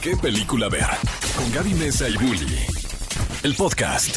¿Qué 0.00 0.16
película 0.16 0.68
ver? 0.68 0.86
Con 1.36 1.50
Gaby 1.52 1.74
Mesa 1.74 2.08
y 2.08 2.16
Bully. 2.16 2.56
El 3.42 3.54
podcast. 3.56 4.16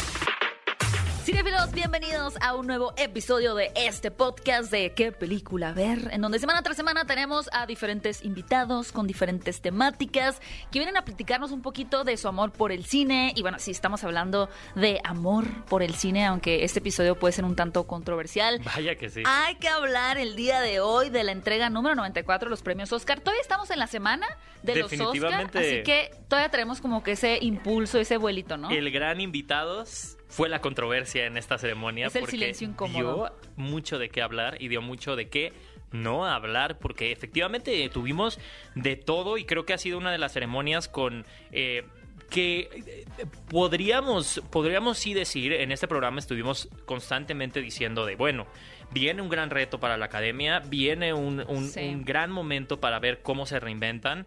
Cinefilos, 1.22 1.70
bienvenidos 1.70 2.34
a 2.40 2.56
un 2.56 2.66
nuevo 2.66 2.94
episodio 2.96 3.54
de 3.54 3.70
este 3.76 4.10
podcast 4.10 4.72
de 4.72 4.92
¿Qué 4.92 5.12
película 5.12 5.72
ver? 5.72 6.08
En 6.10 6.20
donde 6.20 6.40
semana 6.40 6.62
tras 6.62 6.76
semana 6.76 7.04
tenemos 7.04 7.48
a 7.52 7.64
diferentes 7.64 8.24
invitados 8.24 8.90
con 8.90 9.06
diferentes 9.06 9.60
temáticas 9.60 10.40
que 10.72 10.80
vienen 10.80 10.96
a 10.96 11.04
platicarnos 11.04 11.52
un 11.52 11.62
poquito 11.62 12.02
de 12.02 12.16
su 12.16 12.26
amor 12.26 12.50
por 12.50 12.72
el 12.72 12.84
cine. 12.84 13.32
Y 13.36 13.42
bueno, 13.42 13.60
sí, 13.60 13.70
estamos 13.70 14.02
hablando 14.02 14.48
de 14.74 15.00
amor 15.04 15.46
por 15.66 15.84
el 15.84 15.94
cine, 15.94 16.26
aunque 16.26 16.64
este 16.64 16.80
episodio 16.80 17.16
puede 17.16 17.30
ser 17.30 17.44
un 17.44 17.54
tanto 17.54 17.86
controversial. 17.86 18.60
Vaya 18.64 18.96
que 18.96 19.08
sí. 19.08 19.22
Hay 19.24 19.54
que 19.54 19.68
hablar 19.68 20.18
el 20.18 20.34
día 20.34 20.60
de 20.60 20.80
hoy 20.80 21.08
de 21.08 21.22
la 21.22 21.30
entrega 21.30 21.70
número 21.70 21.94
94 21.94 22.48
de 22.48 22.50
los 22.50 22.62
premios 22.62 22.92
Oscar. 22.92 23.20
Todavía 23.20 23.42
estamos 23.42 23.70
en 23.70 23.78
la 23.78 23.86
semana 23.86 24.26
de 24.64 24.74
los 24.74 24.92
Oscar, 24.92 25.50
así 25.54 25.84
que 25.84 26.10
todavía 26.26 26.50
tenemos 26.50 26.80
como 26.80 27.04
que 27.04 27.12
ese 27.12 27.38
impulso, 27.40 28.00
ese 28.00 28.16
vuelito, 28.16 28.56
¿no? 28.56 28.70
El 28.70 28.90
gran 28.90 29.20
invitados 29.20 30.16
fue 30.32 30.48
la 30.48 30.60
controversia 30.60 31.26
en 31.26 31.36
esta 31.36 31.58
ceremonia 31.58 32.06
Es 32.08 32.16
el 32.16 32.20
porque 32.22 32.36
silencio 32.36 32.66
incómodo. 32.68 33.14
dio 33.14 33.32
mucho 33.56 33.98
de 33.98 34.08
qué 34.08 34.22
hablar 34.22 34.56
y 34.60 34.68
dio 34.68 34.80
mucho 34.82 35.14
de 35.14 35.28
qué 35.28 35.52
no 35.92 36.24
hablar 36.26 36.78
porque 36.78 37.12
efectivamente 37.12 37.88
tuvimos 37.90 38.38
de 38.74 38.96
todo 38.96 39.36
y 39.38 39.44
creo 39.44 39.66
que 39.66 39.74
ha 39.74 39.78
sido 39.78 39.98
una 39.98 40.10
de 40.10 40.18
las 40.18 40.32
ceremonias 40.32 40.88
con 40.88 41.26
eh, 41.52 41.84
que 42.30 42.70
eh, 43.18 43.26
podríamos 43.50 44.40
podríamos 44.50 44.98
sí 44.98 45.12
decir 45.12 45.52
en 45.52 45.70
este 45.70 45.86
programa 45.86 46.18
estuvimos 46.18 46.68
constantemente 46.86 47.60
diciendo 47.60 48.06
de 48.06 48.16
bueno 48.16 48.46
viene 48.90 49.20
un 49.22 49.28
gran 49.28 49.50
reto 49.50 49.78
para 49.80 49.96
la 49.98 50.06
academia 50.06 50.60
viene 50.60 51.12
un, 51.12 51.44
un- 51.46 51.68
Sí. 51.68 51.80
un 51.80 52.04
gran 52.06 52.30
momento 52.30 52.80
para 52.80 52.98
ver 52.98 53.20
cómo 53.22 53.44
se 53.44 53.60
reinventan 53.60 54.26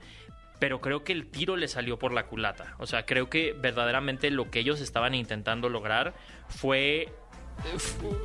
pero 0.60 0.82
creo 0.82 1.04
que 1.04 1.12
el 1.14 1.28
tiro 1.28 1.56
le 1.58 1.68
salió 1.68 2.00
por 2.00 2.12
la 2.14 2.28
culata. 2.28 2.76
O 2.80 2.88
sea, 2.88 3.06
creo 3.06 3.30
que 3.30 3.54
verdaderamente 3.54 4.32
lo 4.32 4.50
que 4.52 4.60
ellos 4.60 4.82
estaban 4.82 5.14
intentando 5.14 5.70
lograr 5.70 6.14
fue 6.48 7.10
fu- 7.78 8.16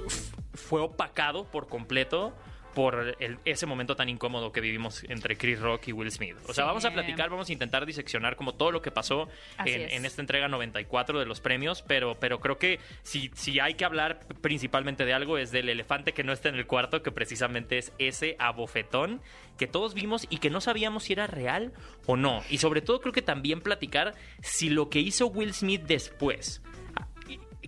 fue 0.55 0.81
opacado 0.81 1.45
por 1.45 1.69
completo 1.69 2.33
por 2.75 3.17
el- 3.19 3.39
ese 3.45 3.67
momento 3.67 3.97
tan 3.97 4.09
incómodo 4.09 4.53
que 4.53 4.61
vivimos 4.61 5.03
entre 5.05 5.37
Chris 5.37 5.59
Rock 5.61 5.89
y 5.89 5.93
Will 5.93 6.11
Smith. 6.11 6.37
O 6.49 6.55
sea, 6.55 6.65
vamos 6.65 6.85
a 6.85 6.91
platicar, 6.93 7.31
vamos 7.31 7.49
a 7.49 7.53
intentar 7.53 7.87
diseccionar 7.87 8.37
como 8.37 8.55
todo 8.55 8.71
lo 8.71 8.83
que 8.83 8.91
pasó 8.91 9.29
en, 9.65 9.83
es. 9.83 9.93
en 9.93 10.05
esta 10.05 10.21
entrega 10.21 10.49
94 10.49 11.19
de 11.19 11.27
los 11.27 11.41
premios, 11.41 11.83
pero, 11.83 12.17
pero 12.21 12.41
creo 12.41 12.59
que 12.59 12.79
si, 13.03 13.31
si 13.35 13.61
hay 13.61 13.75
que 13.75 13.85
hablar 13.85 14.21
principalmente 14.41 15.05
de 15.05 15.13
algo 15.13 15.39
es 15.39 15.51
del 15.51 15.69
elefante 15.69 16.13
que 16.13 16.25
no 16.25 16.33
está 16.33 16.49
en 16.49 16.57
el 16.57 16.67
cuarto, 16.67 17.03
que 17.03 17.11
precisamente 17.13 17.79
es 17.79 17.93
ese 17.99 18.37
abofetón 18.39 19.21
que 19.59 19.67
todos 19.67 19.93
vimos 19.95 20.27
y 20.31 20.39
que 20.39 20.49
no 20.49 20.61
sabíamos 20.61 21.05
si 21.05 21.13
era 21.13 21.27
real 21.27 21.73
o 22.07 22.17
no. 22.17 22.43
Y 22.49 22.59
sobre 22.59 22.81
todo 22.81 23.01
creo 23.01 23.13
que 23.13 23.21
también 23.23 23.61
platicar 23.61 24.15
si 24.43 24.71
lo 24.71 24.89
que 24.89 25.01
hizo 25.01 25.27
Will 25.27 25.53
Smith 25.53 25.83
después 25.83 26.63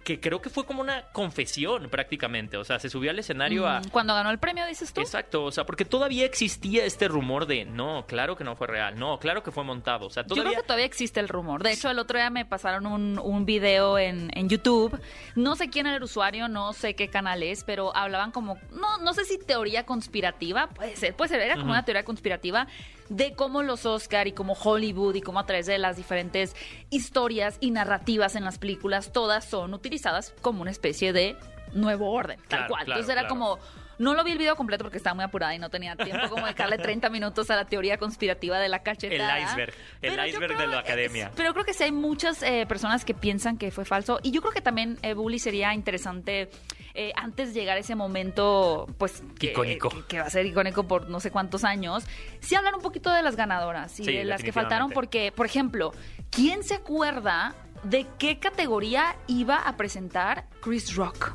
que 0.04 0.20
creo 0.20 0.42
que 0.42 0.50
fue 0.50 0.64
como 0.66 0.80
una 0.80 1.02
confesión 1.12 1.88
prácticamente, 1.90 2.56
o 2.56 2.64
sea, 2.64 2.78
se 2.78 2.90
subió 2.90 3.10
al 3.10 3.18
escenario 3.18 3.66
a... 3.66 3.80
Mm, 3.80 3.88
Cuando 3.90 4.14
ganó 4.14 4.30
el 4.30 4.38
premio, 4.38 4.66
dices 4.66 4.92
tú. 4.92 5.00
Exacto, 5.00 5.44
o 5.44 5.52
sea, 5.52 5.64
porque 5.64 5.84
todavía 5.84 6.24
existía 6.24 6.84
este 6.84 7.08
rumor 7.08 7.46
de, 7.46 7.64
no, 7.64 8.04
claro 8.06 8.36
que 8.36 8.44
no 8.44 8.56
fue 8.56 8.66
real, 8.66 8.98
no, 8.98 9.18
claro 9.18 9.42
que 9.42 9.50
fue 9.50 9.64
montado, 9.64 10.06
o 10.06 10.10
sea, 10.10 10.22
Yo 10.24 10.30
todavía... 10.30 10.52
creo 10.52 10.62
que 10.62 10.66
todavía 10.66 10.86
existe 10.86 11.20
el 11.20 11.28
rumor. 11.28 11.62
De 11.62 11.72
hecho, 11.72 11.90
el 11.90 11.98
otro 11.98 12.18
día 12.18 12.30
me 12.30 12.44
pasaron 12.44 12.86
un, 12.86 13.18
un 13.18 13.44
video 13.46 13.98
en, 13.98 14.30
en 14.34 14.48
YouTube. 14.48 15.00
No 15.36 15.56
sé 15.56 15.70
quién 15.70 15.86
era 15.86 15.96
el 15.96 16.02
usuario, 16.02 16.48
no 16.48 16.72
sé 16.72 16.94
qué 16.94 17.08
canal 17.08 17.42
es, 17.42 17.64
pero 17.64 17.94
hablaban 17.96 18.32
como, 18.32 18.58
no, 18.72 18.98
no 18.98 19.14
sé 19.14 19.24
si 19.24 19.38
teoría 19.38 19.84
conspirativa, 19.86 20.68
puede 20.68 20.96
ser, 20.96 21.14
puede 21.14 21.28
ser, 21.28 21.40
era 21.40 21.54
como 21.56 21.70
una 21.70 21.84
teoría 21.84 22.04
conspirativa 22.04 22.66
de 23.08 23.34
cómo 23.34 23.62
los 23.62 23.84
Oscar 23.86 24.26
y 24.28 24.32
como 24.32 24.54
Hollywood 24.54 25.14
y 25.14 25.20
cómo 25.20 25.38
a 25.40 25.46
través 25.46 25.66
de 25.66 25.78
las 25.78 25.96
diferentes 25.96 26.54
historias 26.90 27.56
y 27.60 27.70
narrativas 27.70 28.36
en 28.36 28.44
las 28.44 28.58
películas, 28.58 29.12
todas 29.12 29.44
son 29.44 29.74
utilizadas 29.74 30.34
como 30.40 30.62
una 30.62 30.70
especie 30.70 31.12
de 31.12 31.36
nuevo 31.72 32.10
orden, 32.12 32.38
tal 32.48 32.48
Claro, 32.48 32.68
cual. 32.68 32.84
claro, 32.84 33.00
Entonces 33.00 33.12
era 33.12 33.22
claro. 33.28 33.34
como, 33.34 33.58
no 34.02 34.14
lo 34.14 34.24
vi 34.24 34.32
el 34.32 34.38
video 34.38 34.56
completo 34.56 34.84
porque 34.84 34.98
estaba 34.98 35.14
muy 35.14 35.24
apurada 35.24 35.54
y 35.54 35.58
no 35.58 35.70
tenía 35.70 35.96
tiempo 35.96 36.28
como 36.28 36.46
de 36.46 36.54
darle 36.54 36.78
30 36.78 37.08
minutos 37.10 37.50
a 37.50 37.56
la 37.56 37.64
teoría 37.64 37.98
conspirativa 37.98 38.58
de 38.58 38.68
la 38.68 38.82
cachetada. 38.82 39.38
El 39.38 39.44
iceberg, 39.44 39.74
el 40.02 40.10
Pero 40.10 40.26
iceberg 40.26 40.58
de 40.58 40.66
la 40.66 40.78
academia. 40.80 41.26
es- 41.28 41.32
pero 41.36 41.52
creo 41.52 41.64
que 41.64 41.72
sí 41.72 41.84
hay 41.84 41.92
muchas 41.92 42.42
eh, 42.42 42.66
personas 42.68 43.04
que 43.04 43.14
piensan 43.14 43.56
que 43.58 43.70
fue 43.70 43.84
falso. 43.84 44.18
Y 44.22 44.30
yo 44.32 44.40
creo 44.42 44.52
que 44.52 44.60
también, 44.60 44.98
eh, 45.02 45.14
Bully, 45.14 45.38
sería 45.38 45.72
interesante, 45.74 46.50
eh, 46.94 47.12
antes 47.16 47.54
de 47.54 47.60
llegar 47.60 47.76
a 47.76 47.80
ese 47.80 47.94
momento, 47.94 48.86
pues... 48.98 49.22
Que, 49.38 49.52
Icónico. 49.52 49.88
Que, 49.88 50.02
que 50.08 50.18
va 50.20 50.26
a 50.26 50.30
ser 50.30 50.44
icónico 50.46 50.86
por 50.86 51.08
no 51.08 51.20
sé 51.20 51.30
cuántos 51.30 51.64
años, 51.64 52.04
sí 52.40 52.54
hablar 52.54 52.74
un 52.74 52.82
poquito 52.82 53.10
de 53.10 53.22
las 53.22 53.36
ganadoras 53.36 53.98
y 54.00 54.04
Sí, 54.04 54.12
de 54.12 54.24
las 54.24 54.42
que 54.42 54.52
faltaron. 54.52 54.90
Porque, 54.90 55.32
por 55.32 55.46
ejemplo, 55.46 55.92
¿quién 56.30 56.64
se 56.64 56.74
acuerda 56.74 57.54
de 57.84 58.06
qué 58.18 58.38
categoría 58.38 59.16
iba 59.26 59.56
a 59.56 59.76
presentar 59.76 60.46
Chris 60.60 60.94
Rock? 60.96 61.34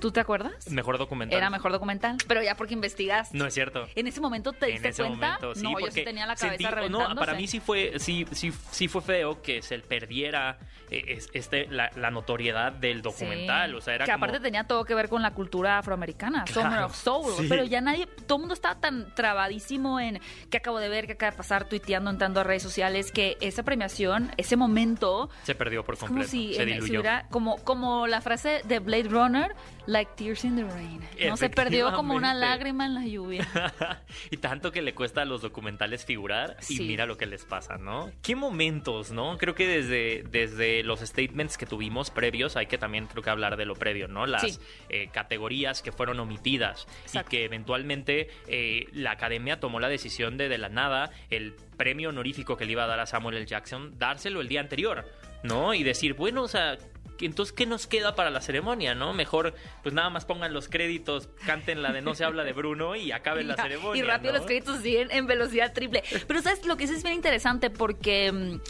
¿Tú 0.00 0.12
te 0.12 0.20
acuerdas? 0.20 0.70
Mejor 0.70 0.98
documental. 0.98 1.36
Era 1.38 1.50
mejor 1.50 1.72
documental, 1.72 2.16
pero 2.28 2.42
ya 2.42 2.56
porque 2.56 2.74
investigas. 2.74 3.32
No 3.32 3.46
es 3.46 3.54
cierto. 3.54 3.86
¿En 3.94 4.06
ese 4.06 4.20
momento 4.20 4.52
te 4.52 4.66
en 4.66 4.72
diste 4.72 4.88
ese 4.88 5.02
cuenta? 5.02 5.26
momento, 5.40 5.54
sí, 5.54 5.62
no, 5.62 5.70
yo 5.70 5.76
porque 5.78 5.92
sí 5.92 6.04
tenía 6.04 6.26
la 6.26 6.36
cabeza 6.36 6.56
sentí- 6.58 6.70
reventándose. 6.74 7.14
No, 7.14 7.20
para 7.20 7.34
mí 7.34 7.46
sí 7.46 7.60
fue, 7.60 7.94
sí, 7.98 8.26
sí, 8.32 8.52
sí 8.70 8.88
fue 8.88 9.00
feo 9.02 9.40
que 9.42 9.62
se 9.62 9.78
perdiera 9.78 10.58
eh, 10.90 11.02
es- 11.08 11.30
este, 11.32 11.66
la, 11.68 11.90
la 11.96 12.10
notoriedad 12.10 12.70
del 12.72 13.00
documental. 13.00 13.70
Sí. 13.70 13.76
O 13.76 13.80
sea, 13.80 13.94
era 13.94 14.04
que 14.04 14.12
como- 14.12 14.24
aparte 14.26 14.40
tenía 14.40 14.64
todo 14.64 14.84
que 14.84 14.94
ver 14.94 15.08
con 15.08 15.22
la 15.22 15.32
cultura 15.32 15.78
afroamericana, 15.78 16.44
Summer 16.46 16.80
of 16.80 16.94
Soul, 16.94 17.46
pero 17.48 17.64
ya 17.64 17.80
nadie, 17.80 18.06
todo 18.06 18.36
el 18.36 18.40
mundo 18.40 18.54
estaba 18.54 18.78
tan 18.80 19.14
trabadísimo 19.14 19.98
en 20.00 20.20
qué 20.50 20.58
acabo 20.58 20.78
de 20.78 20.88
ver, 20.90 21.06
qué 21.06 21.12
acaba 21.12 21.30
de 21.32 21.36
pasar, 21.38 21.68
tuiteando, 21.68 22.10
entrando 22.10 22.40
a 22.40 22.44
redes 22.44 22.62
sociales, 22.62 23.10
que 23.12 23.36
esa 23.40 23.62
premiación, 23.62 24.30
ese 24.36 24.56
momento, 24.56 25.30
se 25.44 25.54
perdió 25.54 25.84
por 25.84 25.94
es 25.94 26.00
como 26.00 26.08
completo. 26.10 26.30
si, 26.30 26.54
se 26.54 26.62
en- 26.62 26.68
si 26.68 26.74
diluyó. 26.74 27.00
hubiera, 27.00 27.26
como, 27.30 27.56
como 27.64 28.06
la 28.06 28.20
frase 28.20 28.60
de 28.64 28.78
Blade 28.80 29.08
Runner, 29.08 29.54
like 29.94 30.12
tears 30.16 30.44
in 30.44 30.56
the 30.56 30.64
rain. 30.64 31.00
No 31.26 31.36
se 31.38 31.48
perdió 31.48 31.90
como 31.92 32.14
una 32.14 32.34
lágrima 32.34 32.84
en 32.84 32.94
la 32.94 33.06
lluvia. 33.06 33.48
y 34.30 34.36
tanto 34.36 34.70
que 34.72 34.82
le 34.82 34.94
cuesta 34.94 35.22
a 35.22 35.24
los 35.24 35.40
documentales 35.40 36.04
figurar 36.04 36.56
y 36.68 36.76
Sí. 36.76 36.82
mira 36.84 37.06
lo 37.06 37.16
que 37.16 37.24
les 37.24 37.44
pasa, 37.46 37.78
¿no? 37.78 38.10
¿Qué 38.22 38.36
momentos, 38.36 39.10
no? 39.12 39.38
Creo 39.38 39.54
que 39.54 39.66
desde, 39.66 40.24
desde 40.30 40.82
los 40.82 41.00
statements 41.00 41.56
que 41.56 41.64
tuvimos 41.66 42.10
previos, 42.10 42.56
hay 42.56 42.66
que 42.66 42.76
también 42.76 43.06
creo 43.06 43.22
que 43.22 43.30
hablar 43.30 43.56
de 43.56 43.64
lo 43.64 43.74
previo, 43.74 44.06
¿no? 44.08 44.26
Las 44.26 44.42
Sí. 44.42 44.58
eh, 44.90 45.08
categorías 45.12 45.80
que 45.80 45.92
fueron 45.92 46.20
omitidas 46.20 46.86
Exacto. 47.04 47.28
y 47.28 47.30
que 47.38 47.44
eventualmente 47.44 48.28
eh, 48.48 48.86
la 48.92 49.12
academia 49.12 49.60
tomó 49.60 49.80
la 49.80 49.88
decisión 49.88 50.36
de 50.36 50.48
de 50.48 50.58
la 50.58 50.68
nada 50.68 51.10
el 51.30 51.54
premio 51.78 52.10
honorífico 52.10 52.56
que 52.56 52.66
le 52.66 52.72
iba 52.72 52.84
a 52.84 52.86
dar 52.86 53.00
a 53.00 53.06
Samuel 53.06 53.36
L. 53.38 53.46
Jackson, 53.46 53.98
dárselo 53.98 54.40
el 54.42 54.48
día 54.48 54.60
anterior, 54.60 55.04
¿no? 55.42 55.72
Y 55.72 55.82
decir, 55.82 56.14
bueno, 56.14 56.42
o 56.42 56.48
sea... 56.48 56.76
Entonces, 57.20 57.52
¿qué 57.52 57.66
nos 57.66 57.86
queda 57.86 58.14
para 58.14 58.30
la 58.30 58.40
ceremonia, 58.40 58.94
no? 58.94 59.12
Mejor, 59.12 59.54
pues 59.82 59.94
nada 59.94 60.10
más 60.10 60.24
pongan 60.24 60.52
los 60.52 60.68
créditos, 60.68 61.28
canten 61.46 61.82
la 61.82 61.92
de 61.92 62.02
No 62.02 62.14
se 62.14 62.24
habla 62.24 62.44
de 62.44 62.52
Bruno 62.52 62.96
y 62.96 63.12
acaben 63.12 63.48
la 63.48 63.56
ceremonia. 63.62 64.02
Y 64.02 64.06
rápido 64.06 64.32
¿no? 64.32 64.38
los 64.38 64.46
créditos 64.46 64.80
siguen 64.80 65.10
en 65.10 65.26
velocidad 65.26 65.72
triple. 65.72 66.02
Pero 66.26 66.42
sabes, 66.42 66.64
lo 66.66 66.76
que 66.76 66.86
sí 66.86 66.94
es 66.94 67.02
bien 67.02 67.14
interesante 67.14 67.70
porque 67.70 68.32
mm, 68.32 68.60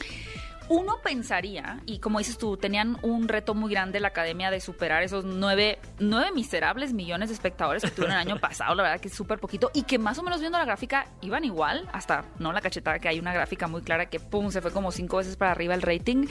uno 0.68 0.98
pensaría, 1.02 1.80
y 1.84 1.98
como 1.98 2.18
dices 2.18 2.38
tú, 2.38 2.56
tenían 2.56 2.96
un 3.02 3.28
reto 3.28 3.54
muy 3.54 3.70
grande 3.70 4.00
la 4.00 4.08
academia 4.08 4.50
de 4.50 4.60
superar 4.60 5.02
esos 5.02 5.24
nueve, 5.24 5.78
nueve 5.98 6.32
miserables 6.32 6.92
millones 6.92 7.28
de 7.28 7.34
espectadores 7.34 7.82
que 7.82 7.90
tuvieron 7.90 8.14
el 8.16 8.20
año 8.20 8.40
pasado, 8.40 8.74
la 8.74 8.82
verdad 8.82 9.00
que 9.00 9.08
es 9.08 9.14
súper 9.14 9.38
poquito, 9.38 9.70
y 9.74 9.82
que 9.82 9.98
más 9.98 10.18
o 10.18 10.22
menos 10.22 10.40
viendo 10.40 10.58
la 10.58 10.64
gráfica 10.64 11.06
iban 11.20 11.44
igual, 11.44 11.88
hasta 11.92 12.24
no 12.38 12.52
la 12.52 12.60
cachetada, 12.60 12.98
que 12.98 13.08
hay 13.08 13.18
una 13.18 13.34
gráfica 13.34 13.68
muy 13.68 13.82
clara 13.82 14.06
que 14.06 14.20
pum, 14.20 14.50
se 14.50 14.62
fue 14.62 14.72
como 14.72 14.90
cinco 14.90 15.18
veces 15.18 15.36
para 15.36 15.50
arriba 15.50 15.74
el 15.74 15.82
rating. 15.82 16.26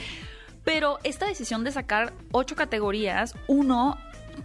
Pero 0.64 0.98
esta 1.04 1.26
decisión 1.26 1.62
de 1.64 1.72
sacar 1.72 2.12
ocho 2.32 2.56
categorías, 2.56 3.34
uno 3.48 3.98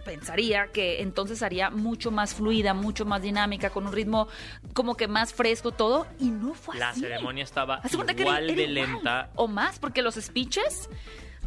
pensaría 0.04 0.68
que 0.68 1.02
entonces 1.02 1.42
haría 1.42 1.68
mucho 1.70 2.10
más 2.12 2.34
fluida, 2.34 2.74
mucho 2.74 3.04
más 3.04 3.22
dinámica, 3.22 3.70
con 3.70 3.86
un 3.86 3.92
ritmo 3.92 4.28
como 4.72 4.96
que 4.96 5.08
más 5.08 5.32
fresco 5.32 5.72
todo, 5.72 6.06
y 6.20 6.30
no 6.30 6.54
fue 6.54 6.76
La 6.78 6.90
así. 6.90 7.00
ceremonia 7.00 7.42
estaba 7.42 7.80
que 8.14 8.22
era- 8.22 8.30
igual 8.30 8.44
era 8.50 8.54
de 8.56 8.62
igual, 8.62 8.74
lenta. 8.92 9.30
O 9.34 9.48
más, 9.48 9.78
porque 9.80 10.02
los 10.02 10.14
speeches 10.14 10.88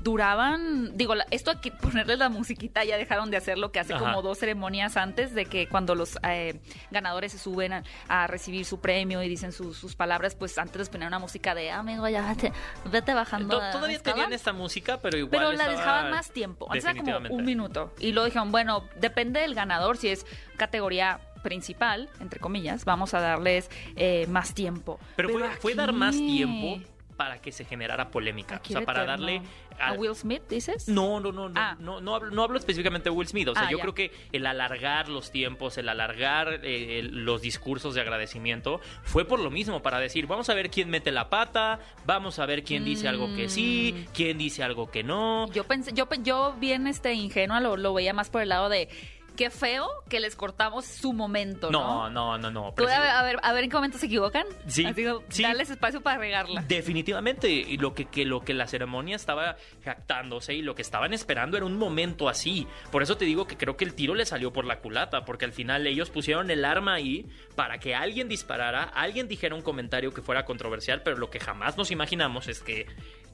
duraban, 0.03 0.95
digo, 0.97 1.13
esto 1.31 1.51
aquí 1.51 1.71
ponerles 1.71 2.17
la 2.19 2.29
musiquita 2.29 2.83
ya 2.83 2.97
dejaron 2.97 3.31
de 3.31 3.37
hacer 3.37 3.57
lo 3.57 3.71
que 3.71 3.79
hace 3.79 3.93
Ajá. 3.93 4.03
como 4.03 4.21
dos 4.21 4.37
ceremonias 4.39 4.97
antes 4.97 5.33
de 5.33 5.45
que 5.45 5.67
cuando 5.67 5.95
los 5.95 6.17
eh, 6.27 6.59
ganadores 6.91 7.31
se 7.31 7.37
suben 7.39 7.73
a, 7.73 7.83
a 8.07 8.27
recibir 8.27 8.65
su 8.65 8.79
premio 8.79 9.23
y 9.23 9.29
dicen 9.29 9.51
sus- 9.51 9.77
sus 9.77 9.95
palabras, 9.95 10.35
pues 10.35 10.57
antes 10.57 10.77
les 10.77 10.89
ponían 10.89 11.07
una 11.07 11.19
música 11.19 11.55
de 11.55 11.71
"Ah, 11.71 11.79
amigo, 11.79 12.07
ya 12.09 12.27
vete, 12.27 12.51
vete 12.91 13.13
bajando. 13.13 13.59
To- 13.59 13.71
Todavía 13.71 13.97
escala". 13.97 14.13
tenían 14.15 14.33
esta 14.33 14.53
música, 14.53 14.99
pero 15.01 15.17
igual 15.17 15.31
Pero 15.31 15.51
la 15.53 15.67
dejaban 15.69 16.11
más 16.11 16.31
tiempo. 16.31 16.67
Antes 16.69 16.83
era 16.85 16.95
como 17.19 17.33
un 17.35 17.45
minuto. 17.45 17.93
Y 17.99 18.11
luego 18.11 18.25
dijeron, 18.25 18.51
bueno, 18.51 18.83
depende 18.99 19.39
del 19.39 19.55
ganador, 19.55 19.97
si 19.97 20.09
es 20.09 20.25
categoría 20.57 21.19
principal, 21.43 22.09
entre 22.21 22.39
comillas, 22.39 22.85
vamos 22.85 23.13
a 23.13 23.19
darles 23.19 23.69
eh, 23.97 24.25
más 24.29 24.53
tiempo. 24.53 24.99
Pero 25.17 25.29
fue, 25.29 25.49
fue 25.59 25.75
dar 25.75 25.91
más 25.91 26.15
tiempo 26.15 26.79
para 27.15 27.41
que 27.41 27.51
se 27.51 27.65
generara 27.65 28.09
polémica. 28.11 28.55
Aquí 28.55 28.73
o 28.73 28.77
sea, 28.77 28.85
para 28.85 29.03
eterno. 29.03 29.25
darle... 29.25 29.41
¿A 29.79 29.93
Will 29.93 30.15
Smith, 30.15 30.43
dices? 30.49 30.87
no, 30.87 31.19
no, 31.19 31.31
no, 31.31 31.49
no, 31.49 31.59
Ah. 31.59 31.75
no, 31.79 31.99
no, 31.99 32.15
hablo, 32.15 32.29
no 32.31 32.43
hablo 32.43 32.57
específicamente 32.59 33.09
de 33.09 33.15
Will 33.15 33.27
Smith. 33.27 33.47
O 33.47 33.53
sea, 33.53 33.63
Ah, 33.67 33.71
yo 33.71 33.77
ya. 33.77 33.81
creo 33.83 33.95
que 33.95 34.11
el 34.31 34.45
alargar 34.45 35.09
los 35.09 35.31
tiempos, 35.31 35.77
el 35.79 35.89
alargar 35.89 36.59
eh, 36.63 36.99
el- 36.99 37.25
los 37.25 37.41
discursos 37.41 37.95
de 37.95 38.01
agradecimiento 38.01 38.81
fue 39.03 39.25
por 39.25 39.39
lo 39.39 39.49
mismo, 39.49 39.81
para 39.81 39.99
decir, 39.99 40.27
vamos 40.27 40.49
a 40.49 40.53
ver 40.53 40.69
quién 40.69 40.89
mete 40.89 41.11
la 41.11 41.29
pata, 41.29 41.79
vamos 42.05 42.37
a 42.39 42.45
ver 42.45 42.63
quién 42.63 42.85
dice 42.85 43.07
algo 43.07 43.33
que 43.35 43.49
sí, 43.49 43.95
Mm. 43.95 44.11
quién 44.13 44.37
dice 44.37 44.63
algo 44.63 44.91
que 44.91 45.03
no. 45.03 45.51
Yo 45.53 45.63
pensé, 45.63 45.91
yo, 45.93 46.07
yo 46.21 46.53
bien 46.59 46.85
este 46.87 47.13
ingenua 47.13 47.59
lo, 47.59 47.75
lo 47.77 47.93
veía 47.93 48.13
más 48.13 48.29
por 48.29 48.41
el 48.43 48.49
lado 48.49 48.69
de 48.69 48.89
qué 49.35 49.49
feo 49.49 49.87
que 50.09 50.19
les 50.19 50.35
cortamos 50.35 50.85
su 50.85 51.13
momento, 51.13 51.71
¿no? 51.71 52.09
No, 52.09 52.09
no, 52.09 52.37
no, 52.37 52.51
no. 52.51 52.73
Tú, 52.75 52.83
a, 52.83 53.23
ver, 53.23 53.39
a 53.41 53.53
ver, 53.53 53.63
en 53.63 53.69
qué 53.69 53.75
momento 53.75 53.97
se 53.97 54.05
equivocan. 54.05 54.45
Sí, 54.67 54.85
Así 54.85 55.05
sí. 55.29 55.43
darles 55.43 55.69
espacio 55.69 56.01
para 56.01 56.17
regarla. 56.17 56.63
Definitivamente, 56.67 57.49
y 57.49 57.77
lo 57.77 57.93
que, 57.93 58.05
que 58.05 58.25
lo 58.25 58.41
que 58.41 58.53
la 58.53 58.67
ceremonia 58.67 59.15
estaba 59.15 59.57
jactándose 59.83 60.53
y 60.53 60.61
lo 60.61 60.75
que 60.75 60.81
estaban 60.81 61.13
esperando 61.13 61.57
era 61.57 61.65
un 61.65 61.77
momento 61.77 62.29
así. 62.29 62.67
Por 62.91 63.03
eso 63.03 63.17
te 63.17 63.25
digo 63.25 63.47
que 63.47 63.57
creo 63.57 63.77
que 63.77 63.85
el 63.85 63.93
tiro 63.93 64.15
le 64.15 64.25
salió 64.25 64.53
por 64.53 64.65
la 64.65 64.79
culata, 64.79 65.25
porque 65.25 65.45
al 65.45 65.53
final 65.53 65.85
ellos 65.87 66.09
pusieron 66.09 66.51
el 66.51 66.65
arma 66.65 66.93
ahí 66.93 67.25
para 67.55 67.79
que 67.79 67.95
alguien 67.95 68.27
disparara, 68.27 68.83
alguien 68.83 69.27
dijera 69.27 69.55
un 69.55 69.61
comentario 69.61 70.13
que 70.13 70.21
fuera 70.21 70.45
controversial, 70.45 71.01
pero 71.03 71.17
lo 71.17 71.29
que 71.29 71.39
jamás 71.39 71.77
nos 71.77 71.91
imaginamos 71.91 72.47
es 72.47 72.61
que 72.61 72.87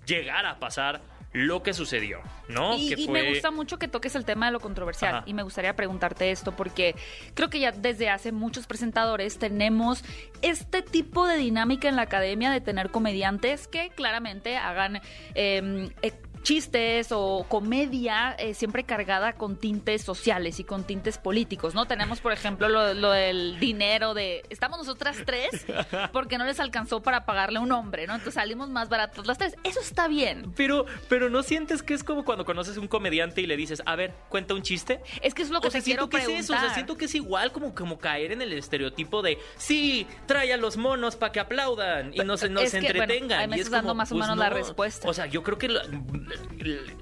llegara 0.05 0.51
a 0.51 0.59
pasar 0.59 1.01
lo 1.31 1.61
que 1.61 1.73
sucedió, 1.73 2.21
¿no? 2.47 2.75
Y, 2.75 2.89
que 2.89 3.01
y 3.01 3.05
fue... 3.05 3.21
me 3.21 3.29
gusta 3.29 3.51
mucho 3.51 3.77
que 3.77 3.87
toques 3.87 4.15
el 4.15 4.25
tema 4.25 4.47
de 4.47 4.51
lo 4.51 4.59
controversial. 4.59 5.15
Ajá. 5.15 5.23
Y 5.27 5.33
me 5.33 5.43
gustaría 5.43 5.75
preguntarte 5.75 6.31
esto 6.31 6.55
porque 6.55 6.95
creo 7.35 7.49
que 7.49 7.59
ya 7.59 7.71
desde 7.71 8.09
hace 8.09 8.31
muchos 8.31 8.65
presentadores 8.65 9.37
tenemos 9.37 10.03
este 10.41 10.81
tipo 10.81 11.27
de 11.27 11.37
dinámica 11.37 11.87
en 11.87 11.95
la 11.95 12.03
academia 12.03 12.49
de 12.49 12.61
tener 12.61 12.89
comediantes 12.89 13.67
que 13.67 13.89
claramente 13.89 14.57
hagan 14.57 15.01
eh, 15.35 15.89
eh, 16.01 16.13
chistes 16.43 17.07
o 17.11 17.45
comedia 17.47 18.35
eh, 18.39 18.53
siempre 18.53 18.83
cargada 18.83 19.33
con 19.33 19.57
tintes 19.57 20.01
sociales 20.03 20.59
y 20.59 20.63
con 20.63 20.83
tintes 20.83 21.17
políticos, 21.17 21.75
¿no? 21.75 21.85
Tenemos, 21.85 22.19
por 22.21 22.31
ejemplo, 22.31 22.69
lo, 22.69 22.93
lo 22.93 23.11
del 23.11 23.59
dinero 23.59 24.13
de... 24.13 24.43
Estamos 24.49 24.77
nosotras 24.79 25.17
tres 25.25 25.49
porque 26.13 26.37
no 26.37 26.45
les 26.45 26.59
alcanzó 26.59 27.01
para 27.01 27.25
pagarle 27.25 27.59
a 27.59 27.61
un 27.61 27.71
hombre, 27.71 28.07
¿no? 28.07 28.13
Entonces 28.13 28.33
salimos 28.35 28.69
más 28.69 28.89
baratos 28.89 29.27
las 29.27 29.37
tres. 29.37 29.55
Eso 29.63 29.79
está 29.79 30.07
bien. 30.07 30.53
Pero, 30.55 30.85
pero 31.07 31.29
no 31.29 31.43
sientes 31.43 31.83
que 31.83 31.93
es 31.93 32.03
como 32.03 32.23
cuando 32.25 32.45
conoces 32.45 32.77
un 32.77 32.87
comediante 32.87 33.41
y 33.41 33.47
le 33.47 33.57
dices, 33.57 33.81
a 33.85 33.95
ver, 33.95 34.13
cuenta 34.29 34.53
un 34.53 34.61
chiste. 34.61 35.01
Es 35.21 35.33
que 35.33 35.41
es 35.43 35.49
lo 35.49 35.61
que 35.61 35.67
o 35.67 35.71
sea, 35.71 35.81
te 35.81 35.85
quiero 35.85 36.03
siento 36.03 36.09
que 36.09 36.17
preguntar. 36.17 36.39
es 36.39 36.45
eso, 36.45 36.53
o 36.55 36.59
sea, 36.59 36.73
siento 36.73 36.97
que 36.97 37.05
es 37.05 37.15
igual 37.15 37.51
como, 37.51 37.75
como 37.75 37.99
caer 37.99 38.31
en 38.31 38.41
el 38.41 38.53
estereotipo 38.53 39.21
de 39.21 39.37
sí, 39.57 40.07
trae 40.25 40.53
a 40.53 40.57
los 40.57 40.77
monos 40.77 41.15
para 41.15 41.31
que 41.31 41.39
aplaudan 41.39 42.13
y 42.13 42.19
no 42.19 42.37
se, 42.37 42.49
no 42.49 42.59
Es 42.61 42.71
que, 42.71 42.79
bueno, 42.79 42.89
entretengan. 43.03 43.39
ahí 43.41 43.47
me 43.47 43.57
Y 43.57 43.59
estás 43.59 43.67
es 43.67 43.71
dando 43.71 43.93
más 43.95 44.11
o 44.11 44.15
pues, 44.15 44.23
menos 44.25 44.37
la 44.37 44.49
respuesta. 44.49 45.07
O 45.07 45.13
sea, 45.13 45.25
yo 45.25 45.43
creo 45.43 45.57
que 45.57 45.67
la- 45.69 45.83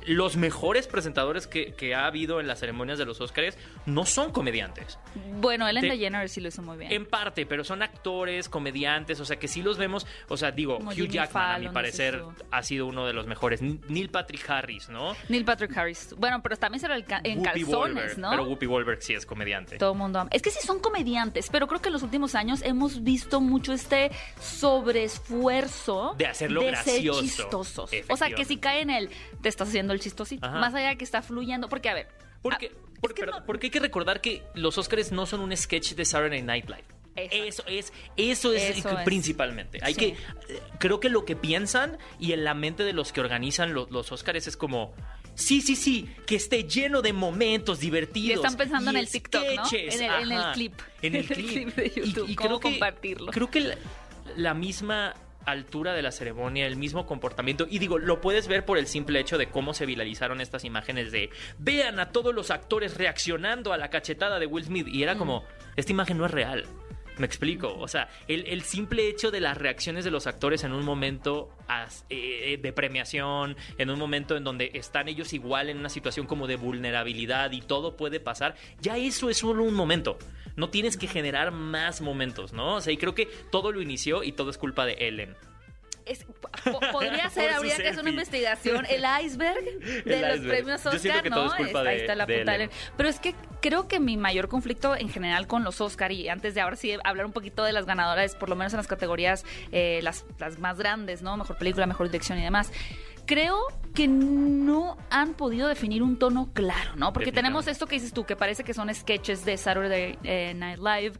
los 0.06 0.38
mejores 0.38 0.88
presentadores 0.88 1.47
que, 1.47 1.74
que 1.74 1.95
ha 1.95 2.06
habido 2.06 2.39
en 2.39 2.47
las 2.47 2.59
ceremonias 2.59 2.97
de 2.97 3.06
los 3.06 3.19
Oscars 3.21 3.57
no 3.85 4.06
son 4.06 4.31
comediantes. 4.31 4.97
Bueno, 5.39 5.68
Ellen 5.68 5.83
DeGeneres 5.89 6.31
sí 6.31 6.41
lo 6.41 6.47
hizo 6.50 6.62
muy 6.62 6.77
bien. 6.77 6.91
En 6.91 7.06
parte, 7.06 7.45
pero 7.45 7.63
son 7.63 7.81
actores, 7.81 8.50
comediantes, 8.50 9.19
o 9.19 9.25
sea 9.25 9.38
que 9.38 9.47
sí 9.47 9.62
los 9.62 9.77
vemos, 9.77 10.06
o 10.29 10.38
sea, 10.38 10.51
digo, 10.51 10.77
Como 10.77 10.91
Hugh 10.91 10.95
Jimmy 10.95 11.09
Jackman 11.09 11.56
a 11.56 11.59
mi 11.59 11.69
parecer 11.69 12.21
ha 12.51 12.63
sido 12.63 12.85
uno 12.88 13.06
de 13.06 13.13
los 13.13 13.27
mejores. 13.27 13.62
Neil 13.62 14.09
Patrick 14.09 14.50
Harris, 14.50 14.89
¿no? 14.89 15.15
Neil 15.30 15.45
Patrick 15.45 15.75
Harris. 15.77 16.15
Bueno, 16.18 16.41
pero 16.41 16.57
también 16.57 16.80
se 16.80 16.88
lo 16.88 16.94
alca- 16.94 17.21
en 17.23 17.39
Whoopi 17.39 17.50
calzones, 17.62 17.75
Goldberg, 17.75 18.18
¿no? 18.19 18.30
Pero 18.31 18.44
Whoopi 18.45 18.65
Goldberg 18.65 19.01
sí 19.01 19.13
es 19.13 19.25
comediante. 19.25 19.77
Todo 19.77 19.91
el 19.94 19.97
mundo 19.97 20.19
ama. 20.19 20.30
Es 20.33 20.41
que 20.41 20.51
sí 20.51 20.59
son 20.65 20.80
comediantes, 20.80 21.50
pero 21.51 21.68
creo 21.68 21.81
que 21.81 21.89
en 21.89 21.94
los 21.94 22.03
últimos 22.03 22.35
años 22.35 22.62
hemos 22.63 23.03
visto 23.03 23.41
mucho 23.41 23.73
este 23.73 24.12
sobreesfuerzo 24.39 26.15
De 26.18 26.25
hacerlo 26.27 26.62
de 26.62 26.68
gracioso, 26.68 27.19
ser 27.21 27.30
chistosos. 27.30 27.91
O 28.09 28.18
sea, 28.18 28.30
que 28.31 28.45
si 28.45 28.57
cae 28.57 28.81
en 28.81 28.89
el 28.89 29.09
te 29.41 29.49
estás 29.49 29.69
haciendo 29.69 29.93
el 29.93 29.99
chistosito, 29.99 30.45
Ajá. 30.45 30.59
más 30.59 30.73
allá 30.73 30.89
de 30.89 30.97
que 30.97 31.03
está 31.03 31.21
fluyendo, 31.21 31.69
porque 31.69 31.89
a 31.89 31.93
ver, 31.93 32.07
Porque, 32.41 32.71
ah, 32.73 32.77
porque, 33.01 33.15
que 33.15 33.21
perdón, 33.21 33.39
no- 33.41 33.45
porque 33.45 33.67
hay 33.67 33.71
que 33.71 33.79
recordar 33.79 34.21
que 34.21 34.43
los 34.53 34.77
Oscars 34.77 35.11
no 35.11 35.25
son 35.25 35.39
un 35.41 35.55
sketch 35.55 35.93
de 35.93 36.05
Saturday 36.05 36.41
Night 36.41 36.65
Live. 36.65 36.83
Exacto. 37.15 37.45
Eso 37.47 37.63
es, 37.67 37.93
eso 38.15 38.53
es 38.53 38.77
Eso 38.77 38.89
es. 38.89 39.03
principalmente. 39.03 39.79
Hay 39.81 39.95
Sí. 39.95 39.99
que, 39.99 40.15
creo 40.79 40.99
que 40.99 41.09
lo 41.09 41.25
que 41.25 41.35
piensan 41.35 41.97
y 42.19 42.33
en 42.33 42.43
la 42.43 42.53
mente 42.53 42.83
de 42.83 42.93
los 42.93 43.11
que 43.11 43.21
organizan 43.21 43.73
lo- 43.73 43.87
los 43.89 44.11
Oscars 44.11 44.45
es 44.45 44.55
como, 44.55 44.93
sí, 45.33 45.61
sí, 45.61 45.75
sí, 45.75 46.07
que 46.27 46.35
esté 46.35 46.65
lleno 46.65 47.01
de 47.01 47.13
momentos 47.13 47.79
divertidos. 47.79 48.29
Y 48.43 48.45
están 48.45 48.55
pensando 48.55 48.91
y 48.91 48.95
en 48.95 48.99
el 48.99 49.09
TikTok, 49.09 49.41
¿no? 49.55 49.63
En 49.71 49.91
el- 49.91 50.01
en 50.01 50.31
el 50.31 50.31
ajá, 50.33 50.51
clip. 50.53 50.73
En 51.01 51.15
el 51.15 51.25
En 51.31 51.31
el 51.31 51.35
clip. 51.47 51.75
de 51.75 51.89
YouTube, 51.89 52.35
cómo 52.35 52.59
compartirlo. 52.59 53.31
Creo 53.31 53.49
que 53.49 53.61
la, 53.61 53.75
la 54.35 54.53
misma 54.53 55.15
altura 55.47 55.94
de 55.94 56.01
la 56.01 56.11
ceremonia, 56.11 56.67
el 56.67 56.75
mismo 56.75 57.05
comportamiento. 57.05 57.65
Y 57.69 57.79
digo, 57.79 57.97
lo 57.97 58.21
puedes 58.21 58.47
ver 58.47 58.65
por 58.65 58.77
el 58.77 58.85
simple 58.85 59.19
hecho 59.19 59.38
de 59.38 59.49
cómo 59.49 59.73
se 59.73 59.85
viralizaron 59.85 60.41
estas 60.41 60.65
imágenes 60.65 61.11
de 61.11 61.29
vean 61.57 61.99
a 61.99 62.11
todos 62.11 62.35
los 62.35 62.51
actores 62.51 62.97
reaccionando 62.97 63.73
a 63.73 63.77
la 63.77 63.89
cachetada 63.89 64.39
de 64.39 64.45
Will 64.45 64.65
Smith. 64.65 64.88
Y 64.88 65.03
era 65.03 65.17
como, 65.17 65.44
esta 65.75 65.91
imagen 65.91 66.17
no 66.17 66.25
es 66.25 66.31
real. 66.31 66.65
Me 67.17 67.25
explico. 67.25 67.75
O 67.79 67.87
sea, 67.87 68.09
el, 68.27 68.61
simple 68.61 69.09
hecho 69.09 69.31
de 69.31 69.39
las 69.39 69.57
reacciones 69.57 70.05
de 70.05 70.11
los 70.11 70.27
actores 70.27 70.63
en 70.63 70.73
un 70.73 70.85
momento 70.85 71.49
eh, 72.09 72.59
de 72.61 72.73
premiación, 72.73 73.55
en 73.77 73.89
un 73.89 73.97
momento 73.97 74.35
en 74.37 74.43
donde 74.43 74.71
están 74.73 75.07
ellos 75.07 75.33
igual 75.33 75.69
en 75.69 75.77
una 75.77 75.89
situación 75.89 76.27
como 76.27 76.47
de 76.47 76.55
vulnerabilidad 76.55 77.51
y 77.51 77.61
todo 77.61 77.97
puede 77.97 78.19
pasar, 78.19 78.55
ya 78.81 78.97
eso 78.97 79.29
es 79.29 79.37
solo 79.37 79.63
un 79.63 79.73
momento. 79.73 80.17
No 80.55 80.69
tienes 80.69 80.97
que 80.97 81.07
generar 81.07 81.51
más 81.51 82.01
momentos, 82.01 82.53
¿no? 82.53 82.75
O 82.75 82.81
sea, 82.81 82.93
y 82.93 82.97
creo 82.97 83.15
que 83.15 83.27
todo 83.51 83.71
lo 83.71 83.81
inició 83.81 84.23
y 84.23 84.31
todo 84.31 84.49
es 84.49 84.57
culpa 84.57 84.85
de 84.85 84.93
Ellen. 84.93 85.35
Es- 86.09 86.25
po- 86.25 86.80
podría 86.92 87.30
ser, 87.31 87.51
habría 87.51 87.75
que 87.77 87.89
hacer 87.89 88.01
una 88.01 88.09
investigación, 88.09 88.86
el 88.89 89.04
iceberg 89.25 89.63
de 90.06 90.13
El 90.15 90.21
los 90.21 90.38
iceberg. 90.38 90.48
premios 90.48 90.86
Oscar, 90.86 91.24
que 91.24 91.30
¿no? 91.30 91.45
es 91.45 91.54
ahí 91.75 91.86
de- 91.86 91.95
está 92.01 92.15
la 92.15 92.25
de 92.25 92.39
puta 92.39 92.56
Ellen. 92.56 92.69
Ellen. 92.69 92.92
Pero 92.98 93.09
es 93.09 93.19
que 93.19 93.36
creo 93.62 93.88
que 93.88 94.00
mi 94.00 94.18
mayor 94.18 94.48
conflicto 94.48 94.95
en 94.95 95.09
general 95.09 95.48
con 95.48 95.63
los 95.63 95.81
Oscar, 95.81 96.12
y 96.12 96.30
antes 96.30 96.54
de 96.56 96.62
ahora 96.62 96.75
sí 96.75 96.95
hablar 97.04 97.25
un 97.25 97.33
poquito 97.33 97.63
de 97.63 97.74
las 97.74 97.86
ganadoras, 97.86 98.36
por 98.36 98.50
lo 98.50 98.56
menos 98.56 98.74
en 98.74 98.77
las 98.77 98.88
categorías 98.88 99.45
eh, 99.71 100.00
las, 100.04 100.25
las 100.39 100.59
más 100.59 100.77
grandes, 100.77 101.21
¿no? 101.21 101.36
Mejor 101.38 101.57
película, 101.57 101.86
mejor 101.86 102.07
dirección 102.09 102.38
y 102.39 102.44
demás. 102.44 102.71
Creo 103.25 103.59
que 103.94 104.07
no 104.07 104.98
han 105.09 105.33
podido 105.33 105.68
definir 105.68 106.01
un 106.01 106.18
tono 106.18 106.50
claro, 106.54 106.95
¿no? 106.95 107.12
Porque 107.12 107.33
tenemos 107.33 107.68
esto 107.68 107.86
que 107.86 107.95
dices 107.95 108.13
tú, 108.13 108.25
que 108.25 108.38
parece 108.38 108.63
que 108.63 108.74
son 108.74 108.94
sketches 108.95 109.44
de 109.44 109.57
Saturday 109.57 110.18
eh, 110.24 110.54
Night 110.56 110.80
Live. 110.80 111.13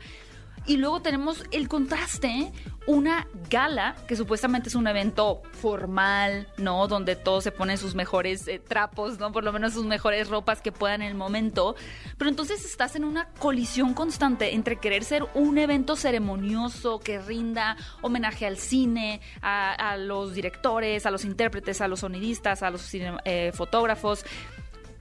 Y 0.68 0.76
luego 0.76 1.02
tenemos 1.02 1.46
el 1.52 1.70
contraste, 1.70 2.52
una 2.88 3.26
gala, 3.50 3.96
que 4.06 4.18
supuestamente 4.18 4.68
es 4.68 4.76
un 4.76 4.86
evento 4.88 5.42
formal, 5.54 6.50
¿no? 6.58 6.90
Donde 6.90 7.16
todos 7.16 7.46
se 7.46 7.54
ponen 7.54 7.78
sus 7.78 7.96
mejores 7.96 8.50
eh, 8.50 8.60
trapos, 8.60 9.18
¿no? 9.18 9.32
Por 9.32 9.46
lo 9.46 9.54
menos 9.54 9.74
sus 9.74 9.86
mejores 9.86 10.28
ropas 10.28 10.62
que 10.62 10.74
puedan 10.74 11.02
en 11.02 11.08
el 11.08 11.16
momento. 11.16 11.78
Pero 12.18 12.30
entonces 12.30 12.66
estás 12.66 12.98
en 12.98 13.06
una 13.06 13.30
colisión 13.40 13.94
constante 13.94 14.56
entre 14.56 14.76
querer 14.76 15.06
ser 15.06 15.26
un 15.36 15.58
evento 15.58 15.96
ceremonioso 15.96 17.00
que 17.00 17.20
rinda 17.20 17.78
homenaje 18.02 18.46
al 18.46 18.58
cine, 18.58 19.22
a, 19.42 19.96
los 19.96 20.34
directores, 20.34 21.06
a 21.06 21.12
los 21.12 21.24
intérpretes, 21.24 21.80
a 21.80 21.88
los 21.88 22.02
sonidistas, 22.02 22.62
a 22.62 22.72
los 22.72 22.90
eh, 22.94 23.52
fotógrafos 23.54 24.26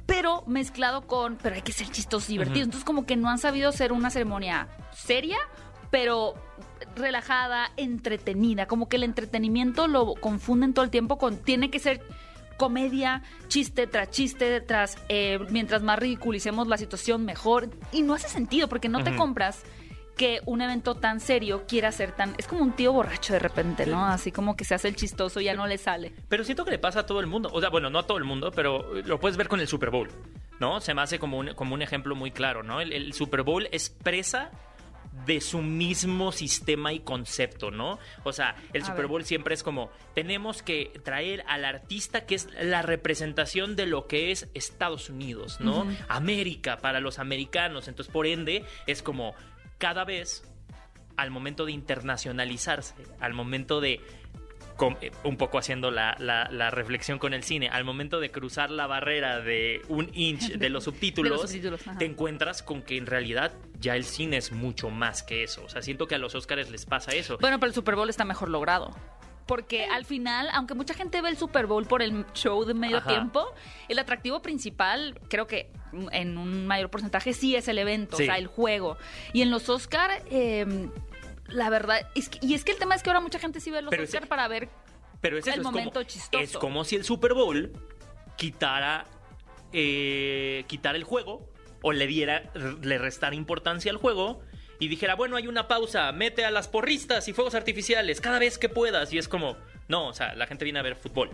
pero 0.06 0.44
mezclado 0.46 1.02
con, 1.02 1.36
pero 1.36 1.56
hay 1.56 1.62
que 1.62 1.72
ser 1.72 1.88
chistosos 1.88 2.30
y 2.30 2.34
divertidos. 2.34 2.66
Entonces 2.66 2.84
como 2.84 3.06
que 3.06 3.16
no 3.16 3.28
han 3.28 3.38
sabido 3.38 3.68
hacer 3.68 3.92
una 3.92 4.10
ceremonia 4.10 4.68
seria, 4.92 5.38
pero 5.90 6.34
relajada, 6.94 7.70
entretenida. 7.76 8.66
Como 8.66 8.88
que 8.88 8.96
el 8.96 9.02
entretenimiento 9.02 9.88
lo 9.88 10.14
confunden 10.14 10.75
todo 10.75 10.84
el 10.84 10.90
tiempo 10.90 11.18
con, 11.18 11.38
tiene 11.38 11.70
que 11.70 11.80
ser 11.80 12.02
comedia, 12.56 13.22
chiste 13.48 13.86
tras 13.86 14.10
chiste, 14.10 14.60
tras, 14.60 14.96
eh, 15.08 15.38
mientras 15.50 15.82
más 15.82 15.98
ridiculicemos 15.98 16.68
la 16.68 16.78
situación, 16.78 17.25
mejor. 17.25 17.70
Y 17.92 18.02
no 18.02 18.14
hace 18.14 18.28
sentido, 18.28 18.68
porque 18.68 18.88
no 18.88 19.02
te 19.04 19.14
compras 19.16 19.62
que 20.16 20.40
un 20.46 20.62
evento 20.62 20.94
tan 20.94 21.20
serio 21.20 21.64
quiera 21.68 21.92
ser 21.92 22.12
tan... 22.12 22.35
Es 22.38 22.46
como 22.46 22.62
un 22.62 22.73
tío 22.75 22.92
borracho 22.92 23.32
de 23.35 23.38
repente, 23.38 23.87
¿no? 23.87 24.04
Así 24.04 24.32
como 24.32 24.56
que 24.56 24.64
se 24.64 24.75
hace 24.75 24.88
el 24.88 24.96
chistoso 24.96 25.40
y 25.40 25.44
ya 25.44 25.54
no 25.54 25.66
le 25.66 25.78
sale. 25.78 26.12
Pero 26.28 26.42
siento 26.42 26.64
que 26.64 26.70
le 26.70 26.78
pasa 26.78 27.00
a 27.00 27.06
todo 27.06 27.20
el 27.20 27.26
mundo. 27.26 27.50
O 27.52 27.61
sea, 27.61 27.68
bueno, 27.68 27.90
no 27.90 27.99
a 27.99 28.06
todo 28.06 28.18
el 28.18 28.25
mundo, 28.25 28.50
pero 28.50 28.94
lo 29.04 29.20
puedes 29.20 29.37
ver 29.37 29.49
con 29.49 29.61
el 29.61 29.68
Super 29.68 29.90
Bowl, 29.90 30.08
¿no? 30.58 30.80
Se 30.80 30.94
me 30.94 31.02
hace 31.02 31.18
como 31.18 31.38
un, 31.38 31.54
como 31.54 31.75
un 31.75 31.82
ejemplo 31.82 32.14
muy 32.14 32.30
claro, 32.30 32.62
¿no? 32.62 32.80
El, 32.80 32.92
el 32.92 33.12
Super 33.12 33.42
Bowl 33.42 33.66
expresa 33.73 34.50
de 35.25 35.40
su 35.40 35.62
mismo 35.62 36.30
sistema 36.30 36.92
y 36.92 37.00
concepto, 37.00 37.70
¿no? 37.70 37.99
O 38.25 38.32
sea, 38.32 38.54
el 38.75 38.82
A 38.82 38.85
Super 38.85 39.02
ver. 39.02 39.06
Bowl 39.08 39.25
siempre 39.25 39.54
es 39.54 39.62
como, 39.62 39.90
tenemos 40.14 40.62
que 40.62 40.92
traer 41.04 41.42
al 41.49 41.64
artista 41.64 42.26
que 42.26 42.35
es 42.35 42.49
la 42.61 42.82
representación 42.82 43.76
de 43.76 43.87
lo 43.87 44.06
que 44.06 44.30
es 44.30 44.49
Estados 44.52 45.08
Unidos, 45.08 45.58
¿no? 45.61 45.87
América 46.08 46.78
para 46.78 47.00
los 47.00 47.18
americanos. 47.18 47.88
Entonces, 47.88 48.12
por 48.12 48.26
ende, 48.26 48.64
es 48.87 49.02
como 49.02 49.35
cada 49.78 50.04
vez 50.04 50.42
al 51.16 51.30
momento 51.30 51.64
de 51.64 51.73
internacionalizarse, 51.73 52.95
al 53.21 53.33
momento 53.35 53.80
de 53.80 54.00
eh, 55.00 55.11
un 55.25 55.38
poco 55.38 55.56
haciendo 55.59 55.90
la, 55.90 56.14
la- 56.18 56.49
la 56.50 56.68
reflexión 56.71 57.18
con 57.18 57.33
el 57.33 57.42
cine, 57.42 57.68
al 57.71 57.85
momento 57.85 58.21
de 58.21 58.30
cruzar 58.30 58.71
la 58.71 58.87
barrera 58.87 59.40
de 59.40 59.80
un 59.88 60.11
inch 60.12 60.49
de 60.59 60.68
los 60.68 60.85
subtítulos, 60.85 61.50
te 61.99 62.04
encuentras 62.04 62.62
con 62.62 62.83
que 62.83 62.99
en 62.99 63.06
realidad 63.06 63.52
ya 63.80 63.97
el 63.97 64.04
cine 64.04 64.37
es 64.37 64.52
mucho 64.52 64.90
más 64.90 65.23
que 65.23 65.42
eso. 65.42 65.64
O 65.64 65.68
sea, 65.71 65.80
siento 65.80 66.06
que 66.06 66.14
a 66.14 66.18
los 66.18 66.35
Oscars 66.35 66.71
les 66.71 66.85
pasa 66.85 67.12
eso. 67.12 67.38
Bueno, 67.40 67.59
pero 67.59 67.68
el 67.68 67.75
Super 67.75 67.97
Bowl 67.97 68.11
está 68.11 68.25
mejor 68.26 68.50
logrado. 68.50 68.90
porque 69.47 69.85
al 69.87 70.04
final, 70.04 70.49
aunque 70.52 70.75
mucha 70.75 70.92
gente 70.92 71.23
ve 71.23 71.28
el 71.30 71.37
Super 71.38 71.66
Bowl 71.66 71.87
por 71.87 72.02
el 72.02 72.26
show 72.35 72.64
de 72.64 72.75
medio 72.75 72.99
Ajá. 72.99 73.09
tiempo, 73.09 73.47
el 73.88 73.99
atractivo 73.99 74.42
principal, 74.42 75.18
creo 75.30 75.47
que 75.47 75.71
en 76.12 76.38
un 76.38 76.67
mayor 76.67 76.91
porcentaje 76.91 77.33
sí 77.33 77.57
es 77.57 77.69
el 77.69 77.79
evento, 77.79 78.17
Sí. 78.17 78.25
o 78.25 78.26
sea, 78.26 78.38
el 78.38 78.47
juego. 78.47 78.97
Y 79.33 79.43
en 79.43 79.50
los 79.50 79.69
Oscar, 79.69 80.11
eh, 80.31 80.67
la 81.49 81.71
verdad, 81.71 82.09
es 82.15 82.29
que- 82.29 82.38
y 82.41 82.55
es 82.55 82.65
que 82.65 82.73
el 82.73 82.79
tema 82.79 82.95
es 82.95 83.03
que 83.03 83.11
ahora 83.11 83.21
mucha 83.21 83.38
gente 83.38 83.61
sí 83.61 83.71
ve 83.71 83.83
los 83.83 83.91
Pero 83.91 84.03
ese- 84.03 84.17
Oscar 84.17 84.29
para 84.29 84.49
ver 84.49 84.69
Pero 85.21 85.38
es 85.38 85.47
eso, 85.47 85.55
el 85.55 85.61
es 85.61 85.65
momento 85.65 85.93
como, 86.00 86.05
chistoso. 86.05 86.43
Es 86.43 86.53
como 86.59 86.85
si 86.85 86.97
el 86.97 87.05
Super 87.05 87.35
Bowl 87.35 87.73
quitara, 88.37 89.07
eh, 89.73 90.65
quitara 90.67 90.97
el 90.97 91.05
juego 91.05 91.49
o 91.83 91.93
le 91.93 92.07
diera, 92.07 92.50
le 92.83 92.99
restara 92.99 93.35
importancia 93.35 93.91
al 93.91 93.97
juego 93.99 94.41
y 94.79 94.88
dijera, 94.88 95.15
bueno, 95.15 95.37
hay 95.37 95.47
una 95.49 95.69
pausa, 95.69 96.11
mete 96.12 96.45
a 96.45 96.50
las 96.50 96.69
porristas 96.69 97.29
y 97.29 97.33
fuegos 97.33 97.55
artificiales 97.55 98.21
cada 98.21 98.38
vez 98.38 98.59
que 98.59 98.69
puedas. 98.69 99.12
Y 99.12 99.19
es 99.19 99.29
como, 99.29 99.57
no, 99.88 100.09
o 100.09 100.12
sea, 100.12 100.35
la 100.35 100.47
gente 100.47 100.65
viene 100.65 100.79
a 100.79 100.83
ver 100.83 100.97
fútbol. 100.97 101.31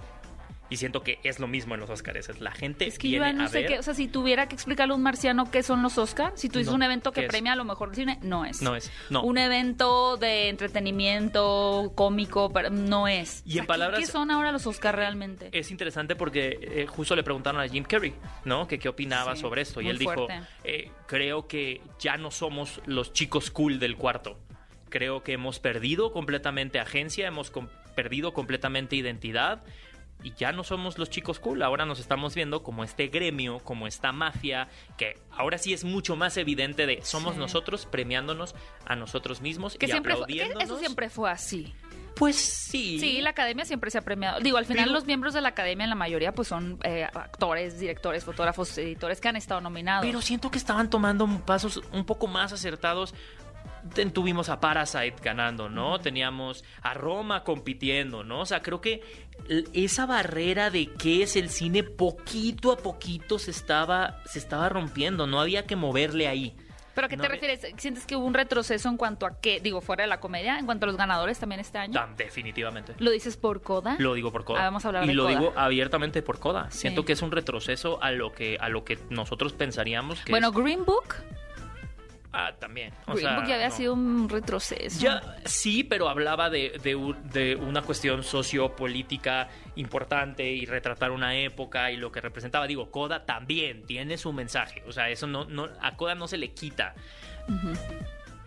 Y 0.73 0.77
siento 0.79 1.03
que 1.03 1.19
es 1.23 1.39
lo 1.39 1.47
mismo 1.49 1.75
en 1.75 1.81
los 1.81 1.91
Oscars. 1.91 2.29
Es 2.31 2.41
la 2.41 2.51
gente 2.53 2.87
Es 2.87 2.99
que 2.99 3.11
yo 3.11 3.23
viene 3.23 3.35
no 3.41 3.45
a 3.45 3.49
sé 3.49 3.59
ver. 3.61 3.67
qué, 3.69 3.79
o 3.79 3.83
sea, 3.83 3.93
si 3.95 4.09
tuviera 4.09 4.49
que 4.49 4.55
explicarle 4.55 4.93
a 4.93 4.97
un 4.97 5.03
marciano 5.03 5.51
qué 5.51 5.63
son 5.63 5.83
los 5.83 5.99
Oscars, 5.99 6.41
si 6.41 6.49
tú 6.49 6.59
dices 6.59 6.71
No, 6.73 6.77
un 6.77 6.83
evento 6.83 7.13
que 7.13 7.25
premia 7.25 7.53
a 7.53 7.57
lo 7.57 7.65
mejor 7.65 7.89
del 7.91 7.97
cine, 7.97 8.19
no 8.23 8.45
es. 8.47 8.63
No 8.63 8.75
es, 8.75 8.91
no. 9.11 9.23
Un 9.23 9.37
evento 9.39 10.17
de 10.17 10.49
entretenimiento 10.49 11.93
cómico, 11.95 12.51
no 12.71 13.09
es. 13.09 13.43
Y 13.45 13.59
en 13.59 13.65
¿qué- 13.65 13.69
palabras- 13.69 14.01
¿qué, 14.01 14.07
son 14.07 14.31
ahora 14.31 14.53
los 14.53 14.67
Oscars 14.67 14.97
realmente? 14.97 15.49
Es 15.53 15.71
interesante 15.71 16.17
porque 16.17 16.59
eh, 16.63 16.87
justo 16.89 17.15
le 17.17 17.23
preguntaron 17.23 17.61
a 17.61 17.69
Jim 17.69 17.85
Carrey, 17.85 18.15
¿no? 18.45 18.67
Que 18.67 18.79
qué 18.79 18.89
opinaba 18.89 19.35
Sí, 19.35 19.43
sobre 19.43 19.63
esto. 19.63 19.81
Y 19.81 19.89
él 19.89 19.99
dijo, 19.99 20.27
eh, 20.65 20.91
creo 21.07 21.47
que 21.47 21.81
ya 21.99 22.17
no 22.17 22.31
somos 22.31 22.81
los 22.87 23.13
chicos 23.13 23.51
cool 23.51 23.79
del 23.79 23.97
cuarto. 23.97 24.39
Creo 24.89 25.23
que 25.23 25.33
hemos 25.33 25.59
perdido 25.59 26.13
completamente 26.13 26.79
agencia, 26.79 27.27
hemos 27.27 27.51
com- 27.51 27.69
perdido 27.95 28.33
completamente 28.33 28.97
identidad. 28.97 29.63
Y 30.23 30.33
ya 30.35 30.53
no 30.53 30.63
somos 30.65 30.99
los 30.99 31.11
chicos 31.11 31.39
cool, 31.41 31.63
ahora 31.63 31.85
nos 31.85 31.99
estamos 31.99 32.35
viendo 32.35 32.63
como 32.63 32.85
este 32.85 33.09
gremio, 33.09 33.59
como 33.61 33.87
esta 33.87 34.13
mafia, 34.13 34.69
que 34.97 35.19
ahora 35.31 35.59
sí 35.59 35.73
es 35.73 35.85
mucho 35.85 36.15
más 36.17 36.37
evidente 36.37 36.87
de 36.87 37.03
somos 37.03 37.35
Sí. 37.35 37.41
nosotros 37.41 37.87
premiándonos 37.87 38.55
a 38.87 38.95
nosotros 38.97 39.41
mismos 39.41 39.77
Que 39.77 39.87
y 39.87 39.91
siempre 39.91 40.15
fue- 40.17 40.27
eso 40.61 40.79
siempre 40.79 41.11
fue 41.11 41.31
así. 41.31 41.75
Pues 42.15 42.37
sí. 42.37 43.01
Sí, 43.01 43.21
la 43.23 43.31
academia 43.31 43.65
siempre 43.65 43.91
se 43.91 43.97
ha 43.99 44.03
premiado. 44.03 44.39
Digo, 44.41 44.59
al 44.59 44.67
final 44.67 44.85
Pero- 44.85 44.93
los 44.95 45.07
miembros 45.07 45.33
de 45.33 45.41
la 45.41 45.49
academia, 45.49 45.85
en 45.85 45.91
la 45.91 45.97
mayoría, 45.97 46.33
pues 46.33 46.47
son 46.47 46.79
eh, 46.85 47.05
actores, 47.05 47.81
directores, 47.81 48.23
fotógrafos, 48.23 48.77
editores 48.77 49.19
que 49.21 49.29
han 49.29 49.37
estado 49.37 49.63
nominados. 49.63 50.05
Pero 50.05 50.21
siento 50.21 50.51
que 50.51 50.59
estaban 50.59 50.91
tomando 50.91 51.27
pasos 51.47 51.81
un 51.91 52.05
poco 52.05 52.27
más 52.27 52.53
acertados. 52.53 53.15
Tuvimos 54.13 54.49
a 54.49 54.61
Parasite 54.61 55.17
ganando, 55.23 55.69
¿no? 55.69 55.99
Teníamos 55.99 56.65
a 56.83 56.95
Roma 56.95 57.45
compitiendo, 57.45 58.23
¿no? 58.25 58.41
O 58.41 58.47
sea, 58.47 58.63
creo 58.63 58.81
que 58.81 59.03
esa 59.73 60.07
barrera 60.07 60.71
de 60.71 60.87
qué 60.95 61.23
es 61.23 61.37
el 61.37 61.49
cine 61.51 61.83
poquito 61.83 62.73
a 62.73 62.77
poquito 62.79 63.39
se 63.39 63.51
estaba, 63.51 64.21
se 64.25 64.39
estaba 64.39 64.69
rompiendo. 64.69 65.27
No 65.27 65.41
había 65.41 65.67
que 65.67 65.77
moverle 65.77 66.29
ahí. 66.29 66.55
¿Pero 66.95 67.07
a 67.07 67.09
qué 67.09 67.17
No 67.17 67.23
te 67.23 67.29
refieres? 67.31 67.67
¿Sientes 67.79 68.05
que 68.05 68.17
hubo 68.17 68.27
un 68.27 68.35
retroceso 68.35 68.87
en 68.91 68.99
cuanto 68.99 69.25
a 69.25 69.41
qué? 69.41 69.61
Digo, 69.61 69.81
fuera 69.81 70.03
de 70.03 70.09
la 70.09 70.21
comedia, 70.21 70.59
en 70.59 70.67
cuanto 70.67 70.85
a 70.85 70.89
los 70.89 70.99
ganadores 70.99 71.39
también 71.39 71.59
este 71.59 71.79
año. 71.79 71.95
Tan 71.95 72.17
definitivamente. 72.17 72.95
¿Lo 72.99 73.11
dices 73.11 73.39
por 73.39 73.63
coda? 73.63 73.97
Lo 73.99 74.13
digo 74.13 74.31
por 74.31 74.45
Coda. 74.45 74.61
Ah, 74.61 74.65
vamos 74.65 74.85
a 74.85 74.89
hablar 74.89 75.05
y 75.05 75.07
de 75.09 75.15
lo 75.15 75.23
Coda. 75.25 75.39
digo 75.39 75.53
abiertamente 75.57 76.21
por 76.21 76.39
Coda. 76.39 76.71
Sí. 76.71 76.81
Siento 76.81 77.07
que 77.07 77.15
es 77.15 77.23
un 77.23 77.31
retroceso 77.33 78.03
a 78.03 78.11
lo 78.11 78.33
que, 78.33 78.59
a 78.61 78.69
lo 78.69 78.85
que 78.85 78.99
nosotros 79.09 79.55
pensaríamos 79.55 80.21
que 80.21 80.33
bueno, 80.33 80.49
es- 80.49 80.55
Green 80.55 80.85
Book. 80.85 81.15
Ah, 82.35 82.53
también. 82.59 82.95
O 83.07 83.13
Green 83.13 83.27
sea, 83.27 83.37
Book 83.37 83.47
ya 83.47 83.55
había 83.57 83.69
no. 83.69 83.77
sido 83.77 83.93
un 83.93 84.29
retroceso. 84.29 84.99
Ya, 85.01 85.21
sí, 85.45 85.85
pero 85.85 86.09
hablaba 86.09 86.49
de, 86.49 86.79
de 87.25 87.57
una 87.57 87.83
cuestión 87.83 88.23
sociopolítica 88.23 89.49
importante 89.77 90.51
y 90.51 90.65
retratar 90.65 91.11
una 91.11 91.37
época 91.37 91.91
y 91.91 91.97
lo 91.97 92.11
que 92.11 92.23
representaba. 92.23 92.67
Digo, 92.67 92.91
Coda 92.91 93.27
también 93.27 93.85
tiene 93.85 94.17
su 94.17 94.33
mensaje. 94.33 94.83
O 94.87 94.93
sea, 94.93 95.11
eso 95.11 95.27
no, 95.27 95.45
no, 95.45 95.69
a 95.81 95.97
Coda 95.97 96.15
no 96.15 96.27
se 96.27 96.39
le 96.39 96.53
quita. 96.53 96.95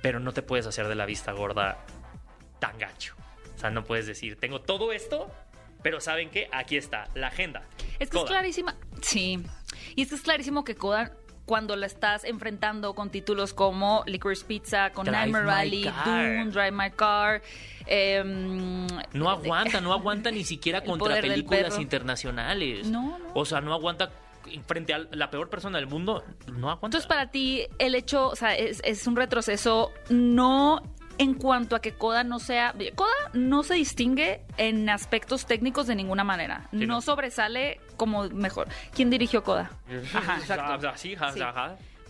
Pero 0.02 0.20
no 0.20 0.32
te 0.34 0.42
puedes 0.42 0.66
hacer 0.66 0.88
de 0.88 0.96
la 0.96 1.06
vista 1.06 1.32
gorda 1.32 1.78
tan 2.60 2.78
gacho. 2.78 3.16
O 3.56 3.58
sea, 3.58 3.70
no 3.70 3.84
puedes 3.84 4.08
decir, 4.08 4.38
tengo 4.40 4.62
todo 4.62 4.92
esto, 4.92 5.32
pero 5.82 6.00
¿saben 6.00 6.30
qué? 6.30 6.50
Aquí 6.52 6.78
está, 6.78 7.08
la 7.14 7.28
agenda. 7.28 7.64
Es 8.00 8.10
que 8.10 8.18
es 8.18 8.24
clarísima. 8.26 8.76
Sí. 9.02 9.44
Y 9.96 10.02
es 10.02 10.10
que 10.10 10.16
es 10.16 10.22
clarísimo 10.22 10.64
que 10.64 10.76
Coda, 10.76 11.14
cuando 11.46 11.76
la 11.76 11.86
estás 11.86 12.24
enfrentando 12.24 12.94
con 12.96 13.10
títulos 13.10 13.54
como 13.54 14.04
Licorice 14.08 14.46
Pizza, 14.46 14.92
con 14.92 15.06
Drive 15.06 15.32
Rally. 15.44 15.84
Dune, 16.04 16.46
Drive 16.52 16.72
My 16.72 16.92
Car. 16.92 17.42
em, 17.86 18.88
No 19.14 19.30
aguanta, 19.30 19.80
no 19.82 19.94
aguanta 19.94 20.32
ni 20.32 20.44
siquiera 20.44 20.82
contra 20.84 21.22
películas 21.22 21.78
internacionales. 21.80 22.88
No, 22.88 23.20
no. 23.20 23.26
O 23.34 23.46
sea, 23.46 23.62
no 23.62 23.74
aguanta 23.74 24.10
frente 24.68 24.94
a 24.94 25.00
la 25.12 25.30
peor 25.32 25.50
persona 25.50 25.78
del 25.78 25.88
mundo. 25.88 26.24
No 26.48 26.70
aguanta. 26.70 26.88
Entonces, 26.88 27.08
para 27.08 27.32
ti, 27.32 27.64
el 27.80 27.96
hecho, 27.96 28.28
o 28.30 28.36
sea, 28.36 28.56
es, 28.56 28.82
es 28.84 29.06
un 29.08 29.16
retroceso 29.16 29.92
no 30.10 30.82
en 31.18 31.34
cuanto 31.34 31.76
a 31.76 31.80
que 31.80 31.94
Coda 31.94 32.24
no 32.24 32.40
sea... 32.40 32.74
Coda 32.96 33.10
no 33.34 33.64
se 33.64 33.76
distingue 33.76 34.42
en 34.58 34.90
aspectos 34.90 35.46
técnicos 35.46 35.88
de 35.88 35.96
ninguna 35.96 36.24
manera. 36.24 36.68
Sí, 36.72 36.78
no, 36.86 36.96
no. 36.96 37.02
sobresale 37.02 37.80
como 37.98 38.30
mejor. 38.30 38.68
¿Quién 38.94 39.10
dirigió 39.10 39.44
Coda? 39.44 39.72
Ajá, 40.14 40.38
exacto. 40.40 40.98
Sí. 40.98 41.16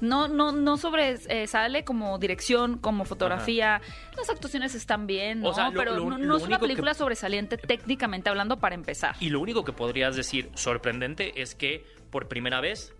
No, 0.01 0.27
no, 0.27 0.51
no 0.51 0.75
sobresale 0.77 1.85
como 1.85 2.17
dirección, 2.19 2.77
como 2.77 3.05
fotografía. 3.05 3.79
Las 4.17 4.29
actuaciones 4.29 4.75
están 4.75 5.07
bien, 5.07 5.39
¿no? 5.41 5.49
O 5.49 5.53
sea, 5.53 5.69
lo- 5.69 5.79
Pero 5.79 5.95
lo- 5.95 6.09
no, 6.09 6.17
lo 6.17 6.37
es 6.37 6.43
una 6.43 6.57
que- 6.57 6.63
película 6.63 6.93
sobresaliente 6.93 7.57
técnicamente 7.57 8.29
hablando 8.29 8.57
para 8.57 8.75
empezar. 8.75 9.15
Y 9.21 9.29
lo 9.29 9.39
único 9.39 9.63
que 9.63 9.71
podrías 9.71 10.15
decir 10.17 10.49
sorprendente 10.55 11.41
es 11.41 11.55
que 11.55 11.85
por 12.09 12.27
primera 12.27 12.59
vez 12.59 12.93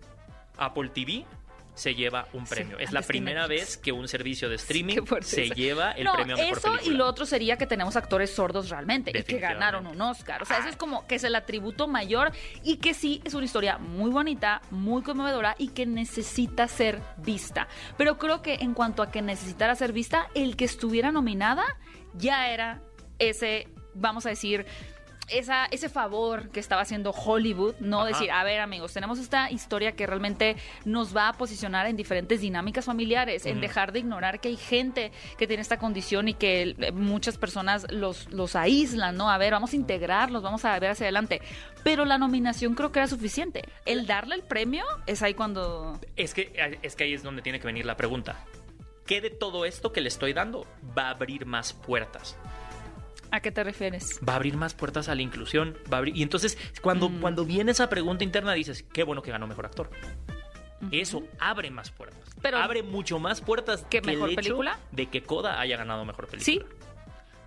Apple 0.56 0.88
TV 0.88 1.26
se 1.76 1.94
lleva 1.94 2.26
un 2.32 2.44
premio. 2.46 2.78
es 2.78 2.90
la 2.90 3.02
primera 3.02 3.42
Netflix. 3.46 3.60
vez 3.60 3.76
que 3.76 3.92
un 3.92 4.08
servicio 4.08 4.48
de 4.48 4.56
streaming 4.56 4.96
se 5.20 5.50
lleva 5.50 5.92
el 5.92 6.04
no, 6.04 6.14
premio 6.14 6.34
a 6.34 6.38
mejor 6.38 6.58
eso 6.58 6.70
película. 6.72 6.94
y 6.94 6.96
lo 6.96 7.06
otro 7.06 7.26
sería 7.26 7.58
que 7.58 7.66
tenemos 7.66 7.96
actores 7.96 8.30
sordos 8.34 8.70
realmente 8.70 9.12
y 9.16 9.22
que 9.22 9.38
ganaron 9.38 9.86
un 9.86 10.00
Oscar. 10.00 10.42
O 10.42 10.46
sea, 10.46 10.58
eso 10.58 10.68
es 10.68 10.76
como 10.76 11.06
que 11.06 11.16
es 11.16 11.24
el 11.24 11.34
atributo 11.34 11.86
mayor 11.86 12.32
y 12.64 12.78
que 12.78 12.94
sí 12.94 13.20
es 13.24 13.34
una 13.34 13.44
historia 13.44 13.76
muy 13.76 14.10
bonita, 14.10 14.62
muy 14.70 15.02
conmovedora 15.02 15.54
y 15.58 15.68
que 15.68 15.84
necesita 15.86 16.66
ser 16.66 17.00
vista. 17.18 17.68
Pero 17.98 18.16
creo 18.18 18.40
que 18.40 18.54
en 18.54 18.72
cuanto 18.72 19.02
a 19.02 19.10
que 19.10 19.20
necesitara 19.20 19.74
ser 19.76 19.92
vista, 19.92 20.28
el 20.34 20.56
que 20.56 20.64
estuviera 20.64 21.12
nominada 21.12 21.64
ya 22.14 22.50
era 22.50 22.80
ese, 23.18 23.68
vamos 23.94 24.24
a 24.24 24.30
decir, 24.30 24.64
esa, 25.28 25.66
ese 25.66 25.88
favor 25.88 26.50
que 26.50 26.60
estaba 26.60 26.82
haciendo 26.82 27.10
Hollywood, 27.10 27.74
no 27.80 28.00
Ajá. 28.00 28.08
decir, 28.08 28.30
a 28.30 28.44
ver 28.44 28.60
amigos, 28.60 28.92
tenemos 28.92 29.18
esta 29.18 29.50
historia 29.50 29.92
que 29.92 30.06
realmente 30.06 30.56
nos 30.84 31.16
va 31.16 31.28
a 31.28 31.32
posicionar 31.32 31.86
en 31.86 31.96
diferentes 31.96 32.40
dinámicas 32.40 32.84
familiares, 32.84 33.46
en 33.46 33.60
dejar 33.60 33.92
de 33.92 34.00
ignorar 34.00 34.40
que 34.40 34.48
hay 34.48 34.56
gente 34.56 35.12
que 35.38 35.46
tiene 35.46 35.62
esta 35.62 35.78
condición 35.78 36.28
y 36.28 36.34
que 36.34 36.76
eh, 36.78 36.92
muchas 36.92 37.38
personas 37.38 37.86
los, 37.90 38.30
los 38.32 38.56
aíslan, 38.56 39.16
¿no? 39.16 39.30
A 39.30 39.38
ver, 39.38 39.52
vamos 39.52 39.72
a 39.72 39.76
integrarlos, 39.76 40.42
vamos 40.42 40.64
a 40.64 40.78
ver 40.78 40.90
hacia 40.90 41.04
adelante. 41.04 41.40
Pero 41.82 42.04
la 42.04 42.18
nominación 42.18 42.74
creo 42.74 42.92
que 42.92 42.98
era 42.98 43.08
suficiente. 43.08 43.62
El 43.84 44.06
darle 44.06 44.34
el 44.34 44.42
premio 44.42 44.84
es 45.06 45.22
ahí 45.22 45.34
cuando... 45.34 46.00
Es 46.16 46.34
que, 46.34 46.52
es 46.82 46.96
que 46.96 47.04
ahí 47.04 47.14
es 47.14 47.22
donde 47.22 47.42
tiene 47.42 47.60
que 47.60 47.66
venir 47.66 47.86
la 47.86 47.96
pregunta. 47.96 48.44
¿Qué 49.06 49.20
de 49.20 49.30
todo 49.30 49.64
esto 49.64 49.92
que 49.92 50.00
le 50.00 50.08
estoy 50.08 50.32
dando 50.32 50.66
va 50.96 51.08
a 51.08 51.10
abrir 51.10 51.46
más 51.46 51.72
puertas? 51.72 52.36
¿A 53.30 53.40
qué 53.40 53.50
te 53.50 53.64
refieres? 53.64 54.20
va 54.26 54.34
a 54.34 54.36
abrir 54.36 54.56
más 54.56 54.74
puertas 54.74 55.08
a 55.08 55.14
la 55.14 55.22
inclusión, 55.22 55.76
va 55.92 55.96
a 55.96 55.98
abrir... 55.98 56.16
Y 56.16 56.22
entonces, 56.22 56.56
cuando, 56.80 57.08
Mm. 57.08 57.20
cuando 57.20 57.44
viene 57.44 57.72
esa 57.72 57.88
pregunta 57.88 58.24
interna, 58.24 58.52
dices, 58.52 58.84
qué 58.92 59.02
bueno 59.02 59.22
que 59.22 59.30
ganó 59.30 59.46
Mejor 59.46 59.66
Actor. 59.66 59.90
Eso 60.92 61.22
abre 61.38 61.70
más 61.70 61.90
puertas. 61.90 62.20
Pero- 62.42 62.58
abre 62.58 62.82
mucho 62.82 63.18
más 63.18 63.40
puertas 63.40 63.82
¿Que 63.90 64.00
que 64.00 64.06
Mejor 64.12 64.28
el 64.28 64.32
hecho 64.34 64.42
Película? 64.42 64.78
de 64.92 65.06
que 65.06 65.22
Coda 65.22 65.58
haya 65.60 65.76
ganado 65.76 66.04
Mejor 66.04 66.26
Película. 66.28 66.44
Sí, 66.44 66.62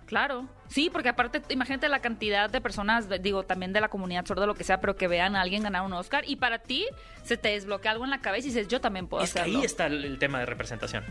claro. 0.06 0.46
Sí, 0.68 0.90
porque 0.90 1.08
aparte, 1.08 1.40
imagínate 1.48 1.88
la 1.88 2.00
cantidad 2.00 2.50
de 2.50 2.60
personas, 2.60 3.08
digo, 3.22 3.44
también 3.44 3.72
de 3.72 3.80
la 3.80 3.88
comunidad 3.88 4.26
sorda, 4.26 4.46
lo 4.46 4.54
que 4.54 4.64
sea, 4.64 4.80
pero 4.80 4.96
que 4.96 5.08
vean 5.08 5.36
a 5.36 5.40
alguien 5.40 5.62
ganar 5.62 5.82
un 5.82 5.92
Oscar 5.92 6.24
y 6.26 6.36
para 6.36 6.58
ti 6.58 6.86
se 7.22 7.36
te 7.36 7.50
desbloquea 7.50 7.92
algo 7.92 8.04
en 8.04 8.10
la 8.10 8.20
cabeza 8.20 8.48
y 8.48 8.50
dices, 8.50 8.68
yo 8.68 8.80
también 8.80 9.06
puedo 9.06 9.22
Es 9.24 9.32
que 9.32 9.40
hacerlo. 9.40 9.58
ahí 9.60 9.64
está 9.64 9.86
el 9.86 10.18
tema 10.18 10.40
de 10.40 10.46
representación. 10.46 11.04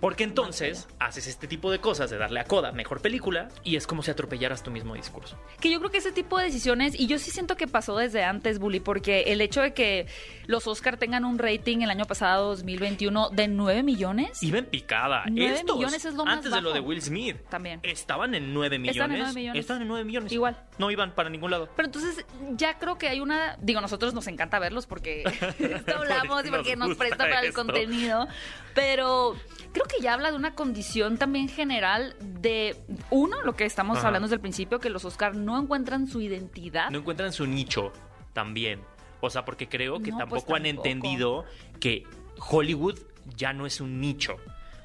Porque 0.00 0.24
entonces 0.24 0.88
haces 0.98 1.26
este 1.26 1.46
tipo 1.46 1.70
de 1.70 1.78
cosas 1.78 2.10
de 2.10 2.18
darle 2.18 2.40
a 2.40 2.44
Coda 2.44 2.70
mejor 2.72 3.00
película 3.00 3.48
y 3.64 3.76
es 3.76 3.86
como 3.86 4.02
si 4.02 4.10
atropellaras 4.10 4.62
tu 4.62 4.70
mismo 4.70 4.94
discurso. 4.94 5.38
Que 5.58 5.70
yo 5.70 5.78
creo 5.78 5.90
que 5.90 5.98
ese 5.98 6.12
tipo 6.12 6.38
de 6.38 6.44
decisiones, 6.44 6.98
y 6.98 7.06
yo 7.06 7.18
sí 7.18 7.30
siento 7.30 7.56
que 7.56 7.66
pasó 7.66 7.96
desde 7.96 8.22
antes, 8.22 8.58
Bully, 8.58 8.80
porque 8.80 9.24
el 9.28 9.40
hecho 9.40 9.62
de 9.62 9.72
que 9.72 10.06
los 10.46 10.66
Oscar 10.66 10.98
tengan 10.98 11.24
un 11.24 11.38
rating 11.38 11.78
el 11.78 11.90
año 11.90 12.04
pasado, 12.04 12.48
2021, 12.48 13.30
de 13.30 13.48
9 13.48 13.82
millones. 13.82 14.42
Iba 14.42 14.58
en 14.58 14.66
picada. 14.66 15.24
Nueve 15.30 15.54
Estos, 15.54 15.76
millones 15.76 16.04
es 16.04 16.14
lo 16.14 16.24
más 16.24 16.36
antes 16.36 16.52
de 16.52 16.60
lo 16.60 16.72
de. 16.72 16.80
Will 16.80 17.00
Smith, 17.02 17.36
También. 17.48 17.80
estaban 17.82 18.34
en 18.34 18.52
9 18.52 18.78
millones. 18.78 19.34
En. 19.36 19.56
Estaban 19.56 19.82
en 19.82 19.88
9 19.88 20.04
millones. 20.04 20.30
Igual. 20.30 20.62
No 20.78 20.90
iban 20.90 21.14
para 21.14 21.30
ningún 21.30 21.50
lado. 21.50 21.68
Pero 21.74 21.86
entonces 21.86 22.24
ya 22.52 22.78
creo 22.78 22.98
que 22.98 23.08
hay 23.08 23.20
una, 23.20 23.56
digo, 23.60 23.80
nosotros 23.80 24.12
nos 24.14 24.26
encanta 24.26 24.58
verlos 24.58 24.86
porque 24.86 25.22
esto 25.58 25.96
hablamos 25.96 26.44
y 26.44 26.50
Nos 26.50 26.56
porque 26.56 26.76
nos 26.76 26.96
presta 26.96 27.24
para 27.24 27.40
el 27.40 27.52
contenido, 27.52 28.28
pero 28.74 29.34
creo 29.72 29.85
que 29.86 30.00
ya 30.00 30.14
habla 30.14 30.30
de 30.30 30.36
una 30.36 30.54
condición 30.54 31.18
también 31.18 31.48
general 31.48 32.16
de, 32.20 32.76
uno, 33.10 33.42
lo 33.42 33.54
que 33.56 33.64
estamos 33.64 33.98
Ajá. 33.98 34.08
hablando 34.08 34.26
desde 34.26 34.36
el 34.36 34.40
principio, 34.40 34.78
que 34.80 34.90
los 34.90 35.04
Oscar 35.04 35.34
no 35.34 35.58
encuentran 35.58 36.06
su 36.06 36.20
identidad. 36.20 36.90
No 36.90 36.98
encuentran 36.98 37.32
su 37.32 37.46
nicho 37.46 37.92
también. 38.32 38.80
O 39.20 39.30
sea, 39.30 39.44
porque 39.44 39.68
creo 39.68 40.00
que 40.00 40.10
No, 40.10 40.18
pues 40.18 40.42
tampoco 40.42 40.54
han 40.56 40.66
entendido 40.66 41.44
que 41.80 42.04
Hollywood 42.50 42.98
ya 43.36 43.52
no 43.52 43.66
es 43.66 43.80
un 43.80 44.00
nicho. 44.00 44.36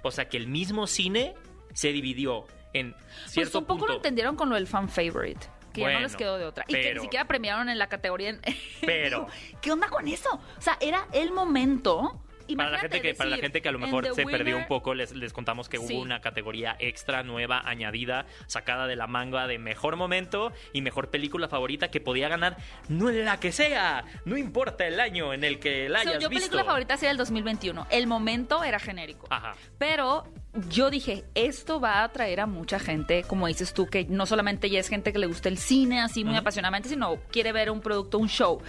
O 0.04 0.12
sea, 0.12 0.30
que 0.30 0.38
el 0.38 0.48
mismo 0.48 0.88
cine 0.88 1.36
se 1.74 1.92
dividió 1.92 2.46
en 2.74 2.94
pues 2.94 3.32
cierto 3.32 3.60
un 3.60 3.66
poco 3.66 3.80
punto. 3.80 3.94
lo 3.94 3.98
entendieron 3.98 4.36
con 4.36 4.50
lo 4.50 4.56
del 4.56 4.68
fan 4.68 4.88
favorite. 4.90 5.46
Que 5.74 5.82
ya 5.82 5.94
no 5.94 6.00
les 6.02 6.16
quedó 6.18 6.38
de 6.38 6.46
otra. 6.46 6.66
y 6.68 6.74
que 6.74 6.94
ni 6.96 7.00
siquiera 7.02 7.26
premiaron 7.26 7.70
en 7.70 7.78
la 7.78 7.88
categoría. 7.88 8.30
en- 8.30 8.42
Pero- 8.86 9.28
¿Qué 9.62 9.72
onda 9.72 9.88
con 9.90 10.08
eso? 10.08 10.30
O 10.58 10.62
sea, 10.62 10.78
era 10.82 11.08
el 11.14 11.32
momento. 11.32 12.22
Para 12.56 12.70
la, 12.72 12.80
gente 12.80 13.02
que, 13.02 13.14
para 13.14 13.30
la 13.30 13.38
gente 13.38 13.62
que 13.62 13.70
a 13.70 13.72
lo 13.72 13.80
mejor 13.80 14.14
se 14.16 14.26
perdió 14.26 14.58
un 14.58 14.68
poco, 14.68 14.94
les, 14.94 15.14
les 15.14 15.34
contamos 15.34 15.70
que 15.70 15.78
Sí. 15.78 15.94
hubo 15.94 16.02
una 16.02 16.22
categoría 16.22 16.76
extra 16.80 17.24
nueva, 17.24 17.62
añadida, 17.66 18.26
sacada 18.48 18.88
de 18.88 18.96
la 18.96 19.08
manga 19.08 19.48
de 19.48 19.58
mejor 19.58 19.96
momento 19.96 20.52
y 20.74 20.82
mejor 20.82 21.10
película 21.10 21.48
favorita 21.48 21.90
que 21.90 22.00
podía 22.02 22.28
ganar 22.30 22.58
no 22.90 23.10
la 23.12 23.40
que 23.40 23.52
sea, 23.52 24.04
no 24.26 24.38
importa 24.38 24.86
el 24.88 25.00
año 25.00 25.34
en 25.34 25.44
el 25.44 25.60
que 25.60 25.90
la 25.90 26.04
So, 26.04 26.10
hayas 26.10 26.24
yo 26.24 26.30
visto. 26.30 26.42
película 26.46 26.64
favorita 26.66 26.98
sería 26.98 27.12
el 27.12 27.18
2021. 27.18 27.88
El 27.90 28.08
momento 28.08 28.64
era 28.64 28.80
genérico. 28.80 29.28
Ajá. 29.30 29.56
Pero 29.78 30.24
yo 30.70 30.90
dije, 30.90 31.24
esto 31.34 31.80
va 31.80 32.00
a 32.00 32.04
atraer 32.04 32.42
a 32.42 32.46
mucha 32.46 32.78
gente, 32.80 33.24
como 33.24 33.48
dices 33.48 33.74
tú, 33.74 33.88
que 33.88 34.06
no 34.06 34.26
solamente 34.26 34.70
ya 34.70 34.80
es 34.80 34.90
gente 34.90 35.14
que 35.14 35.20
le 35.20 35.28
gusta 35.28 35.48
el 35.50 35.58
cine 35.58 36.02
así 36.02 36.24
muy 36.26 36.36
apasionadamente, 36.36 36.90
sino 36.90 37.18
quiere 37.32 37.52
ver 37.54 37.72
un 37.72 37.80
producto, 37.82 38.18
un 38.18 38.28
show. 38.28 38.62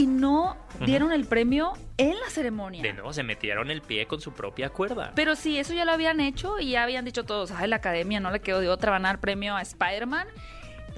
Y 0.00 0.06
no 0.06 0.56
dieron 0.86 1.12
el 1.12 1.26
premio 1.26 1.74
en 1.98 2.18
la 2.18 2.30
ceremonia. 2.30 2.80
De 2.82 2.94
nuevo, 2.94 3.12
se 3.12 3.22
metieron 3.22 3.70
el 3.70 3.82
pie 3.82 4.06
con 4.06 4.18
su 4.18 4.32
propia 4.32 4.70
cuerda. 4.70 5.12
Pero 5.14 5.36
sí, 5.36 5.58
eso 5.58 5.74
ya 5.74 5.84
lo 5.84 5.92
habían 5.92 6.20
hecho 6.20 6.58
y 6.58 6.70
ya 6.70 6.84
habían 6.84 7.04
dicho 7.04 7.24
todos, 7.24 7.50
ay, 7.50 7.68
la 7.68 7.76
academia 7.76 8.18
no 8.18 8.30
le 8.30 8.40
quedó 8.40 8.60
de 8.60 8.70
otra, 8.70 8.92
van 8.92 9.04
a 9.04 9.08
dar 9.10 9.20
premio 9.20 9.54
a 9.56 9.60
Spider-Man. 9.60 10.26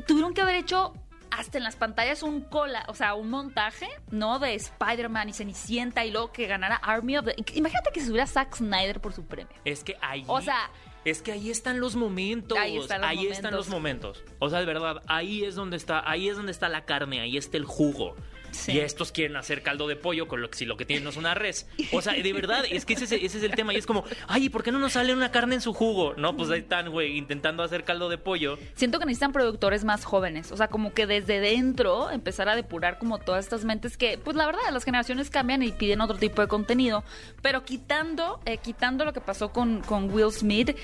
Tuvieron 0.07 0.35
que 0.35 0.41
haber 0.41 0.55
hecho 0.55 0.95
hasta 1.33 1.59
en 1.59 1.65
las 1.65 1.75
pantallas 1.75 2.23
un 2.23 2.43
cola, 2.43 2.85
o 2.87 2.95
sea, 2.95 3.15
un 3.15 3.29
montaje, 3.29 3.89
¿no? 4.13 4.39
De 4.39 4.55
Spider-Man 4.55 5.31
y 5.31 5.33
Cenicienta 5.33 6.05
y 6.05 6.13
luego 6.13 6.31
que 6.31 6.47
ganara 6.47 6.77
Army 6.77 7.17
of 7.19 7.25
the... 7.25 7.35
Imagínate 7.55 7.91
que 7.93 8.01
se 8.03 8.09
hubiera 8.09 8.29
Zack 8.29 8.55
Snyder 8.55 9.01
por 9.01 9.15
su 9.15 9.25
premio. 9.25 9.53
Es 9.65 9.83
que 9.83 9.97
ahí. 10.01 10.23
O 10.29 10.41
sea, 10.41 10.71
Es 11.05 11.23
que 11.23 11.33
ahí 11.33 11.51
están 11.51 11.81
los 11.81 11.97
momentos. 11.97 12.57
Ahí 12.57 12.79
están 12.79 13.01
los 13.01 13.25
están 13.33 13.55
los 13.55 13.69
momentos. 13.69 14.23
O 14.39 14.49
sea, 14.49 14.61
de 14.61 14.67
verdad, 14.67 15.03
ahí 15.09 15.45
es 15.45 15.57
donde 15.57 15.77
está, 15.77 16.09
ahí 16.09 16.29
es 16.29 16.37
donde 16.37 16.53
está 16.53 16.69
la 16.69 16.85
carne, 16.85 17.21
ahí 17.21 17.37
está 17.37 17.57
el 17.57 17.65
jugo. 17.65 18.15
Sí. 18.53 18.73
Y 18.73 18.79
estos 18.81 19.11
quieren 19.13 19.37
hacer 19.37 19.63
caldo 19.63 19.89
de 19.89 19.97
pollo 19.97 20.29
con 20.29 20.41
lo 20.41 20.49
que 20.51 20.59
si 20.59 20.65
lo 20.67 20.77
que 20.77 20.85
tienen 20.85 21.05
no 21.05 21.11
es 21.11 21.17
una 21.17 21.35
res. 21.35 21.67
O 21.93 22.01
sea, 22.03 22.13
de 22.13 22.33
verdad, 22.33 22.65
es 22.71 22.85
que 22.85 22.95
ese, 22.95 23.05
es- 23.05 23.13
ese 23.13 23.39
es 23.39 23.45
el 23.45 23.53
tema. 23.53 23.73
Y 23.75 23.77
es 23.77 23.87
como, 23.87 24.05
ay, 24.29 24.49
¿por 24.49 24.63
qué 24.63 24.71
no 24.73 24.79
nos 24.79 24.93
sale 24.93 25.13
una 25.13 25.31
carne 25.33 25.55
en 25.57 25.61
su 25.61 25.73
jugo? 25.73 26.15
No, 26.17 26.37
pues 26.37 26.51
ahí 26.51 26.61
están, 26.61 26.91
güey, 26.91 27.17
intentando 27.17 27.63
hacer 27.63 27.85
caldo 27.85 28.09
de 28.09 28.19
pollo. 28.19 28.59
siento 28.75 28.99
que 28.99 29.07
necesitan 29.07 29.33
productores 29.33 29.85
más 29.85 30.05
jóvenes, 30.05 30.53
o 30.53 30.57
sea, 30.57 30.69
como 30.69 30.93
que 30.95 31.07
desde 31.07 31.41
dentro 31.41 32.11
empezar 32.11 32.49
a 32.49 32.55
depurar 32.57 32.99
como 32.99 33.19
todas 33.19 33.45
estas 33.45 33.65
mentes 33.65 33.97
que, 33.97 34.19
pues 34.19 34.37
la 34.37 34.47
verdad, 34.47 34.61
las 34.73 34.85
generaciones 34.85 35.31
cambian 35.31 35.63
y 35.63 35.73
piden 35.73 36.01
otro 36.01 36.19
tipo 36.19 36.43
de 36.43 36.49
contenido, 36.49 37.05
pero 37.41 37.65
quitando, 37.65 38.41
eh, 38.45 38.59
quitando 38.59 39.05
lo 39.05 39.13
que 39.13 39.21
pasó 39.21 39.51
con, 39.53 39.81
con 39.81 40.11
Will 40.13 40.31
Smith, 40.33 40.77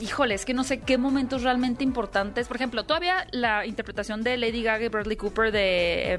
híjole, 0.00 0.34
es 0.34 0.44
que 0.44 0.54
no 0.54 0.64
sé 0.64 0.80
qué 0.80 0.98
momentos 0.98 1.42
realmente 1.42 1.84
importantes, 1.84 2.48
por 2.48 2.56
ejemplo, 2.56 2.84
todavía 2.84 3.26
la 3.32 3.66
interpretación 3.66 4.22
de 4.22 4.36
Lady 4.36 4.62
Gaga 4.62 4.84
y 4.84 4.88
Bradley 4.88 5.16
Cooper 5.16 5.52
de, 5.52 6.16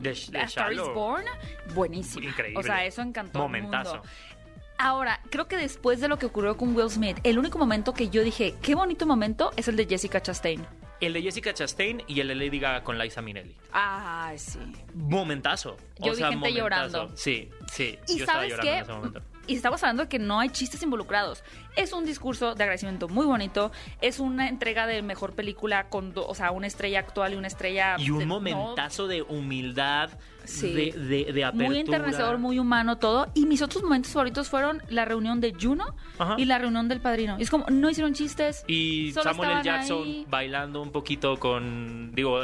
De- 0.00 0.14
de 0.30 0.38
A 0.38 0.44
Star 0.44 0.72
is. 0.72 0.80
Born, 0.94 1.24
buenísima. 1.74 2.26
Increíble. 2.26 2.58
O 2.60 2.62
sea, 2.62 2.84
eso 2.84 3.02
encantó 3.02 3.38
al 3.40 3.44
Momentazo. 3.44 3.94
mundo. 3.96 4.08
Ahora, 4.78 5.20
creo 5.30 5.46
que 5.46 5.56
después 5.56 6.00
de 6.00 6.08
lo 6.08 6.18
que 6.18 6.26
ocurrió 6.26 6.56
con 6.56 6.74
Will 6.74 6.90
Smith, 6.90 7.18
el 7.22 7.38
único 7.38 7.58
momento 7.58 7.94
que 7.94 8.10
yo 8.10 8.22
dije, 8.24 8.54
qué 8.60 8.74
bonito 8.74 9.06
momento, 9.06 9.52
es 9.56 9.68
el 9.68 9.76
de 9.76 9.86
Jessica 9.86 10.20
Chastain. 10.20 10.66
El 11.00 11.12
de 11.12 11.22
Jessica 11.22 11.52
Chastain 11.54 12.02
y 12.08 12.20
el 12.20 12.28
de 12.28 12.34
Lady 12.34 12.58
Gaga 12.58 12.82
con 12.82 12.98
Liza 12.98 13.20
Minnelli. 13.22 13.56
Ay, 13.72 14.38
sí. 14.38 14.58
Momentazo. 14.94 15.76
Yo 15.98 16.06
o 16.06 16.10
vi 16.10 16.16
sea, 16.16 16.28
gente 16.28 16.48
momentazo. 16.48 16.58
llorando. 16.58 17.16
Sí, 17.16 17.50
sí. 17.70 17.98
Y 18.08 18.12
yo 18.18 18.24
estaba 18.24 18.38
sabes 18.40 18.50
llorando 18.50 18.62
qué? 18.70 18.76
en 18.78 18.82
ese 18.82 18.92
momento. 18.92 19.22
Y 19.46 19.56
estamos 19.56 19.82
hablando 19.82 20.04
de 20.04 20.08
que 20.08 20.18
no 20.18 20.40
hay 20.40 20.48
chistes 20.50 20.82
involucrados. 20.82 21.42
Es 21.76 21.92
un 21.92 22.04
discurso 22.06 22.54
de 22.54 22.62
agradecimiento 22.62 23.08
muy 23.08 23.26
bonito. 23.26 23.72
Es 24.00 24.18
una 24.20 24.48
entrega 24.48 24.86
de 24.86 25.02
mejor 25.02 25.34
película 25.34 25.88
con, 25.88 26.14
do- 26.14 26.26
o 26.26 26.34
sea, 26.34 26.50
una 26.50 26.66
estrella 26.66 27.00
actual 27.00 27.34
y 27.34 27.36
una 27.36 27.48
estrella. 27.48 27.96
Y 27.98 28.06
de- 28.06 28.12
un 28.12 28.18
no, 28.20 28.26
momentazo 28.40 29.06
de 29.06 29.22
humildad, 29.22 30.10
Sí. 30.44 30.72
de, 30.74 30.92
de, 30.92 31.32
de 31.32 31.44
apertura. 31.44 31.68
muy 31.68 31.78
enternecedor, 31.78 32.38
muy 32.38 32.58
humano, 32.58 32.98
todo. 32.98 33.28
Y 33.34 33.46
mis 33.46 33.62
otros 33.62 33.82
momentos 33.82 34.12
favoritos 34.12 34.48
fueron 34.50 34.82
la 34.90 35.04
reunión 35.06 35.40
de 35.40 35.54
Juno 35.58 35.96
Ajá. 36.18 36.34
y 36.38 36.44
la 36.44 36.58
reunión 36.58 36.86
del 36.88 37.00
padrino. 37.00 37.36
Y 37.38 37.42
es 37.42 37.50
como, 37.50 37.64
no 37.70 37.88
hicieron 37.90 38.12
chistes. 38.12 38.62
Y 38.66 39.10
solo 39.12 39.24
Samuel 39.24 39.50
L. 39.52 39.62
Jackson 39.62 40.02
ahí. 40.02 40.26
bailando 40.28 40.82
un 40.82 40.90
poquito 40.92 41.38
con, 41.38 42.12
digo, 42.14 42.40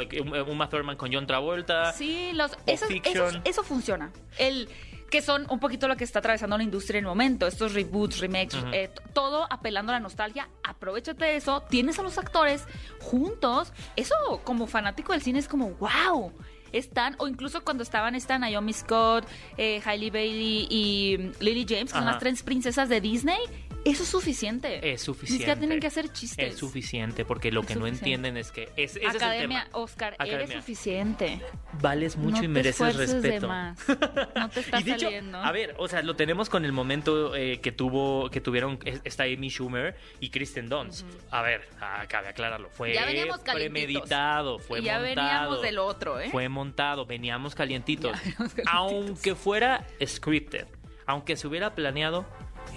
Uma 0.49 0.67
Thurman 0.67 0.97
con 0.97 1.13
John 1.13 1.27
Travolta. 1.27 1.93
Sí, 1.93 2.31
los, 2.33 2.51
eso, 2.65 2.85
Fiction. 2.87 3.27
eso, 3.29 3.41
eso 3.45 3.63
funciona. 3.63 4.11
El 4.39 4.67
que 5.11 5.21
son 5.21 5.45
un 5.49 5.59
poquito 5.59 5.87
lo 5.89 5.97
que 5.97 6.05
está 6.05 6.19
atravesando 6.19 6.57
la 6.57 6.63
industria 6.63 6.97
en 6.97 7.05
el 7.05 7.09
momento. 7.09 7.45
Estos 7.45 7.73
reboots, 7.73 8.19
remakes, 8.19 8.57
eh, 8.71 8.89
todo 9.13 9.45
apelando 9.51 9.91
a 9.91 9.95
la 9.95 9.99
nostalgia. 9.99 10.47
Aprovechate 10.63 11.25
de 11.25 11.35
eso. 11.35 11.61
Tienes 11.69 11.99
a 11.99 12.01
los 12.01 12.17
actores 12.17 12.63
juntos. 13.01 13.73
Eso, 13.97 14.15
como 14.45 14.65
fanático 14.67 15.11
del 15.11 15.21
cine, 15.21 15.39
es 15.39 15.49
como, 15.49 15.71
wow. 15.71 16.31
Están, 16.71 17.15
o 17.19 17.27
incluso 17.27 17.65
cuando 17.65 17.83
estaban, 17.83 18.15
están 18.15 18.41
Naomi 18.41 18.71
Scott, 18.71 19.27
eh, 19.57 19.81
Hailey 19.83 20.09
Bailey 20.09 20.67
y 20.69 21.17
mm, 21.19 21.31
Lily 21.41 21.65
James, 21.67 21.91
que 21.91 21.99
son 21.99 22.05
las 22.05 22.17
tres 22.17 22.41
princesas 22.41 22.87
de 22.87 23.01
Disney. 23.01 23.39
Eso 23.83 24.03
es 24.03 24.09
suficiente. 24.09 24.77
Es 24.93 25.01
Ni 25.01 25.05
suficiente. 25.05 25.31
siquiera 25.43 25.55
tienen 25.59 25.79
que 25.79 25.87
hacer 25.87 26.11
chistes. 26.13 26.53
Es 26.53 26.59
suficiente, 26.59 27.25
porque 27.25 27.51
lo 27.51 27.61
Es 27.61 27.67
que 27.67 27.75
no 27.75 27.87
entienden 27.87 28.37
es 28.37 28.51
que 28.51 28.69
es, 28.77 28.95
ese 28.95 29.07
Academia, 29.07 29.59
es 29.59 29.65
el 29.65 29.71
tema. 29.71 29.83
Oscar, 29.83 30.15
eres 30.19 30.51
suficiente. 30.51 31.41
Vales 31.81 32.15
mucho 32.17 32.37
no 32.39 32.43
y 32.43 32.47
mereces 32.47 32.95
de 32.97 33.05
respeto. 33.05 33.47
más. 33.47 33.79
No 34.35 34.49
te 34.49 34.59
está 34.61 34.79
y 34.79 34.83
de 34.83 34.91
hecho, 34.93 35.05
saliendo. 35.05 35.37
a 35.39 35.51
ver, 35.51 35.75
o 35.77 35.87
sea, 35.87 36.01
lo 36.03 36.15
tenemos 36.15 36.49
con 36.49 36.63
el 36.65 36.71
momento 36.71 37.35
eh, 37.35 37.59
que 37.59 37.71
tuvo, 37.71 38.29
que 38.29 38.39
tuvieron 38.41 38.79
es- 38.85 39.01
esta 39.03 39.23
Amy 39.23 39.49
Schumer 39.49 39.95
y 40.19 40.29
Kristen 40.29 40.69
Dunst. 40.69 41.05
A 41.31 41.41
ver, 41.41 41.67
ah, 41.79 42.05
cabe 42.07 42.27
aclararlo, 42.29 42.69
fue 42.69 42.93
Ya 42.93 43.05
veníamos 43.05 43.39
calientitos. 43.39 43.83
premeditado, 43.85 44.59
fue 44.59 44.79
y 44.79 44.83
ya 44.83 44.99
montado. 44.99 45.15
veníamos 45.15 45.61
del 45.61 45.79
otro, 45.79 46.19
¿eh? 46.19 46.29
Fue 46.31 46.47
montado, 46.49 47.05
veníamos 47.05 47.55
calientitos. 47.55 48.11
Ya 48.13 48.17
veníamos 48.19 48.53
calientitos. 48.53 48.73
Aunque 48.73 49.35
fuera 49.35 49.85
scripted, 50.05 50.67
aunque 51.05 51.35
se 51.35 51.47
hubiera 51.47 51.75
planeado, 51.75 52.25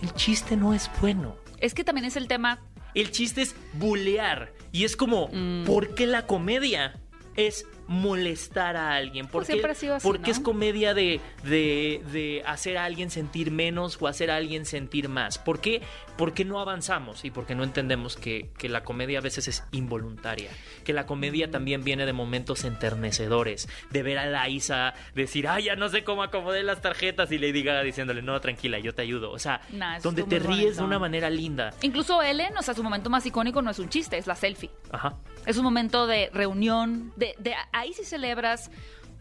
el 0.02 0.12
chiste 0.14 0.56
no 0.56 0.74
es 0.74 0.90
bueno. 1.00 1.36
Es 1.58 1.74
que 1.74 1.84
también 1.84 2.04
es 2.04 2.16
el 2.16 2.28
tema. 2.28 2.62
El 2.94 3.10
chiste 3.10 3.42
es 3.42 3.54
bulear. 3.74 4.52
Y 4.72 4.84
es 4.84 4.96
como, 4.96 5.28
Mm. 5.32 5.64
¿por 5.64 5.94
qué 5.94 6.06
la 6.06 6.26
comedia 6.26 7.00
es 7.36 7.66
molestar 7.86 8.76
a 8.76 8.94
alguien? 8.94 9.26
¿Por 9.26 9.40
Pues 9.42 9.46
qué, 9.48 9.52
siempre 9.54 9.72
ha 9.72 9.74
sido 9.74 9.94
así, 9.94 10.06
por 10.06 10.16
qué 10.20 10.26
¿no? 10.30 10.32
es 10.32 10.40
comedia 10.40 10.94
de, 10.94 11.20
de, 11.42 12.02
de 12.12 12.42
hacer 12.46 12.76
a 12.78 12.84
alguien 12.84 13.10
sentir 13.10 13.50
menos 13.50 13.96
o 14.00 14.06
hacer 14.06 14.30
a 14.30 14.36
alguien 14.36 14.66
sentir 14.66 15.08
más? 15.08 15.38
¿Por 15.38 15.60
qué, 15.60 15.82
por 16.16 16.32
qué 16.34 16.44
no 16.44 16.60
avanzamos? 16.60 17.24
Y 17.24 17.30
por 17.30 17.46
qué 17.46 17.54
no 17.54 17.64
entendemos 17.64 18.16
que, 18.16 18.50
que 18.58 18.68
la 18.68 18.84
comedia 18.84 19.18
a 19.18 19.22
veces 19.22 19.48
es 19.48 19.64
involuntaria. 19.72 20.50
Que 20.84 20.92
la 20.92 21.06
comedia 21.06 21.50
también 21.50 21.84
viene 21.84 22.06
de 22.06 22.12
momentos 22.12 22.64
enternecedores. 22.64 23.68
De 23.90 24.02
ver 24.02 24.18
a 24.18 24.26
la 24.26 24.48
Isa 24.48 24.94
decir, 25.14 25.48
ay, 25.48 25.64
ya 25.64 25.76
no 25.76 25.88
sé 25.88 26.04
cómo 26.04 26.22
acomodé 26.22 26.62
las 26.62 26.80
tarjetas. 26.80 27.30
Y 27.32 27.38
Lady 27.38 27.62
Gaga 27.62 27.82
diciéndole, 27.82 28.22
no, 28.22 28.40
tranquila, 28.40 28.78
yo 28.78 28.94
te 28.94 29.02
ayudo. 29.02 29.30
O 29.30 29.38
sea, 29.38 29.60
Nah, 29.72 29.98
donde 30.00 30.22
te 30.24 30.38
ríes 30.38 30.76
de 30.76 30.82
una 30.82 30.98
manera 30.98 31.30
linda. 31.30 31.72
Incluso 31.82 32.22
Ellen, 32.22 32.56
o 32.56 32.62
sea, 32.62 32.74
su 32.74 32.82
momento 32.82 33.10
más 33.10 33.24
icónico 33.26 33.62
no 33.62 33.70
es 33.70 33.78
un 33.78 33.88
chiste, 33.88 34.16
es 34.18 34.26
la 34.26 34.34
selfie. 34.36 34.70
Ajá. 34.90 35.14
Es 35.46 35.56
un 35.58 35.64
momento 35.64 36.06
de 36.06 36.30
reunión, 36.32 37.12
de, 37.16 37.34
de 37.38 37.54
ahí 37.74 37.92
sí 37.92 38.04
celebras 38.04 38.70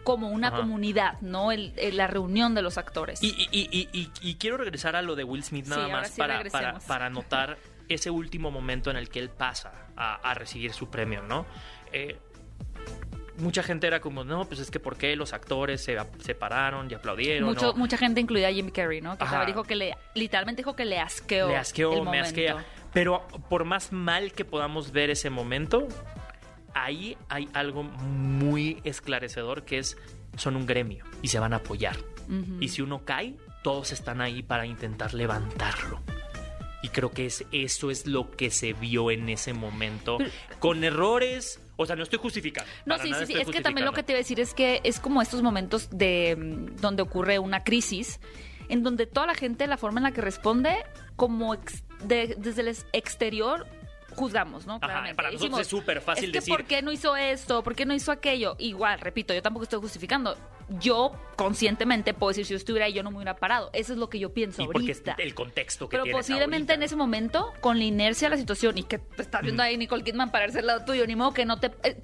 como 0.03 0.29
una 0.29 0.49
Ajá. 0.49 0.57
comunidad, 0.57 1.19
¿no? 1.21 1.51
El, 1.51 1.73
el- 1.77 1.95
la 1.97 2.07
reunión 2.07 2.53
de 2.55 2.61
los 2.61 2.77
actores. 2.77 3.21
Y, 3.23 3.27
y- 3.51 3.69
y- 3.93 4.09
y- 4.21 4.35
quiero 4.35 4.57
regresar 4.57 4.95
a 4.97 5.01
lo 5.01 5.15
de 5.15 5.23
Will 5.23 5.43
Smith 5.43 5.65
nada 5.67 5.85
Sí, 5.85 5.91
más 5.91 6.09
sí 6.09 6.17
para, 6.19 6.79
para, 6.85 7.09
notar 7.09 7.57
ese 7.87 8.09
último 8.09 8.51
momento 8.51 8.91
en 8.91 8.97
el 8.97 9.07
que 9.09 9.19
él 9.19 9.29
pasa 9.29 9.71
a, 9.95 10.15
a 10.15 10.33
recibir 10.33 10.73
su 10.73 10.89
premio, 10.89 11.21
¿no? 11.23 11.45
Eh, 11.93 12.17
mucha 13.37 13.63
gente 13.63 13.87
era 13.87 13.99
como, 14.01 14.23
no, 14.23 14.45
pues 14.45 14.59
es 14.59 14.69
que 14.71 14.79
¿por 14.79 14.97
qué 14.97 15.15
los 15.15 15.33
actores 15.33 15.83
se 15.83 15.97
separaron 16.19 16.89
y 16.91 16.93
aplaudieron? 16.93 17.47
Mucho, 17.47 17.73
mucha 17.73 17.97
gente, 17.97 18.19
incluida 18.21 18.51
Jim 18.51 18.69
Carrey, 18.69 19.01
¿no? 19.01 19.17
Que 19.17 19.25
dijo 19.47 19.63
que 19.63 19.75
le, 19.75 19.97
literalmente 20.15 20.61
dijo 20.61 20.75
que 20.75 20.85
le 20.85 20.99
asqueó. 20.99 21.47
le 21.47 21.57
asqueó, 21.57 21.93
el 21.93 21.99
me 21.99 22.05
momento. 22.05 22.27
asquea. 22.27 22.65
Pero 22.93 23.25
por 23.49 23.63
más 23.65 23.91
mal 23.91 24.33
que 24.33 24.45
podamos 24.45 24.91
ver 24.91 25.09
ese 25.09 25.29
momento, 25.29 25.87
ahí 26.73 27.17
hay 27.29 27.47
algo 27.53 27.83
muy 27.83 28.79
esclarecedor 28.83 29.63
que 29.65 29.79
es, 29.79 29.97
son 30.37 30.55
un 30.55 30.65
gremio 30.65 31.05
y 31.21 31.27
se 31.29 31.39
van 31.39 31.53
a 31.53 31.57
apoyar. 31.57 31.97
Ujú. 32.27 32.57
Y 32.61 32.69
si 32.69 32.81
uno 32.81 33.03
cae, 33.05 33.35
todos 33.63 33.91
están 33.91 34.21
ahí 34.21 34.43
para 34.43 34.65
intentar 34.65 35.13
levantarlo. 35.13 36.01
Y 36.81 36.89
creo 36.89 37.11
que 37.11 37.25
es, 37.27 37.45
eso 37.53 37.91
es 37.91 38.07
lo 38.07 38.29
que 38.31 38.49
se 38.51 38.73
vio 38.73 39.09
en 39.09 39.29
ese 39.29 39.53
momento. 39.53 40.17
Con 40.59 40.83
errores. 40.83 41.59
O 41.77 41.85
sea, 41.85 41.95
no 41.95 42.03
estoy 42.03 42.19
justificando. 42.19 42.69
No, 42.85 42.97
sí, 42.99 43.11
sí, 43.19 43.25
sí. 43.27 43.33
Es 43.39 43.47
que 43.49 43.61
también 43.61 43.85
lo 43.85 43.93
que 43.93 44.03
te 44.03 44.11
iba 44.11 44.17
a 44.17 44.21
decir 44.21 44.39
es 44.41 44.53
que 44.53 44.81
es 44.83 44.99
como 44.99 45.21
estos 45.21 45.41
momentos 45.41 45.89
de 45.91 46.35
mm, 46.37 46.81
donde 46.81 47.01
ocurre 47.01 47.39
una 47.39 47.63
crisis, 47.63 48.19
en 48.69 48.83
donde 48.83 49.05
toda 49.07 49.27
la 49.27 49.33
gente, 49.33 49.65
la 49.65 49.77
forma 49.77 49.99
en 49.99 50.03
la 50.03 50.11
que 50.11 50.21
responde, 50.21 50.75
como 51.15 51.53
ex- 51.53 51.83
de- 52.03 52.35
desde 52.37 52.61
el 52.61 52.67
ex- 52.67 52.85
exterior 52.91 53.65
juzgamos, 54.13 54.65
¿no? 54.65 54.73
Ajá, 54.75 54.85
Claramente. 54.87 55.15
para 55.15 55.31
nosotros 55.31 55.59
es 55.61 55.67
súper 55.67 56.01
fácil 56.01 56.25
es 56.25 56.31
que 56.31 56.39
decir- 56.39 56.53
¿por 56.55 56.65
qué 56.65 56.81
no 56.81 56.91
hizo 56.91 57.15
esto? 57.15 57.63
¿Por 57.63 57.75
qué 57.75 57.85
no 57.85 57.93
hizo 57.93 58.11
aquello? 58.11 58.55
Igual, 58.59 58.99
repito, 58.99 59.33
yo 59.33 59.41
tampoco 59.41 59.63
estoy 59.63 59.79
justificando. 59.79 60.35
Yo 60.79 61.11
conscientemente 61.35 62.13
puedo 62.13 62.29
decir, 62.29 62.45
si 62.45 62.51
yo 62.51 62.57
estuviera 62.57 62.85
ahí, 62.85 62.93
yo 62.93 63.03
no 63.03 63.11
me 63.11 63.17
hubiera 63.17 63.35
parado. 63.35 63.69
Eso 63.73 63.93
es 63.93 63.99
lo 63.99 64.09
que 64.09 64.17
yo 64.19 64.33
pienso 64.33 64.61
Y 64.61 64.65
porque 64.67 64.91
es 64.91 65.03
el 65.17 65.35
contexto 65.35 65.89
que 65.89 65.97
Pero 65.97 66.11
posiblemente 66.15 66.71
ahorita. 66.71 66.73
en 66.75 66.83
ese 66.83 66.95
momento, 66.95 67.51
con 67.59 67.77
la 67.77 67.83
inercia 67.83 68.27
de 68.29 68.35
la 68.35 68.37
situación 68.39 68.77
y 68.77 68.83
que 68.83 68.97
te 68.99 69.21
estás 69.21 69.41
viendo 69.41 69.61
ahí 69.61 69.75
Nicole 69.77 70.03
Kidman 70.03 70.31
pararse 70.31 70.59
al 70.59 70.67
lado 70.67 70.85
tuyo, 70.85 71.05
ni 71.05 71.15
modo 71.15 71.33
que 71.33 71.45
no 71.45 71.59
te... 71.59 71.67
eh, 71.83 71.99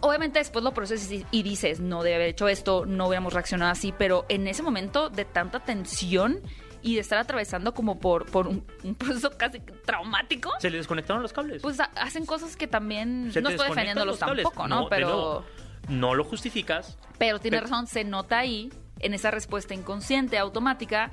obviamente 0.00 0.38
después 0.38 0.64
lo 0.64 0.72
procesas 0.72 1.10
y, 1.10 1.26
y 1.30 1.42
dices, 1.42 1.80
no 1.80 2.02
debe 2.02 2.16
haber 2.16 2.28
hecho 2.28 2.48
esto, 2.48 2.86
no 2.86 3.06
hubiéramos 3.08 3.32
reaccionado 3.34 3.70
así, 3.72 3.92
pero 3.96 4.24
en 4.28 4.46
ese 4.48 4.62
momento 4.62 5.10
de 5.10 5.24
tanta 5.24 5.60
tensión 5.60 6.40
y 6.82 6.94
de 6.94 7.00
estar 7.00 7.18
atravesando 7.18 7.74
como 7.74 7.98
por, 7.98 8.26
por 8.26 8.46
un, 8.46 8.64
un 8.84 8.94
proceso 8.94 9.30
casi 9.36 9.60
traumático, 9.60 10.50
Se 10.60 10.70
le 10.70 10.78
desconectaron 10.78 11.22
los 11.22 11.32
cables. 11.32 11.60
pues 11.62 11.80
ha- 11.80 11.90
hacen 11.96 12.24
cosas 12.26 12.56
que 12.56 12.66
también... 12.66 13.30
Se 13.32 13.40
no 13.42 13.48
estoy 13.50 13.68
defendiéndolos 13.68 14.20
los 14.20 14.28
tampoco, 14.44 14.68
¿no? 14.68 14.88
pero... 14.88 15.06
nuevo, 15.08 15.44
no 15.88 16.14
lo 16.14 16.24
justificas. 16.24 16.98
Pero 17.18 17.38
tiene 17.38 17.56
Pero- 17.58 17.68
razón, 17.68 17.86
se 17.86 18.04
nota 18.04 18.38
ahí, 18.38 18.70
en 19.00 19.14
esa 19.14 19.30
respuesta 19.30 19.74
inconsciente, 19.74 20.38
automática, 20.38 21.12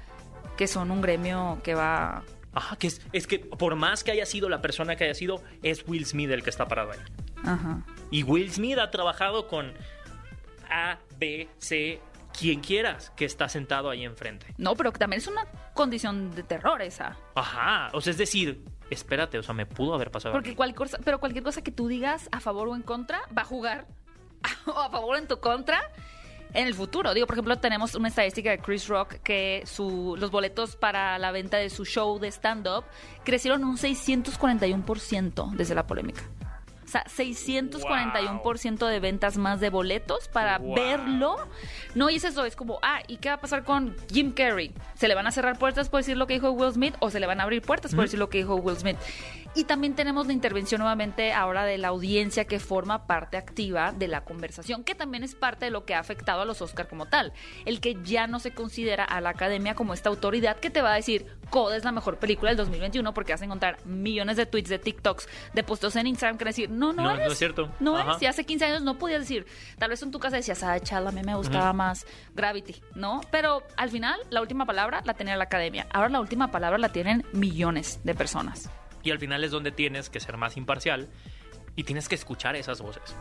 que 0.57 0.67
son 0.67 0.91
un 0.91 1.01
gremio 1.01 1.59
que 1.63 1.73
va... 1.75 2.23
Ajá, 2.53 2.75
que 2.77 2.87
es, 2.87 3.01
es 3.11 3.27
que 3.27 3.39
por 3.39 3.75
más 3.75 4.03
que 4.03 4.11
haya 4.11 4.25
sido 4.25 4.47
la 4.49 4.61
persona 4.61 4.95
que 4.95 5.03
haya 5.05 5.13
sido, 5.13 5.41
es 5.63 5.83
Will 5.87 6.05
Smith 6.05 6.29
el 6.31 6.41
que 6.43 6.49
está 6.49 6.67
parado 6.67 6.91
ahí. 6.91 6.99
Ajá. 7.43 7.81
Y 8.11 8.23
Will 8.23 8.49
Smith 8.51 8.77
ha 8.77 8.91
trabajado 8.91 9.47
con 9.47 9.73
A, 10.69 10.97
B, 11.17 11.49
C, 11.57 11.99
quien 12.37 12.59
quieras 12.59 13.11
que 13.15 13.25
está 13.25 13.49
sentado 13.49 13.89
ahí 13.89 14.03
enfrente. 14.03 14.47
No, 14.57 14.75
pero 14.75 14.91
también 14.91 15.19
es 15.19 15.27
una 15.27 15.45
condición 15.73 16.33
de 16.35 16.43
terror 16.43 16.81
esa. 16.81 17.17
Ajá, 17.35 17.89
o 17.93 18.01
sea, 18.01 18.11
es 18.11 18.17
decir, 18.17 18.63
espérate, 18.89 19.37
o 19.37 19.43
sea, 19.43 19.53
me 19.53 19.65
pudo 19.65 19.93
haber 19.93 20.11
pasado. 20.11 20.33
Porque 20.33 20.55
cualquier 20.55 20.77
cosa, 20.77 20.97
pero 21.03 21.19
cualquier 21.19 21.43
cosa 21.43 21.61
que 21.61 21.71
tú 21.71 21.87
digas 21.87 22.29
a 22.31 22.39
favor 22.39 22.67
o 22.67 22.75
en 22.75 22.81
contra 22.81 23.21
va 23.35 23.43
a 23.43 23.45
jugar 23.45 23.87
o 24.65 24.79
a 24.79 24.89
favor 24.89 25.15
o 25.15 25.17
en 25.17 25.27
tu 25.27 25.39
contra 25.39 25.81
en 26.53 26.67
el 26.67 26.73
futuro. 26.73 27.13
Digo, 27.13 27.27
por 27.27 27.35
ejemplo, 27.35 27.57
tenemos 27.57 27.95
una 27.95 28.07
estadística 28.07 28.49
de 28.49 28.59
Chris 28.59 28.87
Rock 28.87 29.15
que 29.23 29.63
su, 29.65 30.15
los 30.17 30.31
boletos 30.31 30.75
para 30.75 31.19
la 31.19 31.31
venta 31.31 31.57
de 31.57 31.69
su 31.69 31.85
show 31.85 32.17
de 32.19 32.29
stand-up 32.29 32.85
crecieron 33.23 33.63
un 33.63 33.77
641% 33.77 35.51
desde 35.51 35.75
la 35.75 35.85
polémica. 35.85 36.23
O 36.85 36.87
sea, 36.87 37.03
641% 37.05 38.87
de 38.87 38.99
ventas 38.99 39.37
más 39.37 39.59
de 39.59 39.69
boletos 39.69 40.27
para 40.27 40.59
Wow. 40.59 40.75
verlo. 40.75 41.35
No, 41.95 42.09
y 42.09 42.15
es 42.17 42.23
eso, 42.23 42.45
es 42.45 42.55
como, 42.55 42.79
ah, 42.83 43.01
¿y 43.07 43.17
qué 43.17 43.29
va 43.29 43.35
a 43.35 43.39
pasar 43.41 43.63
con 43.63 43.95
Jim 44.11 44.31
Carrey? 44.33 44.71
¿Se 44.95 45.07
le 45.07 45.15
van 45.15 45.25
a 45.27 45.31
cerrar 45.31 45.57
puertas 45.57 45.89
por 45.89 45.99
decir 46.01 46.15
lo 46.17 46.27
que 46.27 46.35
dijo 46.35 46.51
Will 46.51 46.71
Smith 46.73 46.95
o 46.99 47.09
se 47.09 47.19
le 47.19 47.27
van 47.27 47.39
a 47.39 47.43
abrir 47.43 47.61
puertas 47.61 47.93
por 47.95 48.03
decir 48.05 48.19
lo 48.19 48.29
que 48.29 48.37
dijo 48.39 48.55
Will 48.55 48.77
Smith? 48.77 48.97
Y 49.55 49.63
también 49.63 49.95
tenemos 49.95 50.27
la 50.27 50.33
intervención 50.33 50.79
nuevamente 50.79 51.31
ahora 51.31 51.63
de 51.63 51.77
la 51.77 51.87
audiencia 51.87 52.43
que 52.45 52.59
forma 52.59 53.07
parte 53.07 53.37
activa 53.37 53.93
de 53.93 54.09
la 54.09 54.25
conversación, 54.25 54.83
que 54.83 54.95
también 54.95 55.23
es 55.23 55.33
parte 55.33 55.65
de 55.65 55.71
lo 55.71 55.85
que 55.85 55.95
ha 55.95 55.99
afectado 55.99 56.41
a 56.41 56.45
los 56.45 56.61
Oscar 56.61 56.89
como 56.89 57.05
tal. 57.05 57.31
El 57.63 57.79
que 57.79 57.97
ya 58.03 58.27
no 58.27 58.39
se 58.39 58.51
considera 58.51 59.05
a 59.05 59.21
la 59.21 59.29
academia 59.29 59.73
como 59.73 59.93
esta 59.93 60.09
autoridad 60.09 60.57
que 60.57 60.69
te 60.69 60.81
va 60.81 60.91
a 60.91 60.95
decir, 60.95 61.25
Coda 61.49 61.77
es 61.77 61.85
la 61.85 61.93
mejor 61.93 62.17
película 62.19 62.49
del 62.49 62.57
2021 62.57 63.13
porque 63.13 63.31
vas 63.31 63.41
a 63.41 63.45
encontrar 63.45 63.77
millones 63.85 64.35
de 64.35 64.45
tweets, 64.45 64.69
de 64.69 64.79
TikToks, 64.79 65.29
de 65.53 65.63
posts 65.63 65.95
en 65.95 66.07
Instagram 66.07 66.37
que 66.37 66.43
van 66.43 66.47
a 66.49 66.51
decir, 66.51 66.69
no, 66.69 66.91
no, 66.91 67.03
No, 67.03 67.11
eres. 67.11 67.27
no 67.27 67.31
es 67.31 67.37
cierto. 67.37 67.71
No 67.79 67.95
Ajá. 67.95 68.09
eres. 68.11 68.21
Y 68.23 68.25
hace 68.25 68.43
15 68.43 68.65
años 68.65 68.81
no 68.81 68.97
podías 68.97 69.21
decir, 69.21 69.45
tal 69.79 69.89
vez 69.89 70.01
en 70.03 70.11
tu 70.11 70.19
casa 70.19 70.35
decías, 70.35 70.61
ah, 70.63 70.77
chala, 70.81 71.09
a 71.09 71.13
mí 71.13 71.21
me 71.23 71.35
gustaba 71.35 71.71
más 71.71 72.05
Gravity, 72.33 72.81
¿no? 72.95 73.21
Pero 73.31 73.63
al 73.77 73.89
final, 73.89 74.19
la 74.31 74.41
última 74.41 74.65
palabra 74.65 75.01
la 75.05 75.13
tenía 75.13 75.37
la 75.37 75.45
academia. 75.45 75.87
Ahora 75.93 76.09
la 76.09 76.19
última 76.19 76.51
palabra 76.51 76.77
la 76.77 76.89
tienen 76.89 77.23
millones 77.31 78.01
de 78.03 78.15
personas. 78.15 78.69
Y 79.05 79.11
al 79.11 79.19
final 79.19 79.43
es 79.45 79.51
donde 79.51 79.71
tienes 79.71 80.09
que 80.09 80.19
ser 80.19 80.35
más 80.35 80.57
imparcial 80.57 81.07
y 81.77 81.83
tienes 81.83 82.09
que 82.09 82.15
escuchar 82.15 82.55
esas 82.57 82.81
voces. 82.81 83.15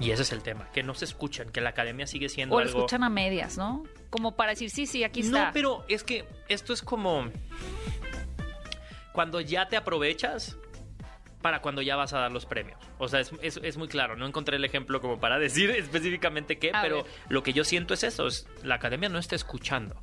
Y 0.00 0.10
ese 0.10 0.22
es 0.22 0.32
el 0.32 0.42
tema, 0.42 0.68
que 0.72 0.82
no 0.82 0.94
se 0.94 1.04
escuchan, 1.06 1.50
que 1.50 1.60
la 1.62 1.70
academia 1.70 2.06
sigue 2.06 2.28
siendo 2.28 2.56
O 2.56 2.58
algo... 2.58 2.70
escuchan 2.80 3.04
a 3.04 3.08
medias, 3.08 3.56
¿no? 3.56 3.84
Como 4.10 4.34
para 4.36 4.50
decir, 4.50 4.68
sí, 4.70 4.84
sí, 4.86 5.04
aquí 5.04 5.20
está. 5.20 5.46
No, 5.46 5.50
pero 5.54 5.84
es 5.88 6.02
que 6.04 6.26
esto 6.48 6.72
es 6.74 6.82
como 6.82 7.30
cuando 9.12 9.40
ya 9.40 9.68
te 9.68 9.76
aprovechas 9.76 10.56
para 11.42 11.60
cuando 11.60 11.82
ya 11.82 11.96
vas 11.96 12.12
a 12.12 12.18
dar 12.20 12.32
los 12.32 12.46
premios. 12.46 12.78
O 12.98 13.08
sea, 13.08 13.20
es, 13.20 13.32
es- 13.42 13.60
es 13.62 13.76
muy 13.76 13.88
claro. 13.88 14.16
No 14.16 14.26
encontré 14.26 14.56
el 14.56 14.64
ejemplo 14.64 15.00
como 15.00 15.18
para 15.20 15.38
decir 15.40 15.70
específicamente 15.70 16.58
qué, 16.58 16.70
A 16.74 16.82
pero 16.82 17.02
ver. 17.04 17.12
lo 17.28 17.42
que 17.42 17.52
yo 17.52 17.64
siento 17.64 17.94
es 17.94 18.04
eso. 18.04 18.26
es- 18.26 18.46
la 18.62 18.76
academia 18.76 19.08
no 19.08 19.18
está 19.18 19.34
escuchando. 19.36 19.98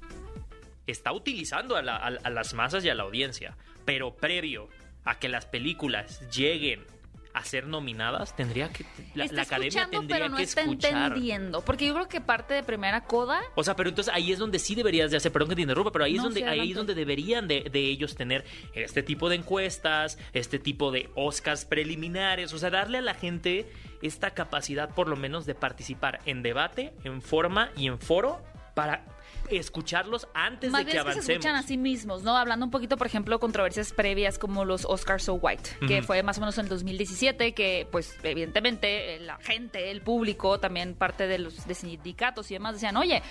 Está 0.86 1.12
utilizando 1.14 1.76
a, 1.76 1.82
la- 1.82 1.98
a- 1.98 2.18
a 2.24 2.30
las 2.30 2.54
masas 2.54 2.84
y 2.86 2.90
a 2.90 2.96
la 2.96 3.04
audiencia. 3.04 3.58
Pero 3.86 4.16
previo 4.16 4.70
a 5.10 5.17
que 5.17 5.28
las 5.28 5.48
películas 5.48 6.22
lleguen 6.30 6.86
a 7.34 7.43
ser 7.43 7.67
nominadas, 7.67 8.36
tendría 8.36 8.69
que... 8.72 8.86
La, 9.15 9.24
está 9.26 9.38
la 9.38 9.41
academia 9.43 9.88
tendría 9.89 10.17
pero 10.17 10.30
no 10.30 10.38
que 10.38 10.43
está 10.43 10.62
escuchar. 10.62 10.93
entendiendo. 10.93 11.62
Porque 11.62 11.88
yo 11.88 11.93
creo 11.93 12.08
que 12.08 12.22
parte 12.22 12.54
de 12.54 12.63
primera 12.63 13.06
coda 13.06 13.39
O 13.56 13.63
sea, 13.63 13.76
pero 13.76 13.89
entonces 13.89 14.13
ahí 14.13 14.32
es 14.32 14.39
donde 14.39 14.60
sí 14.60 14.76
deberías 14.76 15.10
de 15.10 15.17
hacer, 15.17 15.32
perdón 15.32 15.50
que 15.50 15.56
te 15.56 15.62
interrumpa, 15.62 15.91
pero 15.91 16.06
ahí 16.06 16.15
es 16.17 16.24
donde 16.24 16.41
sí, 16.41 16.45
ahí 16.45 16.72
es 16.72 16.78
donde 16.78 16.93
deberían 16.95 17.48
de, 17.48 17.69
de 17.72 17.80
ellos 17.80 18.15
tener 18.15 18.45
este 18.74 19.04
tipo 19.04 19.30
de 19.30 19.38
encuestas, 19.38 20.17
este 20.34 20.60
tipo 20.60 20.91
de 20.91 21.10
Oscars 21.15 21.65
preliminares, 21.65 22.54
o 22.54 22.58
sea, 22.58 22.69
darle 22.69 23.00
a 23.00 23.02
la 23.02 23.13
gente 23.13 23.72
esta 24.02 24.32
capacidad 24.32 24.93
por 24.93 25.08
lo 25.08 25.15
menos 25.15 25.45
de 25.45 25.56
participar 25.56 26.19
en 26.26 26.43
debate, 26.43 26.93
en 27.04 27.22
forma 27.22 27.72
y 27.76 27.88
en 27.88 28.00
foro 28.00 28.43
para 28.76 29.06
escucharlos 29.52 30.28
antes 30.34 30.72
Más 30.72 30.86
de 30.86 30.86
que 30.86 30.92
bien 30.92 31.02
es 31.02 31.06
que 31.06 31.12
se 31.12 31.18
avancemos. 31.20 31.30
escuchan 31.30 31.56
a 31.56 31.64
sí 31.64 31.78
mismos, 31.78 32.24
¿no? 32.24 32.36
Hablando 32.38 32.66
un 32.66 32.72
poquito, 32.72 32.98
por 32.98 33.08
ejemplo, 33.08 33.40
controversias 33.40 33.94
previas 33.94 34.38
como 34.40 34.66
los 34.66 34.86
Oscars 34.86 35.24
So 35.24 35.36
White, 35.36 35.70
que 35.88 36.02
fue 36.02 36.24
más 36.24 36.38
o 36.38 36.42
menos 36.42 36.58
en 36.58 36.66
el 36.66 36.70
2017, 36.70 37.54
que 37.54 37.88
pues 37.92 38.16
evidentemente 38.24 39.16
eh, 39.16 39.20
la 39.20 39.38
gente, 39.38 39.92
el 39.92 40.02
público, 40.02 40.60
también 40.60 40.96
parte 40.96 41.28
de 41.28 41.40
los 41.40 41.68
de 41.68 41.74
sindicatos 41.76 42.50
y 42.52 42.56
demás 42.56 42.74
decían, 42.74 42.98
oye, 42.98 43.22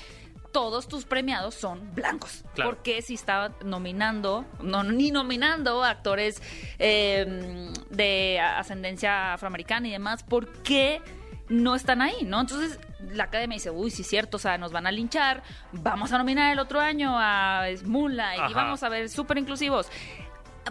todos 0.52 0.88
tus 0.88 1.04
premiados 1.04 1.54
son 1.54 1.94
blancos. 1.94 2.44
Claro. 2.54 2.70
¿Por 2.70 2.82
qué 2.82 3.02
si 3.02 3.14
estaban 3.14 3.54
nominando, 3.64 4.44
no, 4.62 4.82
ni 4.82 5.10
nominando 5.10 5.84
actores 5.84 6.42
eh, 6.78 7.70
de 7.90 8.40
ascendencia 8.40 9.34
afroamericana 9.34 9.88
y 9.88 9.92
demás? 9.92 10.22
¿Por 10.22 10.48
qué 10.62 11.02
no 11.48 11.74
están 11.74 12.02
ahí, 12.02 12.24
¿no? 12.24 12.40
Entonces 12.40 12.78
la 13.00 13.24
academia 13.24 13.54
dice, 13.54 13.70
uy, 13.70 13.90
sí 13.90 14.02
es 14.02 14.08
cierto, 14.08 14.36
o 14.36 14.40
sea, 14.40 14.58
nos 14.58 14.72
van 14.72 14.86
a 14.86 14.92
linchar, 14.92 15.42
vamos 15.72 16.12
a 16.12 16.18
nominar 16.18 16.52
el 16.52 16.58
otro 16.58 16.80
año 16.80 17.12
a 17.18 17.64
Moonlight 17.84 18.40
Ajá. 18.40 18.50
y 18.50 18.54
vamos 18.54 18.82
a 18.82 18.88
ver 18.88 19.08
súper 19.08 19.38
inclusivos. 19.38 19.88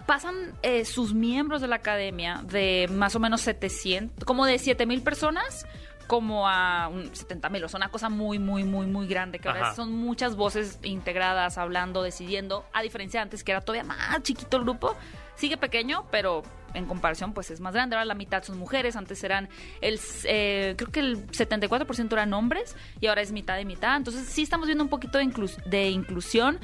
Pasan 0.06 0.54
eh, 0.62 0.86
sus 0.86 1.14
miembros 1.14 1.62
de 1.62 1.68
la 1.68 1.78
academia 1.78 2.42
de 2.44 2.88
más 2.92 3.16
o 3.16 3.20
menos 3.20 3.42
700, 3.42 4.26
como 4.26 4.46
de 4.46 4.60
7 4.60 4.86
mil 4.86 5.02
personas, 5.02 5.66
como 6.06 6.48
a 6.48 6.92
70 7.12 7.50
mil. 7.50 7.64
O 7.64 7.70
sea, 7.70 7.80
una 7.80 7.90
cosa 7.90 8.10
muy, 8.10 8.40
muy, 8.40 8.64
muy, 8.64 8.86
muy 8.86 9.08
grande. 9.08 9.40
Que 9.40 9.50
ahora 9.50 9.74
son 9.74 9.94
muchas 9.94 10.36
voces 10.36 10.80
integradas, 10.84 11.58
hablando, 11.58 12.04
decidiendo. 12.04 12.66
A 12.74 12.82
diferencia 12.82 13.20
de 13.20 13.24
antes, 13.24 13.44
que 13.44 13.52
era 13.52 13.62
todavía 13.62 13.84
más 13.84 14.22
chiquito 14.24 14.58
el 14.58 14.64
grupo. 14.64 14.96
Sigue 15.38 15.56
pequeño, 15.58 16.06
pero 16.12 16.44
en 16.74 16.86
comparación, 16.86 17.34
pues 17.34 17.50
es 17.52 17.60
más 17.62 17.74
grande. 17.74 17.96
Ahora 17.96 18.06
la 18.06 18.14
mitad 18.16 18.44
son 18.44 18.58
mujeres. 18.58 18.96
Antes 18.96 19.24
eran 19.24 19.48
el, 19.82 20.00
eh, 20.26 20.74
creo 20.78 20.92
que 20.92 21.00
el 21.00 21.28
74% 21.28 22.12
eran 22.14 22.34
hombres 22.34 22.76
y 23.00 23.08
ahora 23.08 23.22
es 23.22 23.32
mitad 23.32 23.58
y 23.60 23.66
mitad. 23.66 23.96
Entonces 23.96 24.26
sí 24.28 24.42
estamos 24.44 24.66
viendo 24.68 24.84
un 24.84 24.90
poquito 24.90 25.18
de, 25.20 25.24
inclus- 25.26 25.64
de 25.64 25.90
inclusión, 25.90 26.60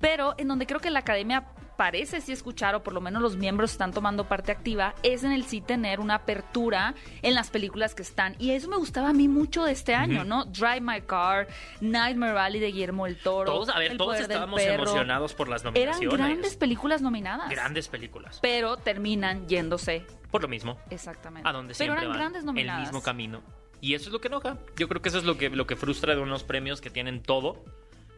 pero 0.00 0.34
en 0.38 0.48
donde 0.48 0.66
creo 0.66 0.80
que 0.80 0.90
la 0.90 0.98
academia 1.00 1.44
parece 1.76 2.20
sí 2.20 2.32
escuchar, 2.32 2.74
o 2.74 2.82
por 2.82 2.92
lo 2.94 3.00
menos 3.00 3.20
los 3.22 3.36
miembros 3.36 3.72
están 3.72 3.92
tomando 3.92 4.28
parte 4.28 4.52
activa, 4.52 4.94
es 5.02 5.24
en 5.24 5.32
el 5.32 5.44
sí 5.44 5.60
tener 5.60 6.00
una 6.00 6.14
apertura 6.16 6.94
en 7.22 7.34
las 7.34 7.50
películas 7.50 7.94
que 7.94 8.02
están. 8.02 8.36
Y 8.38 8.50
eso 8.52 8.68
me 8.68 8.76
gustaba 8.76 9.10
a 9.10 9.12
mí 9.12 9.28
mucho 9.28 9.64
de 9.64 9.72
este 9.72 9.94
año, 9.94 10.24
¿no? 10.24 10.44
Drive 10.44 10.80
My 10.80 11.00
Car, 11.02 11.48
Nightmare 11.80 12.32
Valley 12.32 12.60
de 12.60 12.66
Guillermo 12.72 13.06
del 13.06 13.16
Toro. 13.18 13.50
Todos, 13.52 13.68
a 13.68 13.78
ver, 13.78 13.92
El 13.92 13.98
todos 13.98 14.18
estábamos 14.18 14.60
emocionados 14.60 15.34
por 15.34 15.48
las 15.48 15.62
Eran 15.62 15.74
nominaciones. 15.74 16.18
grandes 16.18 16.56
películas 16.56 17.02
nominadas. 17.02 17.50
Grandes 17.50 17.88
películas. 17.88 18.38
Pero 18.42 18.76
terminan 18.76 19.46
yéndose. 19.48 20.06
Por 20.30 20.42
lo 20.42 20.48
mismo. 20.48 20.78
Exactamente. 20.90 21.48
a 21.48 21.52
donde 21.52 21.74
pero 21.76 21.92
eran 21.92 22.08
van, 22.08 22.16
grandes 22.18 22.44
nominadas. 22.44 22.80
el 22.80 22.86
mismo 22.86 23.02
camino. 23.02 23.42
Y 23.80 23.94
eso 23.94 24.06
es 24.06 24.12
lo 24.12 24.20
que 24.20 24.28
enoja. 24.28 24.56
Yo 24.76 24.88
creo 24.88 25.02
que 25.02 25.08
eso 25.10 25.18
es 25.18 25.24
lo 25.24 25.36
que, 25.36 25.50
lo 25.50 25.66
que 25.66 25.76
frustra 25.76 26.14
de 26.14 26.20
unos 26.20 26.42
premios 26.42 26.80
que 26.80 26.90
tienen 26.90 27.22
todo 27.22 27.62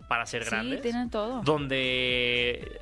para 0.08 0.24
ser 0.26 0.44
Sí, 0.44 0.50
grandes. 0.50 0.80
tienen 0.82 1.10
todo. 1.10 1.42
Donde 1.42 2.80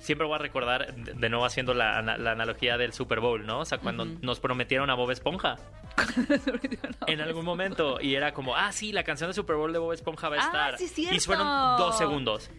siempre 0.00 0.26
voy 0.26 0.34
a 0.34 0.38
recordar, 0.38 0.94
de 0.96 1.14
de 1.14 1.28
nuevo 1.28 1.44
haciendo 1.44 1.72
la, 1.74 2.02
la 2.02 2.32
analogía 2.32 2.76
del 2.76 2.92
Super 2.92 3.20
Bowl, 3.20 3.46
¿no? 3.46 3.60
O 3.60 3.64
sea, 3.64 3.78
cuando 3.78 4.04
nos 4.04 4.40
prometieron 4.40 4.90
a 4.90 4.94
Bob 4.94 5.10
Esponja 5.12 5.56
en 7.06 7.20
algún 7.20 7.44
momento 7.44 8.00
y 8.00 8.14
era 8.14 8.32
como, 8.32 8.56
ah, 8.56 8.72
sí, 8.72 8.92
la 8.92 9.04
canción 9.04 9.30
de 9.30 9.34
Super 9.34 9.56
Bowl 9.56 9.72
de 9.72 9.78
Bob 9.78 9.92
Esponja 9.92 10.28
va 10.28 10.36
a 10.36 10.40
Ah, 10.40 10.44
estar. 10.70 10.78
sí. 10.78 11.08
Y 11.10 11.20
fueron 11.20 11.46
dos 11.78 11.96
segundos. 11.98 12.50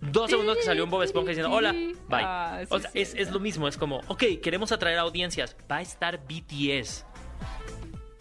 Dos 0.00 0.30
segundos 0.30 0.56
que 0.58 0.62
salió 0.62 0.84
un 0.84 0.90
Bob 0.90 1.02
Esponja 1.02 1.30
diciendo, 1.30 1.52
hola, 1.52 1.72
bye. 1.72 1.94
Ah, 2.22 2.58
sí, 2.60 2.66
o 2.70 2.78
sea, 2.78 2.90
es, 2.94 3.14
es 3.14 3.32
lo 3.32 3.40
mismo, 3.40 3.66
es 3.66 3.76
como, 3.76 4.00
ok, 4.06 4.22
queremos 4.42 4.70
atraer 4.70 4.98
audiencias, 4.98 5.56
va 5.70 5.76
a 5.78 5.82
estar 5.82 6.20
BTS. 6.26 7.04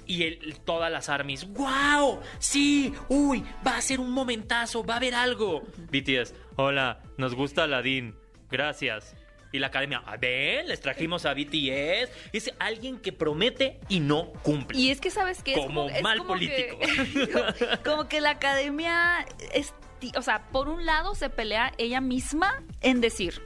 Y 0.07 0.23
el- 0.23 0.59
todas 0.65 0.89
las 0.91 1.09
armies, 1.09 1.45
¡wow! 1.53 2.19
¡Sí! 2.39 2.93
¡Uy! 3.09 3.43
Va 3.65 3.77
a 3.77 3.81
ser 3.81 3.99
un 3.99 4.09
momentazo, 4.11 4.83
va 4.85 4.95
a 4.95 4.97
haber 4.97 5.13
algo. 5.13 5.63
BTS, 5.91 6.33
hola, 6.55 7.01
nos 7.17 7.35
gusta 7.35 7.65
Aladdin. 7.65 8.15
Gracias. 8.49 9.15
Y 9.51 9.60
la 9.60 9.67
academia, 9.67 10.03
a 10.05 10.17
ver, 10.17 10.65
les 10.65 10.81
trajimos 10.81 11.25
a 11.25 11.33
BTS. 11.33 12.12
Es 12.33 12.51
alguien 12.60 12.99
que 12.99 13.13
promete 13.13 13.79
y 13.88 13.99
no 13.99 14.31
cumple. 14.43 14.77
Y 14.77 14.89
es 14.91 14.99
que, 14.99 15.10
¿sabes 15.10 15.41
qué? 15.41 15.53
Es 15.53 15.60
Como 15.60 15.89
es 15.89 16.01
mal 16.01 16.19
como 16.19 16.29
político. 16.29 16.77
Que, 17.13 17.79
como 17.83 18.07
que 18.07 18.19
la 18.19 18.31
academia, 18.31 19.25
es, 19.53 19.73
o 20.15 20.21
sea, 20.21 20.43
por 20.51 20.67
un 20.67 20.86
lado 20.86 21.15
se 21.15 21.29
pelea 21.29 21.71
ella 21.77 22.01
misma 22.01 22.62
en 22.81 22.99
decir, 22.99 23.41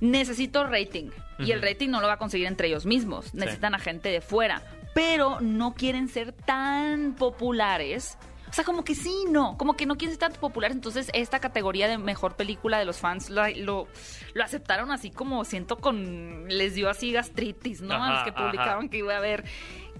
necesito 0.00 0.64
rating. 0.66 1.10
Y 1.38 1.50
el 1.50 1.60
rating 1.60 1.88
no 1.88 2.00
lo 2.00 2.06
va 2.06 2.14
a 2.14 2.18
conseguir 2.18 2.46
entre 2.46 2.68
ellos 2.68 2.86
mismos. 2.86 3.34
Necesitan 3.34 3.74
a 3.74 3.80
gente 3.80 4.08
de 4.08 4.20
fuera. 4.20 4.62
Pero 4.94 5.40
no 5.40 5.74
quieren 5.74 6.08
ser 6.08 6.32
tan 6.32 7.16
populares. 7.16 8.16
O 8.54 8.56
sea, 8.56 8.62
como 8.64 8.84
que 8.84 8.94
sí, 8.94 9.12
no. 9.28 9.58
Como 9.58 9.74
que 9.74 9.84
no 9.84 9.96
quieren 9.96 10.16
ser 10.16 10.30
tan 10.30 10.40
populares. 10.40 10.76
Entonces, 10.76 11.10
esta 11.12 11.40
categoría 11.40 11.88
de 11.88 11.98
mejor 11.98 12.36
película 12.36 12.78
de 12.78 12.84
los 12.84 12.98
fans 12.98 13.28
lo, 13.28 13.42
lo, 13.56 13.88
lo 14.32 14.44
aceptaron 14.44 14.92
así 14.92 15.10
como 15.10 15.44
siento 15.44 15.78
con. 15.78 16.46
Les 16.46 16.74
dio 16.74 16.88
así 16.88 17.10
gastritis, 17.10 17.80
¿no? 17.80 17.94
a 17.94 18.10
los 18.12 18.22
que 18.22 18.30
ajá. 18.30 18.44
publicaban 18.44 18.88
que 18.88 18.98
iba 18.98 19.12
a 19.14 19.16
haber 19.16 19.42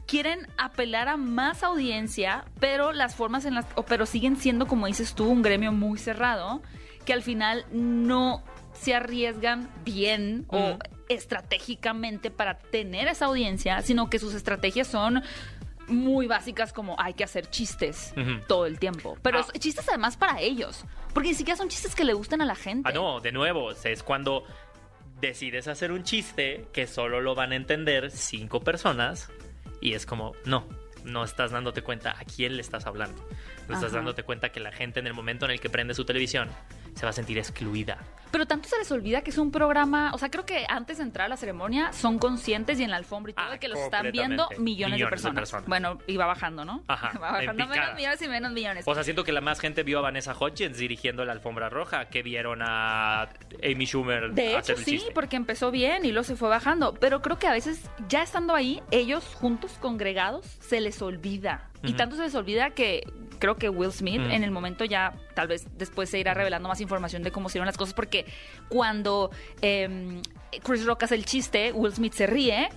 quieren 0.07 0.47
apelar 0.57 1.09
a 1.09 1.17
más 1.17 1.65
audiencia, 1.65 2.45
pero 2.61 2.93
las 2.93 3.17
formas 3.17 3.45
en 3.45 3.55
las 3.57 3.67
o- 3.75 3.83
pero 3.85 4.07
siguen 4.07 4.37
siendo 4.37 4.67
como 4.69 4.87
dices 4.87 5.15
tú 5.15 5.25
un 5.27 5.43
gremio 5.43 5.73
muy 5.73 5.99
cerrado 5.99 6.63
que 7.05 7.13
al 7.13 7.23
final 7.23 7.65
no 7.73 8.45
se 8.75 8.95
arriesgan 8.95 9.69
bien 9.85 10.45
o 10.49 10.79
estratégicamente 11.09 12.31
para 12.31 12.59
tener 12.59 13.09
esa 13.09 13.27
audiencia, 13.27 13.81
sino 13.83 14.09
que 14.11 14.19
sus 14.19 14.35
estrategias 14.35 14.87
son 14.89 15.23
muy 15.89 16.27
básicas 16.27 16.73
como 16.73 16.99
hay 17.01 17.15
que 17.15 17.25
hacer 17.25 17.49
chistes 17.51 18.15
todo 18.47 18.67
el 18.67 18.79
tiempo, 18.79 19.17
pero 19.23 19.39
Ah. 19.39 19.47
es- 19.53 19.61
chistes 19.61 19.89
además 19.89 20.17
para 20.17 20.41
ellos, 20.41 20.85
porque 21.13 21.29
ni 21.31 21.35
siquiera 21.35 21.57
son 21.57 21.69
chistes 21.69 21.95
que 21.95 22.05
le 22.05 22.13
gusten 22.15 22.41
a 22.43 22.45
la 22.45 22.55
gente. 22.55 22.89
Ah, 22.89 22.93
no, 22.93 23.21
de 23.21 23.33
nuevo, 23.33 23.71
es 23.73 24.03
cuando 24.03 24.45
decides 25.21 25.69
hacer 25.69 25.93
un 25.93 26.03
chiste 26.05 26.67
que 26.73 26.87
solo 26.87 27.21
lo 27.21 27.35
van 27.35 27.53
a 27.53 27.57
entender 27.57 28.11
cinco 28.11 28.61
personas 28.61 29.31
y 29.81 29.95
es 29.95 30.07
como, 30.07 30.33
no, 30.45 30.67
no 31.05 31.25
estás 31.25 31.51
dándote 31.51 31.83
cuenta 31.83 32.11
a 32.19 32.25
quién 32.25 32.57
le 32.57 32.63
estás 32.63 32.87
hablando. 32.87 33.21
No 33.69 33.75
estás 33.75 33.91
Ajá. 33.91 33.97
dándote 33.97 34.23
cuenta 34.25 34.51
que 34.53 34.61
la 34.61 34.73
gente 34.73 35.01
en 35.01 35.07
el 35.07 35.15
momento 35.15 35.45
en 35.47 35.53
el 35.53 35.61
que 35.61 35.71
prende 35.71 35.95
su 35.95 36.05
televisión 36.05 36.51
se 36.95 37.07
va 37.07 37.11
a 37.11 37.13
sentir 37.13 37.39
excluida. 37.39 37.99
Pero 38.35 38.47
tanto 38.47 38.69
se 38.69 38.77
les 38.79 38.91
olvida 38.91 39.23
que 39.23 39.31
es 39.31 39.39
un 39.39 39.53
programa, 39.53 40.11
o 40.13 40.19
sea, 40.19 40.29
creo 40.29 40.45
que 40.45 40.67
antes 40.69 40.99
de 40.99 41.05
entrar 41.05 41.27
a 41.27 41.29
la 41.29 41.37
ceremonia 41.37 41.93
son 41.93 42.19
conscientes 42.19 42.81
y 42.81 42.83
en 42.83 42.91
la 42.91 42.97
alfombra 42.97 43.31
y 43.31 43.35
todo 43.35 43.47
Ah, 43.47 43.51
de 43.53 43.59
que 43.61 43.69
los 43.69 43.79
están 43.79 44.11
viendo 44.11 44.49
millones, 44.59 44.99
de, 44.99 45.07
personas. 45.07 45.55
Bueno, 45.69 45.99
y 46.09 46.17
va 46.17 46.27
bajando, 46.27 46.65
¿no? 46.65 46.83
Ajá, 46.89 47.17
Va 47.23 47.31
bajando 47.31 47.69
menos 47.69 47.95
millones 47.95 48.23
y 48.23 48.27
menos 48.27 48.51
millones. 48.51 48.85
O 48.89 48.95
sea, 48.95 49.05
siento 49.05 49.23
que 49.23 49.31
la 49.31 49.41
más 49.41 49.61
gente 49.61 49.85
vio 49.85 50.01
a 50.01 50.03
Vanessa 50.03 50.35
Hudgens 50.37 50.77
dirigiendo 50.77 51.25
la 51.25 51.31
alfombra 51.31 51.69
roja 51.69 52.07
que 52.07 52.25
vieron 52.25 52.61
a 52.61 53.29
Amy 53.63 53.87
Schumer 53.87 54.33
De 54.33 54.59
hecho, 54.59 54.77
sí, 54.79 54.85
chiste. 54.85 55.13
porque 55.13 55.37
empezó 55.37 55.71
bien 55.71 56.05
y 56.05 56.11
luego 56.11 56.25
se 56.25 56.35
fue 56.35 56.49
bajando. 56.49 56.95
Pero 56.95 57.23
creo 57.23 57.39
que 57.39 57.47
a 57.47 57.53
veces, 57.53 57.89
ya 58.09 58.25
estando 58.25 58.57
ahí, 58.57 58.83
ellos 58.91 59.25
juntos, 59.35 59.79
congregados, 59.81 60.45
se 60.45 60.81
les 60.81 61.01
olvida. 61.03 61.71
Y 61.85 61.93
tanto 61.93 62.17
se 62.17 62.23
les 62.23 62.35
olvida 62.35 62.71
que 62.71 63.07
creo 63.39 63.57
que 63.57 63.69
Will 63.69 63.93
Smith 63.93 64.21
Ujú. 64.21 64.31
en 64.31 64.45
el 64.45 64.51
momento 64.51 64.85
ya, 64.85 65.15
tal 65.35 65.49
vez 65.49 65.67
después 65.77 66.11
se 66.11 66.19
irá 66.19 66.35
revelando 66.35 66.69
más 66.69 66.81
información 66.81 67.23
de 67.23 67.31
cómo 67.31 67.49
se 67.49 67.55
dieron 67.55 67.67
las 67.67 67.77
cosas. 67.77 67.95
Porque 67.95 68.27
cuando 68.69 69.31
eh, 69.63 70.21
Chris 70.63 70.85
Rock 70.85 71.05
hace 71.05 71.15
el 71.15 71.25
chiste, 71.25 71.73
Will 71.73 71.93
Smith 71.93 72.15
se 72.15 72.27
ríe. 72.27 72.69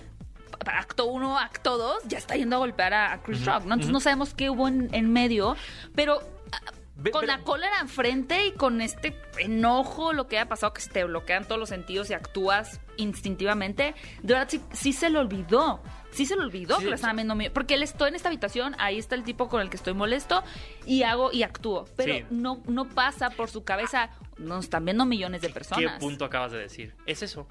Acto 0.66 1.06
1, 1.06 1.38
acto 1.38 1.78
2, 1.78 2.04
ya 2.08 2.18
está 2.18 2.34
yendo 2.34 2.56
a 2.56 2.58
golpear 2.58 2.92
a, 2.92 3.22
Chris 3.22 3.44
Rock, 3.46 3.64
¿no? 3.64 3.74
Entonces 3.74 3.92
no 3.92 4.00
sabemos 4.00 4.34
qué 4.34 4.50
hubo 4.50 4.66
en, 4.68 4.92
en 4.92 5.10
medio, 5.10 5.56
pero 5.94 6.20
ah, 6.52 6.72
Ve- 7.00 7.12
con 7.12 7.20
pero- 7.22 7.32
la 7.32 7.42
cólera 7.44 7.78
enfrente 7.80 8.46
y 8.46 8.52
con 8.52 8.80
este 8.80 9.16
enojo, 9.38 10.12
lo 10.12 10.26
que 10.26 10.36
haya 10.38 10.48
pasado, 10.48 10.72
que 10.74 10.80
se 10.80 10.90
te 10.90 11.04
bloquean 11.04 11.44
todos 11.44 11.58
los 11.60 11.68
sentidos 11.68 12.10
y 12.10 12.14
actúas 12.14 12.80
instintivamente, 12.96 13.94
de 14.22 14.34
verdad 14.34 14.48
sí, 14.50 14.60
sí 14.72 14.92
se 14.92 15.08
le 15.10 15.18
olvidó. 15.18 15.80
Sí 16.10 16.24
se 16.26 16.34
le 16.36 16.42
olvidó 16.42 16.76
Sí, 16.78 16.84
que 16.84 16.88
lo 16.90 16.94
estaban 16.96 17.16
viendo 17.16 17.34
mi- 17.34 17.50
Porque 17.50 17.74
él 17.74 17.82
estoy 17.82 18.08
en 18.08 18.14
esta 18.16 18.28
habitación, 18.28 18.74
ahí 18.78 18.98
está 18.98 19.14
el 19.14 19.22
tipo 19.24 19.48
con 19.48 19.60
el 19.60 19.68
que 19.70 19.76
estoy 19.76 19.92
molesto 19.94 20.42
y 20.86 21.02
hago 21.02 21.30
y 21.32 21.42
actúo. 21.42 21.84
Pero 21.96 22.14
Sí. 22.14 22.24
no, 22.30 22.62
no 22.66 22.86
pasa 22.88 23.30
por 23.30 23.50
su 23.50 23.62
cabeza, 23.62 24.10
nos 24.38 24.64
están 24.64 24.84
viendo 24.84 25.04
millones 25.04 25.42
de 25.42 25.48
¿Qué 25.48 25.54
personas. 25.54 26.00
punto 26.00 26.24
acabas 26.24 26.50
de 26.52 26.58
decir? 26.58 26.94
Es 27.06 27.22
eso. 27.22 27.46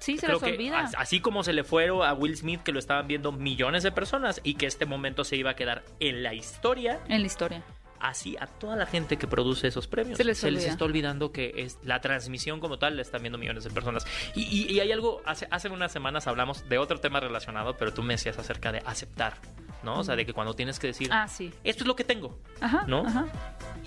Sí, 0.00 0.16
se 0.16 0.26
Creo 0.26 0.38
les 0.40 0.52
olvida. 0.52 0.78
as- 0.80 0.94
así 0.96 1.20
como 1.20 1.42
se 1.42 1.52
le 1.52 1.64
fueron 1.64 2.02
a 2.06 2.14
Will 2.14 2.36
Smith, 2.36 2.62
que 2.62 2.70
lo 2.72 2.78
estaban 2.78 3.08
viendo 3.08 3.32
millones 3.32 3.82
de 3.82 3.90
personas 3.92 4.40
y 4.44 4.54
que 4.54 4.66
este 4.66 4.86
momento 4.86 5.24
se 5.24 5.36
iba 5.36 5.50
a 5.50 5.56
quedar 5.56 5.82
en 6.00 6.22
la 6.22 6.34
historia, 6.34 7.00
En 7.08 7.20
la 7.20 7.26
historia. 7.26 7.62
Así 8.00 8.36
a 8.38 8.46
toda 8.46 8.76
la 8.76 8.86
gente 8.86 9.16
que 9.16 9.26
produce 9.26 9.68
esos 9.68 9.86
premios. 9.86 10.16
Se 10.18 10.24
les 10.24 10.42
olvida. 10.44 10.66
está 10.68 10.84
olvidando 10.84 11.32
que 11.32 11.52
es 11.56 11.78
la 11.82 12.00
transmisión 12.00 12.60
como 12.60 12.78
tal 12.78 12.96
la 12.96 13.02
están 13.02 13.22
viendo 13.22 13.38
millones 13.38 13.64
de 13.64 13.70
personas. 13.70 14.06
Y, 14.34 14.42
y- 14.42 14.72
y 14.72 14.80
hay 14.80 14.92
algo, 14.92 15.22
hace, 15.24 15.46
hace 15.50 15.68
unas 15.68 15.92
semanas 15.92 16.26
hablamos 16.26 16.68
de 16.68 16.78
otro 16.78 16.98
tema 17.00 17.20
relacionado, 17.20 17.76
pero 17.76 17.92
tú 17.92 18.02
me 18.02 18.14
decías 18.14 18.38
acerca 18.38 18.72
de 18.72 18.82
aceptar, 18.84 19.34
¿no? 19.82 19.98
O 20.00 20.04
sea, 20.04 20.16
de 20.16 20.26
que 20.26 20.32
cuando 20.32 20.54
tienes 20.54 20.78
que 20.78 20.88
decir, 20.88 21.08
Ah, 21.12 21.28
sí. 21.28 21.52
esto 21.64 21.84
es 21.84 21.88
lo 21.88 21.96
que 21.96 22.04
tengo. 22.04 22.38
Ajá. 22.60 22.84
¿No? 22.86 23.06
Ajá. 23.06 23.26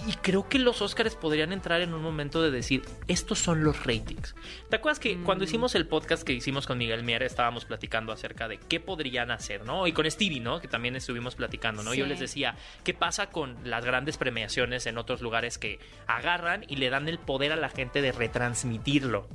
Y 0.07 0.13
creo 0.13 0.47
que 0.49 0.57
los 0.59 0.81
Oscars 0.81 1.15
podrían 1.15 1.51
entrar 1.51 1.81
en 1.81 1.93
un 1.93 2.01
momento 2.01 2.41
de 2.41 2.49
decir, 2.49 2.83
estos 3.07 3.39
son 3.39 3.63
los 3.63 3.85
ratings. 3.85 4.35
¿Te 4.69 4.77
acuerdas 4.77 4.99
que 4.99 5.15
Mm. 5.15 5.23
cuando 5.23 5.43
hicimos 5.43 5.75
el 5.75 5.85
podcast 5.87 6.23
que 6.23 6.33
hicimos 6.33 6.65
con 6.65 6.77
Miguel 6.77 7.03
Mier 7.03 7.21
estábamos 7.23 7.65
platicando 7.65 8.11
acerca 8.11 8.47
de 8.47 8.57
qué 8.57 8.79
podrían 8.79 9.29
hacer, 9.31 9.63
¿no? 9.65 9.85
Y 9.87 9.91
con 9.91 10.09
Stevie, 10.09 10.39
¿no? 10.39 10.59
Que 10.59 10.67
también 10.67 10.95
estuvimos 10.95 11.35
platicando, 11.35 11.83
¿no? 11.83 11.93
Yo 11.93 12.05
Sí. 12.05 12.09
les 12.09 12.19
decía, 12.19 12.55
¿qué 12.83 12.93
pasa 12.93 13.29
con 13.29 13.57
las 13.63 13.85
grandes 13.85 14.00
premiaciones 14.17 14.85
en 14.85 14.97
otros 14.97 15.21
lugares 15.21 15.57
que 15.57 15.79
agarran 16.07 16.63
y 16.67 16.75
le 16.77 16.89
dan 16.89 17.07
el 17.07 17.17
poder 17.19 17.51
a 17.51 17.55
la 17.55 17.69
gente 17.69 18.01
de 18.01 18.11
retransmitirlo? 18.11 19.27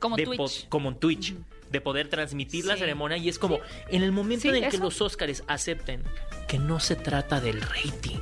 Como 0.00 0.16
de 0.16 0.24
Twitch. 0.24 0.68
como 0.68 0.88
en 0.90 0.96
Twitch. 0.96 1.34
De 1.70 1.80
poder 1.82 2.08
transmitir 2.08 2.64
la 2.64 2.76
ceremonia 2.78 3.18
y 3.18 3.28
es 3.28 3.38
como 3.38 3.58
en 3.90 4.02
el 4.02 4.10
momento 4.10 4.42
Sí, 4.42 4.48
en 4.48 4.64
el 4.64 4.70
que 4.70 4.78
los 4.78 5.02
Oscars 5.02 5.44
acepten 5.48 6.02
que 6.46 6.58
no 6.58 6.80
se 6.80 6.96
trata 6.96 7.42
del 7.42 7.60
rating, 7.60 8.20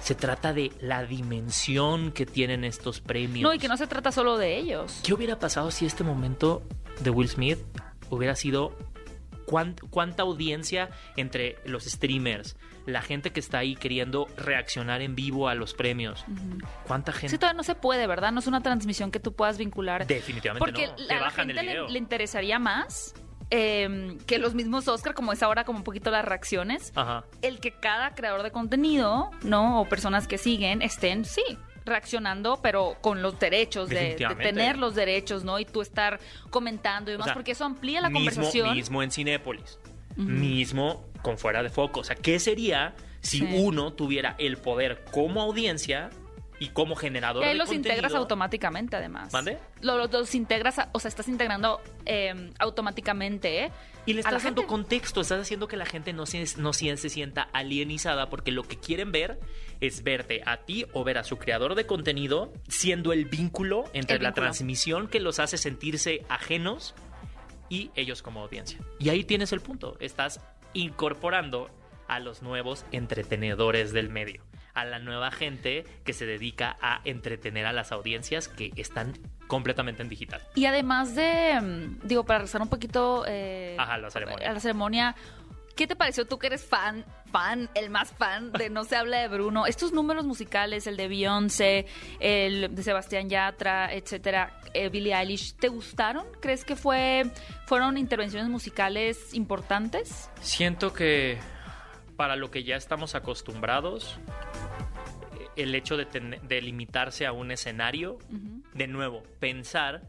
se 0.00 0.16
trata 0.16 0.52
de 0.52 0.72
la 0.80 1.04
dimensión 1.04 2.10
que 2.10 2.26
tienen 2.26 2.64
estos 2.64 3.00
premios. 3.00 3.44
No, 3.44 3.54
y 3.54 3.60
que 3.60 3.68
no 3.68 3.76
se 3.76 3.86
trata 3.86 4.10
solo 4.10 4.38
de 4.38 4.58
ellos. 4.58 5.00
¿Qué 5.04 5.14
hubiera 5.14 5.38
pasado 5.38 5.70
si 5.70 5.86
este 5.86 6.02
momento 6.02 6.64
de 6.98 7.10
Will 7.10 7.28
Smith 7.28 7.58
hubiera 8.10 8.34
sido 8.34 8.76
cuán- 9.46 9.76
cuánta 9.90 10.24
audiencia 10.24 10.90
entre 11.16 11.58
los 11.64 11.84
streamers, 11.84 12.56
la 12.86 13.02
gente 13.02 13.30
que 13.30 13.40
está 13.40 13.58
ahí 13.58 13.74
queriendo 13.76 14.26
reaccionar 14.36 15.02
en 15.02 15.14
vivo 15.14 15.48
a 15.48 15.54
los 15.54 15.74
premios? 15.74 16.24
¿Cuánta 16.86 17.12
gente? 17.12 17.28
Sí, 17.30 17.38
todavía 17.38 17.56
no 17.56 17.62
se 17.62 17.74
puede, 17.74 18.06
¿verdad? 18.06 18.32
No 18.32 18.40
es 18.40 18.46
una 18.46 18.60
transmisión 18.62 19.10
que 19.10 19.20
tú 19.20 19.34
puedas 19.34 19.58
vincular. 19.58 20.06
Definitivamente 20.06 20.58
Porque 20.64 20.86
no. 20.88 20.94
la- 20.98 21.06
Te 21.08 21.14
a 21.14 21.20
la 21.20 21.30
gente 21.30 21.54
le, 21.62 21.98
interesaría 21.98 22.58
más 22.58 23.14
eh, 23.50 24.16
que 24.26 24.38
los 24.38 24.54
mismos 24.54 24.88
Oscar, 24.88 25.14
como 25.14 25.32
es 25.32 25.42
ahora 25.42 25.64
como 25.64 25.78
un 25.78 25.84
poquito 25.84 26.10
las 26.10 26.24
reacciones, 26.24 26.92
Ajá. 26.94 27.24
el 27.42 27.60
que 27.60 27.72
cada 27.72 28.14
creador 28.14 28.42
de 28.42 28.50
contenido, 28.50 29.30
¿no? 29.42 29.80
O 29.82 29.88
personas 29.88 30.26
que 30.26 30.38
siguen 30.38 30.80
estén, 30.82 31.24
sí, 31.26 31.42
reaccionando, 31.84 32.60
pero 32.62 32.96
con 33.00 33.22
los 33.22 33.38
derechos 33.38 33.88
de, 33.88 34.14
tener 34.40 34.78
los 34.78 34.94
derechos, 34.94 35.44
¿no? 35.44 35.58
Y 35.58 35.64
tú 35.64 35.82
estar 35.82 36.18
comentando 36.50 37.10
y 37.10 37.14
O 37.14 37.18
demás, 37.18 37.26
sea, 37.26 37.34
porque 37.34 37.52
eso 37.52 37.64
amplía 37.64 38.00
la 38.00 38.08
mismo, 38.08 38.30
conversación. 38.30 38.74
Mismo 38.74 39.02
en 39.02 39.10
Cinépolis. 39.10 39.78
Mismo 40.16 41.04
con 41.22 41.38
fuera 41.38 41.62
de 41.62 41.70
foco. 41.70 42.00
O 42.00 42.04
sea, 42.04 42.16
¿qué 42.16 42.38
sería 42.38 42.94
si 43.20 43.38
Sí. 43.38 43.48
uno 43.56 43.92
tuviera 43.92 44.34
el 44.38 44.56
poder 44.56 45.04
como 45.12 45.40
audiencia 45.42 46.10
y 46.58 46.68
como 46.68 46.94
generador 46.96 47.42
Y 47.42 47.46
ahí 47.46 47.52
de 47.52 47.58
los 47.58 47.66
contenido? 47.68 47.90
integras 47.94 48.14
automáticamente, 48.14 48.96
además. 48.96 49.32
¿Mande? 49.32 49.58
Lo- 49.80 49.96
Los, 49.98 50.12
los 50.12 50.34
integras, 50.34 50.76
o 50.92 50.98
sea, 51.00 51.08
estás 51.08 51.26
integrando 51.28 51.80
eh, 52.06 52.50
automáticamente, 52.58 53.64
¿eh? 53.64 53.72
Y 54.06 54.14
le 54.14 54.20
estás 54.20 54.42
dando 54.42 54.62
gente. 54.62 54.68
contexto, 54.68 55.20
estás 55.20 55.40
haciendo 55.40 55.68
que 55.68 55.76
la 55.76 55.86
gente 55.86 56.12
no 56.12 56.26
se, 56.26 56.44
no 56.58 56.72
se 56.72 56.96
se 56.96 57.08
sienta 57.08 57.42
alienizada 57.52 58.28
porque 58.28 58.50
lo 58.50 58.64
que 58.64 58.76
quieren 58.76 59.12
ver 59.12 59.38
es 59.80 60.02
verte 60.02 60.42
a 60.44 60.56
ti 60.58 60.86
o 60.92 61.04
ver 61.04 61.18
a 61.18 61.24
su 61.24 61.36
creador 61.38 61.76
de 61.76 61.86
contenido 61.86 62.52
siendo 62.68 63.12
el 63.12 63.24
vínculo 63.26 63.84
entre 63.92 64.16
El 64.16 64.22
la 64.24 64.30
vínculo. 64.30 64.46
transmisión 64.46 65.06
que 65.08 65.20
los 65.20 65.38
hace 65.38 65.56
sentirse 65.56 66.24
ajenos 66.28 66.94
y 67.72 67.90
ellos 67.96 68.20
como 68.20 68.42
audiencia. 68.42 68.78
Y 68.98 69.08
ahí 69.08 69.24
tienes 69.24 69.50
el 69.54 69.62
punto, 69.62 69.96
estás 69.98 70.40
incorporando 70.74 71.70
a 72.06 72.20
los 72.20 72.42
nuevos 72.42 72.84
entretenedores 72.92 73.94
del 73.94 74.10
medio, 74.10 74.42
a 74.74 74.84
la 74.84 74.98
nueva 74.98 75.30
gente 75.30 75.84
que 76.04 76.12
se 76.12 76.26
dedica 76.26 76.76
a 76.82 77.00
entretener 77.06 77.64
a 77.64 77.72
las 77.72 77.90
audiencias 77.90 78.48
que 78.48 78.72
están 78.76 79.14
completamente 79.46 80.02
en 80.02 80.10
digital. 80.10 80.42
Y 80.54 80.66
además 80.66 81.14
de, 81.14 81.58
mm, 81.62 82.06
digo, 82.06 82.24
para 82.24 82.40
rezar 82.40 82.60
un 82.60 82.68
poquito 82.68 83.24
eh, 83.26 83.74
Ajá, 83.78 83.96
la 83.96 84.10
ceremonia. 84.10 84.50
a 84.50 84.52
la 84.52 84.60
ceremonia, 84.60 85.16
¿qué 85.76 85.86
te 85.86 85.96
pareció 85.96 86.26
tú 86.26 86.38
que 86.38 86.48
eres 86.48 86.64
fan, 86.64 87.04
fan, 87.30 87.68
el 87.74 87.90
más 87.90 88.12
fan 88.12 88.52
de 88.52 88.70
No 88.70 88.84
se 88.84 88.96
habla 88.96 89.20
de 89.20 89.28
Bruno? 89.28 89.66
Estos 89.66 89.92
números 89.92 90.24
musicales, 90.26 90.86
el 90.86 90.96
de 90.96 91.08
Beyoncé, 91.08 91.86
el 92.20 92.74
de 92.74 92.82
Sebastián 92.82 93.28
Yatra, 93.28 93.92
etcétera, 93.92 94.58
eh, 94.74 94.88
Billie 94.88 95.14
Eilish, 95.14 95.54
¿te 95.56 95.68
gustaron? 95.68 96.26
¿Crees 96.40 96.64
que 96.64 96.76
fue 96.76 97.24
fueron 97.66 97.96
intervenciones 97.98 98.48
musicales 98.50 99.34
importantes? 99.34 100.30
Siento 100.40 100.92
que 100.92 101.38
para 102.16 102.36
lo 102.36 102.50
que 102.50 102.62
ya 102.64 102.76
estamos 102.76 103.14
acostumbrados, 103.14 104.18
el 105.56 105.74
hecho 105.74 105.96
de, 105.96 106.06
ten- 106.06 106.38
de 106.42 106.60
limitarse 106.62 107.26
a 107.26 107.32
un 107.32 107.50
escenario, 107.50 108.18
de 108.74 108.86
nuevo, 108.86 109.22
pensar 109.38 110.02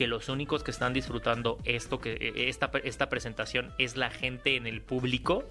que 0.00 0.06
los 0.06 0.30
únicos 0.30 0.64
que 0.64 0.70
están 0.70 0.94
disfrutando 0.94 1.58
esto 1.66 2.00
que 2.00 2.12
eh, 2.14 2.48
esta, 2.48 2.70
esta 2.84 3.10
presentación 3.10 3.74
es 3.76 3.98
la 3.98 4.08
gente 4.10 4.56
en 4.56 4.66
el 4.66 4.80
público. 4.80 5.44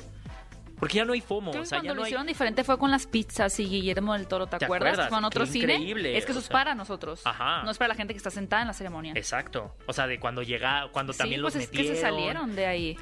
Porque 0.80 0.96
ya 0.96 1.06
no 1.06 1.14
hay 1.14 1.22
FOMO, 1.22 1.52
Creo 1.52 1.62
o 1.62 1.66
sea, 1.68 1.78
cuando 1.78 1.92
ya 1.92 1.96
lo 1.96 2.02
hay... 2.02 2.08
hicieron 2.08 2.26
diferente 2.26 2.64
fue 2.64 2.80
con 2.80 2.90
las 2.90 3.06
pizzas 3.06 3.60
y 3.60 3.66
Guillermo 3.66 4.14
del 4.14 4.26
Toro, 4.28 4.48
¿te, 4.48 4.58
¿Te 4.58 4.66
acuerdas? 4.66 4.94
acuerdas? 4.94 5.10
Con 5.12 5.24
otro 5.24 5.46
Qué 5.46 5.52
cine. 5.52 5.74
increíble, 5.76 6.18
Es 6.18 6.26
que 6.26 6.32
eso 6.32 6.40
es 6.40 6.48
sea. 6.48 6.54
para 6.54 6.74
nosotros. 6.74 7.22
Ajá. 7.26 7.62
No 7.62 7.70
es 7.70 7.78
para 7.78 7.90
la 7.90 7.94
gente 7.96 8.16
que 8.16 8.18
está 8.18 8.32
sentada 8.32 8.64
en 8.64 8.70
la 8.70 8.74
ceremonia. 8.74 9.14
Exacto. 9.16 9.76
O 9.86 9.94
sea, 9.94 10.08
de 10.08 10.20
cuando 10.20 10.42
llega, 10.42 10.88
cuando 10.92 11.14
sí, 11.14 11.20
también 11.20 11.42
pues 11.44 11.54
los 11.54 11.64
es 11.64 11.70
que 11.70 11.84
se 11.84 11.90
metieron. 11.92 12.02
salieron 12.16 12.56
de 12.56 12.66
ahí. 12.66 12.98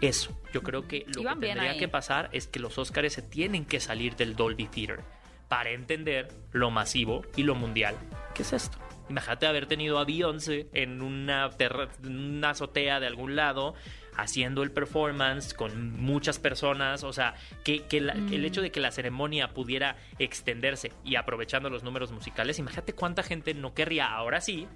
Eso. 0.00 0.34
Yo 0.54 0.62
creo 0.62 0.88
que 0.88 1.04
lo 1.14 1.20
Iban 1.20 1.40
que 1.40 1.48
tendría 1.48 1.72
ahí. 1.72 1.78
que 1.78 1.88
pasar 1.88 2.30
es 2.32 2.46
que 2.46 2.58
los 2.58 2.78
Oscars 2.78 3.12
se 3.12 3.20
tienen 3.20 3.66
que 3.66 3.80
salir 3.80 4.16
del 4.16 4.34
Dolby 4.34 4.66
Theater 4.68 5.00
para 5.48 5.70
entender 5.72 6.28
lo 6.52 6.70
masivo 6.70 7.20
y 7.36 7.42
lo 7.42 7.54
mundial. 7.54 7.96
¿Qué 8.34 8.42
es 8.42 8.54
esto? 8.54 8.78
Imagínate 9.08 9.46
haber 9.46 9.66
tenido 9.66 9.98
a 9.98 10.04
Beyoncé 10.04 10.66
en 10.72 11.00
una, 11.02 11.48
terra- 11.50 11.88
una 12.04 12.50
azotea 12.50 12.98
de 13.00 13.06
algún 13.06 13.36
lado 13.36 13.74
haciendo 14.16 14.62
el 14.62 14.70
performance 14.70 15.52
con 15.54 15.92
muchas 16.00 16.38
personas, 16.38 17.04
o 17.04 17.12
sea, 17.12 17.34
que, 17.64 17.84
que 17.84 18.00
la- 18.00 18.14
que 18.14 18.36
el 18.36 18.44
hecho 18.44 18.62
de 18.62 18.70
que 18.72 18.80
la 18.80 18.90
ceremonia 18.90 19.48
pudiera 19.52 19.96
extenderse 20.18 20.90
y 21.04 21.16
aprovechando 21.16 21.68
los 21.70 21.82
números 21.82 22.10
musicales, 22.12 22.58
imagínate 22.58 22.94
cuánta 22.94 23.22
gente 23.22 23.52
no 23.54 23.74
querría 23.74 24.06
ahora 24.12 24.40
sí 24.40 24.66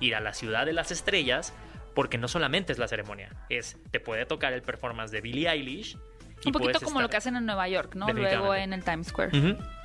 ir 0.00 0.14
a 0.14 0.20
la 0.20 0.34
ciudad 0.34 0.66
de 0.66 0.72
las 0.74 0.90
estrellas, 0.90 1.52
porque 1.94 2.18
no 2.18 2.28
solamente 2.28 2.72
es 2.72 2.78
la 2.78 2.88
ceremonia, 2.88 3.30
es 3.48 3.76
te 3.90 4.00
puede 4.00 4.24
tocar 4.26 4.52
el 4.52 4.62
performance 4.62 5.10
de 5.10 5.20
Billie 5.20 5.48
Eilish. 5.48 5.96
y 6.42 6.48
Un 6.48 6.52
poquito 6.52 6.78
como 6.84 7.00
lo 7.00 7.08
que 7.10 7.16
hacen 7.16 7.36
en 7.36 7.44
Nueva 7.46 7.68
York, 7.68 7.94
¿no? 7.96 8.06
Luego 8.38 8.54
en 8.54 8.72
el 8.72 8.84
Times 8.84 9.08
Square. 9.08 9.30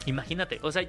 Imagínate, 0.06 0.60
o 0.62 0.72
sea, 0.72 0.84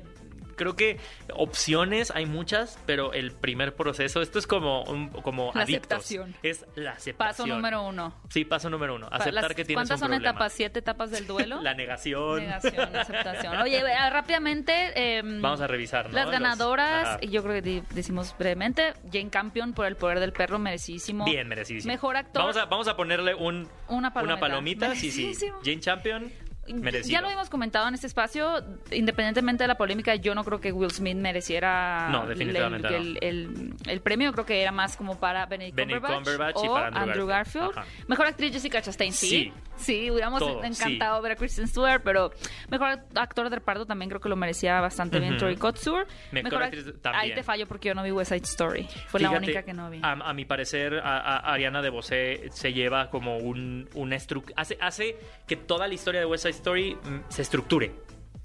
creo 0.57 0.75
que 0.77 0.99
opciones 1.35 2.11
hay 2.11 2.27
muchas, 2.27 2.79
pero 2.87 3.12
el 3.12 3.33
primer 3.33 3.75
proceso, 3.77 4.21
esto 4.23 4.38
es 4.38 4.47
como, 4.47 4.83
un- 4.85 5.09
como 5.11 5.53
La 5.55 5.62
adictos. 5.62 5.99
aceptación. 5.99 6.35
Es 6.42 6.64
la 6.75 6.92
aceptación. 6.92 7.16
Paso 7.16 7.47
número 7.47 7.83
uno. 7.83 8.14
Sí, 8.31 8.45
paso 8.45 8.71
número 8.71 8.95
uno. 8.95 9.07
Aceptar 9.11 9.35
las- 9.35 9.49
que 9.55 9.64
tienes 9.64 9.75
¿Cuántas 9.75 9.97
un 9.97 10.01
son 10.01 10.09
problema. 10.09 10.31
etapas? 10.31 10.53
¿Siete 10.53 10.79
etapas 10.81 11.11
del 11.11 11.27
duelo? 11.27 11.61
La 11.62 11.75
negación. 11.75 12.40
Negación, 12.40 12.97
aceptación. 12.97 13.57
Oye, 13.62 13.79
eh, 13.79 14.11
rápidamente. 14.11 15.19
em, 15.19 15.40
Vamos 15.42 15.61
a 15.61 15.66
revisar, 15.66 16.09
¿no? 16.09 16.12
Las 16.14 16.25
Los- 16.27 16.33
ganadoras, 16.33 17.19
y 17.21 17.29
yo 17.29 17.42
creo 17.42 17.62
que 17.62 17.83
decimos 17.90 18.35
brevemente, 18.38 18.95
Jane 19.12 19.31
Campion 19.31 19.73
por 19.75 19.87
El 19.87 19.97
Poder 19.97 20.21
del 20.21 20.33
Perro, 20.33 20.59
merecidísimo. 20.59 21.25
Bien, 21.25 21.47
merecidísimo. 21.49 21.92
Mejor 21.92 22.16
actor. 22.16 22.42
Vamos 22.42 22.57
a, 22.57 22.64
vamos 22.66 22.88
a 22.88 22.97
ponerle 22.97 23.35
un, 23.35 23.69
Una 23.88 24.12
palomita. 24.12 24.40
palomita. 24.40 24.95
Sí, 24.95 25.11
sí. 25.11 25.35
Jane 25.64 25.81
Champion, 25.81 26.33
merecido. 26.74 27.12
Ya 27.12 27.20
lo 27.20 27.26
habíamos 27.29 27.48
comentado 27.50 27.88
en 27.88 27.94
este 27.94 28.07
espacio, 28.07 28.62
independientemente 28.90 29.64
de 29.64 29.68
la 29.68 29.76
polémica, 29.76 30.14
yo 30.16 30.35
no 30.35 30.44
creo 30.44 30.61
que 30.61 30.72
Will 30.72 30.90
Smith 30.90 31.16
mereciera 31.16 32.09
No, 32.11 32.26
definitivamente 32.26 32.88
el, 32.88 32.92
no. 32.92 32.98
el- 32.98 33.18
el- 33.22 33.74
el 33.87 34.00
premio, 34.00 34.33
creo 34.33 34.46
que 34.46 34.61
era 34.62 34.72
más 34.72 34.96
como 34.96 35.18
para 35.18 35.46
Benedict, 35.46 35.76
Benedict 35.76 36.05
Cumberbatch, 36.07 36.24
Cumberbatch 36.55 36.64
y 36.64 36.68
o 36.68 36.72
para 36.74 36.87
Andrew 36.88 37.02
Andrew 37.02 37.26
Garfield. 37.26 37.74
Garfield. 37.74 38.09
Mejor 38.09 38.26
actriz 38.26 38.52
Jessica 38.52 38.83
Chastain, 38.83 39.12
sí. 39.12 39.29
Sí. 39.29 39.52
Sí, 39.76 40.11
hubiéramos 40.11 40.38
Todo, 40.40 40.64
encantado 40.64 41.20
ver 41.20 41.33
a 41.33 41.37
Kristen 41.37 41.68
Stewart, 41.68 42.00
pero 42.02 42.31
mejor 42.70 42.98
actor 43.14 43.50
de 43.50 43.57
reparto 43.57 43.85
también 43.85 44.09
creo 44.09 44.22
que 44.22 44.31
lo 44.31 44.37
merecía 44.37 44.81
bastante 44.81 45.20
bien 45.20 45.33
Ujú. 45.33 45.40
Troy 45.40 45.57
Kotsur. 45.57 46.07
Mejor 46.33 46.62
act- 46.62 46.64
actriz 46.64 46.85
también. 47.02 47.24
Ahí 47.24 47.35
te 47.35 47.42
fallo 47.42 47.66
porque 47.66 47.88
yo 47.88 47.94
no 47.94 48.02
vi 48.02 48.11
West 48.11 48.31
Side 48.33 48.44
Story. 48.44 48.88
Fue 49.09 49.20
la 49.20 49.29
Fíjate, 49.29 49.44
única 49.44 49.62
que 49.64 49.74
no 49.74 49.90
vi. 49.90 50.00
A, 50.02 50.12
a 50.12 50.33
mi 50.33 50.46
parecer, 50.46 50.94
a, 51.05 51.18
a- 51.18 51.52
Ariana 51.52 51.83
de 51.83 51.90
Bosé 51.90 52.48
se 52.52 52.72
lleva 52.72 53.11
como 53.11 53.37
un, 53.37 53.87
una 53.92 54.16
estru- 54.16 54.50
hace, 54.57 54.79
hace 54.81 55.18
que 55.46 55.57
toda 55.57 55.87
la 55.87 55.92
historia 55.92 56.20
de 56.20 56.26
West 56.26 56.44
Side 56.46 56.56
Story 56.57 56.95
mm, 56.95 57.21
se 57.29 57.42
estructure. 57.42 57.92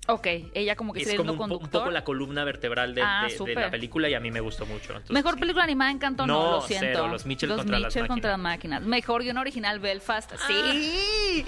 ok, 0.07 0.27
ella 0.53 0.75
como 0.75 0.93
que 0.93 1.01
Es 1.01 1.13
como 1.15 1.31
un, 1.33 1.37
po- 1.37 1.43
un 1.45 1.49
conductor. 1.51 1.81
poco 1.81 1.91
la 1.91 2.03
columna 2.03 2.43
vertebral 2.43 2.93
de, 2.95 3.01
Ah, 3.03 3.23
de- 3.25 3.31
de 3.31 3.37
súper. 3.37 3.55
la 3.57 3.71
película 3.71 4.09
y 4.09 4.13
a 4.13 4.19
mí 4.19 4.31
me 4.31 4.39
gustó 4.41 4.65
mucho. 4.65 4.89
Entonces, 4.93 5.11
Mejor 5.11 5.39
película 5.39 5.63
animada 5.63 5.91
Encanto, 5.91 6.25
no, 6.27 6.33
No, 6.43 6.51
lo 6.53 6.61
siento. 6.61 6.87
cero, 6.91 7.07
los 7.07 7.25
Mitchell 7.25 7.49
contra 7.55 7.79
las 7.79 7.93
Mitchell 7.95 8.07
contra 8.07 8.31
las 8.31 8.39
máquinas. 8.39 8.81
Mejor 8.81 9.23
guion 9.23 9.37
original 9.37 9.79
Belfast. 9.79 10.33
Ah. 10.33 10.37
Sí. 10.47 11.45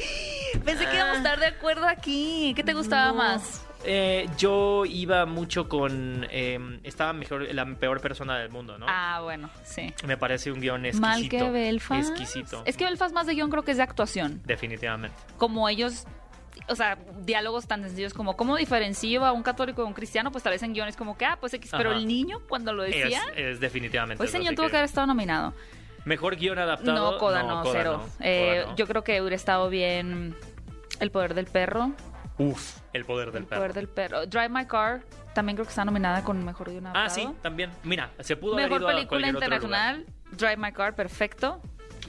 Pensé 0.64 0.86
que 0.88 0.96
íbamos 0.96 1.16
a 1.16 1.18
estar 1.18 1.40
de 1.40 1.48
acuerdo 1.48 1.88
aquí. 1.88 2.54
¿Qué 2.56 2.64
te 2.64 2.74
gustaba 2.74 3.08
No. 3.08 3.16
más? 3.16 3.66
Eh, 3.86 4.30
yo 4.38 4.86
iba 4.86 5.26
mucho 5.26 5.68
con... 5.68 6.26
eh, 6.32 6.58
estaba 6.84 7.12
mejor, 7.12 7.54
la 7.54 7.66
peor 7.76 8.00
persona 8.00 8.38
del 8.38 8.50
mundo, 8.50 8.78
¿no? 8.78 8.86
Ah, 8.88 9.20
bueno, 9.24 9.50
sí. 9.66 9.94
Me 10.08 10.16
parece 10.16 10.54
un 10.54 10.62
guion 10.62 10.86
exquisito. 10.86 11.02
Mal 11.06 11.28
que 11.28 11.50
Belfast. 11.52 12.12
Exquisito. 12.12 12.64
Es 12.66 12.78
que 12.78 12.86
Belfast 12.86 13.14
más 13.14 13.28
de 13.28 13.34
guion 13.34 13.50
creo 13.50 13.64
que 13.64 13.72
es 13.72 13.78
de 13.78 13.84
actuación. 13.84 14.42
Definitivamente. 14.46 15.18
Como 15.38 15.68
ellos 15.68 16.06
o 16.68 16.76
sea, 16.76 16.98
diálogos 17.22 17.68
tan 17.68 17.84
sencillos 17.84 18.14
como 18.14 18.36
cómo 18.36 18.56
diferencio 18.56 19.26
a 19.26 19.32
un 19.32 19.44
católico 19.44 19.82
de 19.82 19.88
un 19.88 19.94
cristiano, 19.94 20.32
pues 20.32 20.44
tal 20.44 20.52
vez 20.54 20.64
en 20.64 20.74
guiones 20.74 20.96
como 20.96 21.18
que, 21.18 21.26
ah, 21.26 21.38
pues 21.40 21.54
X, 21.54 21.72
pero 21.76 21.92
Ajá. 21.92 22.00
el 22.00 22.08
niño 22.08 22.42
cuando 22.48 22.74
lo 22.74 22.84
Es, 22.84 22.96
decía, 22.96 23.22
es 23.36 23.60
definitivamente. 23.60 24.18
pues 24.18 24.32
señor 24.32 24.48
así 24.50 24.56
tuvo 24.56 24.70
que 24.70 24.78
haber 24.78 24.86
estado 24.86 25.08
nominado. 25.08 25.54
Mejor 26.06 26.36
guion 26.36 26.60
adaptado. 26.60 27.12
No, 27.14 27.18
Coda 27.18 27.44
no, 27.44 27.62
Coda 27.64 27.74
cero. 27.74 28.04
no, 28.06 28.26
Eh, 28.26 28.58
Coda 28.62 28.72
no. 28.72 28.76
Yo 28.76 28.88
creo 28.88 29.04
que 29.04 29.22
hubiera 29.22 29.36
estado 29.36 29.70
bien 29.70 30.36
El 31.00 31.12
poder 31.12 31.34
del 31.34 31.46
perro. 31.46 31.92
Uf, 32.38 32.80
el 32.94 33.06
poder 33.06 33.32
del 33.32 33.44
el 33.44 33.48
perro. 33.48 33.60
poder 33.62 33.74
del 33.74 33.88
perro. 33.88 34.26
Drive 34.26 34.50
My 34.50 34.66
Car 34.66 35.02
también 35.34 35.56
creo 35.56 35.66
que 35.66 35.70
está 35.70 35.86
nominada 35.86 36.24
con 36.24 36.44
mejor 36.44 36.70
guion 36.70 36.88
Ah, 36.88 36.92
adaptado. 37.06 37.16
sí, 37.32 37.36
también. 37.42 37.72
Mira, 37.84 38.12
se 38.20 38.36
pudo 38.36 38.54
haber 38.54 38.66
Mejor 38.66 38.82
ido 38.82 38.90
a 38.90 38.94
película 38.94 39.28
internacional, 39.28 40.06
Drive 40.32 40.58
My 40.58 40.72
Car, 40.72 40.94
perfecto. 40.96 41.62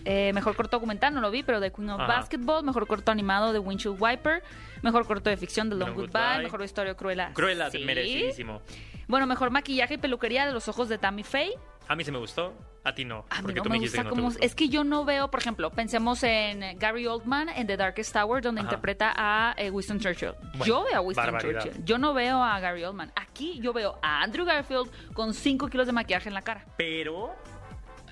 Eh, 0.04 0.32
mejor 0.34 0.54
corto 0.56 0.76
documental, 0.76 1.14
no 1.14 1.20
lo 1.20 1.30
vi, 1.30 1.42
pero 1.42 1.60
The 1.60 1.72
Queen 1.72 1.90
of 1.90 2.00
Ajá. 2.00 2.08
Basketball. 2.18 2.62
Mejor 2.64 2.86
corto 2.86 3.10
animado, 3.10 3.52
The 3.52 3.58
Windshield 3.58 3.96
Wiper. 4.00 4.42
Mejor 4.82 5.06
corto 5.06 5.30
de 5.30 5.36
ficción, 5.36 5.68
The 5.70 5.76
Long 5.76 5.88
Long 5.90 5.96
Goodbye. 5.96 6.20
Goodbye. 6.20 6.42
Mejor 6.44 6.62
historia, 6.62 6.94
Cruella. 6.94 7.32
Cruella, 7.32 7.70
Sí. 7.70 7.78
merecidísimo. 7.84 8.60
Bueno, 9.08 9.26
mejor 9.26 9.50
maquillaje 9.50 9.94
y 9.94 9.98
peluquería 9.98 10.46
de 10.46 10.52
los 10.52 10.68
ojos 10.68 10.88
de 10.88 10.98
Tammy 10.98 11.22
Faye. 11.22 11.54
A 11.88 11.94
mí 11.96 12.02
se 12.04 12.10
me 12.10 12.16
gustó, 12.18 12.54
a 12.82 12.94
ti 12.94 13.04
no. 13.04 13.26
A 13.28 13.42
porque 13.42 13.56
no 13.56 13.62
tú 13.64 13.68
me 13.68 13.78
gusta 13.78 14.02
que 14.04 14.16
no. 14.16 14.30
Es 14.40 14.54
que 14.54 14.70
yo 14.70 14.84
no 14.84 15.04
veo, 15.04 15.30
por 15.30 15.40
ejemplo, 15.40 15.70
pensemos 15.70 16.22
en 16.22 16.78
Gary 16.78 17.06
Oldman 17.06 17.50
en 17.50 17.66
The 17.66 17.76
Darkest 17.76 18.14
Tower, 18.14 18.42
donde 18.42 18.62
Ajá. 18.62 18.68
interpreta 18.70 19.12
a 19.14 19.54
eh, 19.58 19.70
Winston 19.70 20.00
Churchill. 20.00 20.32
Bueno, 20.54 20.64
yo 20.64 20.84
veo 20.84 20.96
a 20.96 21.00
Winston 21.02 21.26
barbaridad. 21.32 21.62
Churchill. 21.64 21.84
Yo 21.84 21.98
no 21.98 22.14
veo 22.14 22.42
a 22.42 22.58
Gary 22.60 22.84
Oldman. 22.84 23.12
Aquí 23.16 23.58
yo 23.60 23.74
veo 23.74 23.98
a 24.02 24.22
Andrew 24.22 24.46
Garfield 24.46 24.90
con 25.12 25.34
5 25.34 25.68
kilos 25.68 25.86
de 25.86 25.92
maquillaje 25.92 26.28
en 26.28 26.34
la 26.34 26.40
cara. 26.42 26.64
Pero, 26.78 27.34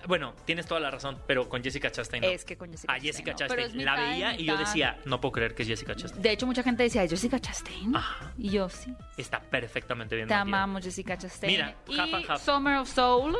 bueno, 0.06 0.34
tienes 0.44 0.66
toda 0.66 0.80
la 0.80 0.90
razón, 0.90 1.18
pero 1.26 1.48
con 1.48 1.62
Jessica 1.62 1.90
Chastain 1.90 2.22
no. 2.22 2.28
Es 2.28 2.44
que 2.44 2.56
con 2.56 2.70
Jessica 2.70 2.92
A 2.92 2.98
Jessica 3.00 3.34
Chastain 3.34 3.76
no. 3.76 3.82
La 3.84 3.92
mitad 3.96 4.08
veía 4.10 4.40
y 4.40 4.44
yo 4.44 4.56
decía, 4.56 4.98
no 5.04 5.20
puedo 5.20 5.32
creer 5.32 5.54
que 5.54 5.62
es 5.62 5.68
Jessica 5.68 5.94
Chastain. 5.94 6.22
De 6.22 6.30
hecho, 6.32 6.46
mucha 6.46 6.62
gente 6.62 6.82
decía, 6.82 7.06
¿Jessica 7.06 7.38
Chastain? 7.40 7.94
Ajá. 7.94 8.32
Y 8.38 8.50
yo, 8.50 8.68
sí. 8.68 8.94
Está 9.16 9.40
perfectamente 9.40 10.16
bien 10.16 10.28
Te 10.28 10.34
maquillada. 10.34 10.62
amamos, 10.62 10.84
Jessica 10.84 11.16
Chastain. 11.16 11.52
Mira, 11.52 11.74
y 11.86 11.98
half 11.98 12.14
and 12.14 12.30
half. 12.30 12.42
Summer 12.44 12.76
of 12.78 12.88
Soul, 12.88 13.36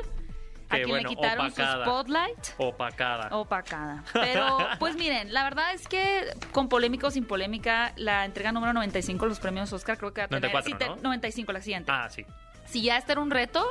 a 0.68 0.76
quien 0.76 0.88
bueno, 0.88 1.08
le 1.10 1.14
quitaron 1.16 1.46
opacada. 1.48 1.84
su 1.84 1.90
spotlight. 1.90 2.48
Opacada. 2.58 3.28
Opacada. 3.36 4.04
Pero, 4.12 4.58
pues 4.78 4.96
miren, 4.96 5.32
la 5.34 5.44
verdad 5.44 5.74
es 5.74 5.86
que 5.88 6.24
con 6.52 6.68
polémica 6.68 7.08
o 7.08 7.10
sin 7.10 7.24
polémica, 7.26 7.92
la 7.96 8.24
entrega 8.24 8.52
número 8.52 8.72
95 8.72 9.24
de 9.24 9.28
los 9.28 9.40
premios 9.40 9.72
Oscar 9.72 9.98
creo 9.98 10.14
que 10.14 10.22
va 10.22 10.24
a 10.26 10.28
tener... 10.28 10.50
94, 10.50 10.70
sí, 10.70 10.78
te- 10.78 10.88
¿no? 10.88 10.96
95, 11.02 11.52
la 11.52 11.60
siguiente. 11.60 11.92
Ah, 11.92 12.08
sí. 12.08 12.24
Si 12.66 12.80
ya 12.82 12.96
este 12.96 13.12
era 13.12 13.20
un 13.20 13.30
reto, 13.30 13.66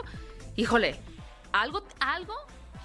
híjole, 0.58 0.95
algo, 1.54 1.84
algo 1.99 2.36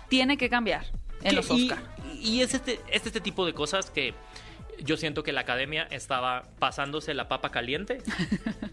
tiene 0.08 0.36
que 0.36 0.48
cambiar 0.48 0.84
en 1.22 1.30
Que- 1.30 1.36
los 1.36 1.50
Oscar. 1.50 1.78
Y, 2.20 2.40
es 2.42 2.54
este, 2.54 2.80
es 2.90 3.04
este 3.06 3.20
tipo 3.20 3.44
de 3.46 3.52
cosas 3.52 3.90
que 3.90 4.14
yo 4.78 4.96
siento 4.96 5.22
que 5.22 5.32
la 5.32 5.42
academia 5.42 5.86
estaba 5.90 6.44
pasándose 6.58 7.14
la 7.14 7.28
papa 7.28 7.50
caliente. 7.50 8.02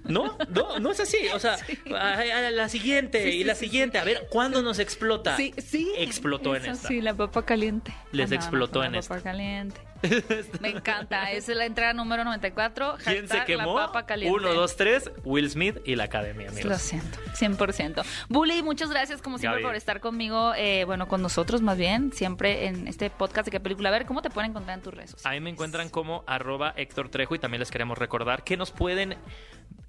No, 0.06 0.38
no, 0.50 0.80
no 0.80 0.92
es 0.92 1.00
así. 1.00 1.18
O 1.34 1.40
sea, 1.40 1.58
a, 1.96 2.20
a 2.48 2.52
la 2.52 2.70
siguiente 2.70 3.24
Sí, 3.24 3.38
y 3.38 3.44
la 3.44 3.56
siguiente. 3.56 3.98
A 4.00 4.04
ver, 4.04 4.28
¿cuándo 4.30 4.62
nos 4.62 4.80
explota? 4.80 5.38
Sí, 5.38 5.54
sí. 5.66 5.92
Explotó 5.98 6.56
en 6.56 6.64
Eso 6.64 6.72
esta. 6.74 6.88
Sí, 6.88 7.02
la 7.02 7.14
papa 7.14 7.46
caliente. 7.46 7.94
Les 8.12 8.26
Andaban 8.26 8.44
explotó 8.44 8.84
en 8.84 8.94
la 8.94 9.00
esta. 9.00 9.16
papa 9.16 9.24
caliente. 9.24 9.80
Me 10.62 10.70
encanta. 10.70 11.32
Es 11.32 11.48
la 11.48 11.66
entrega 11.66 11.94
número 11.94 12.24
94. 12.24 12.98
¿Quién 13.04 13.28
se 13.28 13.44
quemó? 13.46 13.76
La 13.80 13.88
papa 13.88 14.06
caliente. 14.06 14.36
Uno, 14.38 14.54
dos, 14.54 14.76
tres. 14.76 15.12
Will 15.24 15.50
Smith 15.50 15.78
y 15.86 15.96
la 15.96 16.06
academia, 16.06 16.48
Lo 16.48 16.52
amigos. 16.54 16.82
siento, 16.82 17.20
100%. 17.38 18.04
Bully, 18.30 18.62
muchas 18.64 18.90
gracias 18.90 19.22
como 19.22 19.38
siempre 19.38 19.62
Gaby. 19.62 19.70
por 19.70 19.76
estar 19.76 20.00
conmigo, 20.00 20.54
eh, 20.56 20.84
bueno, 20.86 21.08
con 21.08 21.22
nosotros 21.22 21.62
más 21.62 21.78
bien, 21.78 22.12
siempre 22.14 22.68
en 22.68 22.88
este 22.88 23.10
podcast 23.10 23.46
de 23.46 23.52
qué 23.52 23.60
película 23.60 23.92
ver. 23.92 24.06
¿Cómo 24.06 24.22
te 24.22 24.30
pueden 24.30 24.52
encontrar 24.52 24.78
en 24.78 24.84
tus 24.84 24.94
redes 24.94 25.12
sociales? 25.12 25.26
A 25.26 25.32
mí 25.40 25.44
me 25.44 25.50
encuentran 25.50 25.90
como 25.90 26.24
arroba 26.28 26.74
Héctor 26.76 27.10
Trejo 27.10 27.36
y 27.36 27.40
también 27.40 27.60
les 27.60 27.72
queremos 27.72 27.98
recordar 27.98 28.44
que 28.44 28.58
nos 28.58 28.72
pueden 28.72 29.16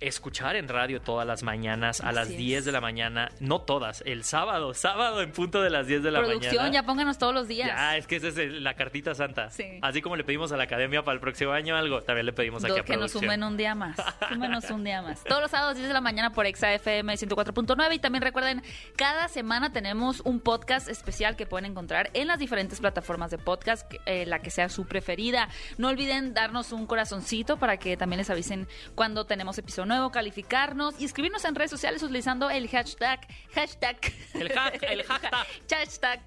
escuchar 0.01 0.57
en 0.57 0.69
radio 0.69 1.01
todas 1.01 1.27
las 1.27 1.43
mañanas 1.43 2.01
a 2.01 2.09
Así 2.09 2.15
las 2.17 2.29
es. 2.31 2.37
10 2.37 2.65
de 2.65 2.73
la 2.73 2.81
mañana. 2.81 3.31
No 3.41 3.61
todas, 3.61 4.03
el 4.07 4.25
sábado, 4.25 4.75
sábado 4.75 5.23
en 5.23 5.33
punto 5.33 5.63
de 5.63 5.71
las 5.71 5.87
10 5.87 6.03
de 6.03 6.11
la 6.11 6.21
Producción, 6.21 6.57
mañana. 6.57 6.73
ya 6.75 6.83
pónganos 6.83 7.19
todos 7.19 7.35
los 7.35 7.49
días. 7.49 7.69
Ya, 7.69 7.97
es 7.97 8.07
que 8.07 8.17
esa 8.17 8.29
es 8.29 8.37
la 8.37 8.75
cartita 8.75 9.15
santa. 9.15 9.51
Sí. 9.51 9.79
Así 9.83 10.03
como 10.03 10.17
le 10.17 10.25
pedimos 10.25 10.53
a 10.53 10.57
la 10.57 10.65
academia 10.65 11.03
para 11.03 11.15
el 11.15 11.21
próximo 11.21 11.53
año 11.53 11.77
algo, 11.77 12.03
también 12.03 12.27
le 12.27 12.33
pedimos 12.33 12.65
aquí 12.65 12.73
Do- 12.75 12.81
a 12.81 12.85
que 12.85 12.93
nos 12.97 13.13
producción. 13.13 13.23
sumen 13.25 13.43
un 13.45 13.57
día 13.57 13.75
más. 13.75 13.97
Súmenos 14.29 14.71
un 14.71 14.85
día 14.85 15.03
más. 15.03 15.23
Todos 15.25 15.41
los 15.43 15.51
sábados 15.51 15.77
10 15.77 15.89
de 15.89 15.95
la 15.95 16.01
mañana 16.01 16.33
por 16.33 16.47
ExaFM 16.47 17.15
104.9 17.15 17.95
y 17.95 17.99
también 17.99 18.23
recuerden, 18.23 18.63
cada 18.97 19.29
semana 19.29 19.73
tenemos 19.73 20.21
un 20.25 20.41
podcast 20.41 20.89
especial 20.89 21.37
que 21.37 21.47
pueden 21.47 21.71
encontrar 21.71 22.11
en 22.15 22.29
las 22.29 22.39
diferentes 22.39 22.81
plataformas 22.81 23.31
de 23.31 23.39
podcast, 23.39 23.91
eh, 24.07 24.27
la 24.27 24.41
que 24.41 24.51
sea 24.51 24.69
su 24.69 24.87
preferida. 24.87 25.49
No 25.79 25.89
olviden 25.89 26.35
darnos 26.35 26.73
un 26.73 26.87
corazoncito 26.87 27.59
para 27.59 27.77
que 27.77 27.97
también 27.97 28.19
les 28.19 28.31
avisen 28.31 28.67
cuando 28.95 29.25
tenemos 29.25 29.57
episodio 29.59 29.85
nuevo. 29.95 30.11
calificarnos 30.11 30.95
y 30.99 31.05
escribirnos 31.05 31.45
en 31.45 31.55
redes 31.55 31.71
sociales 31.71 32.03
utilizando 32.03 32.51
el 32.51 32.69
hashtag, 32.69 33.21
hashtag, 33.55 33.97
El 34.35 34.57
ha- 34.59 34.69
el 34.69 35.03
hashtag. 35.05 35.47
hashtag, 35.71 36.21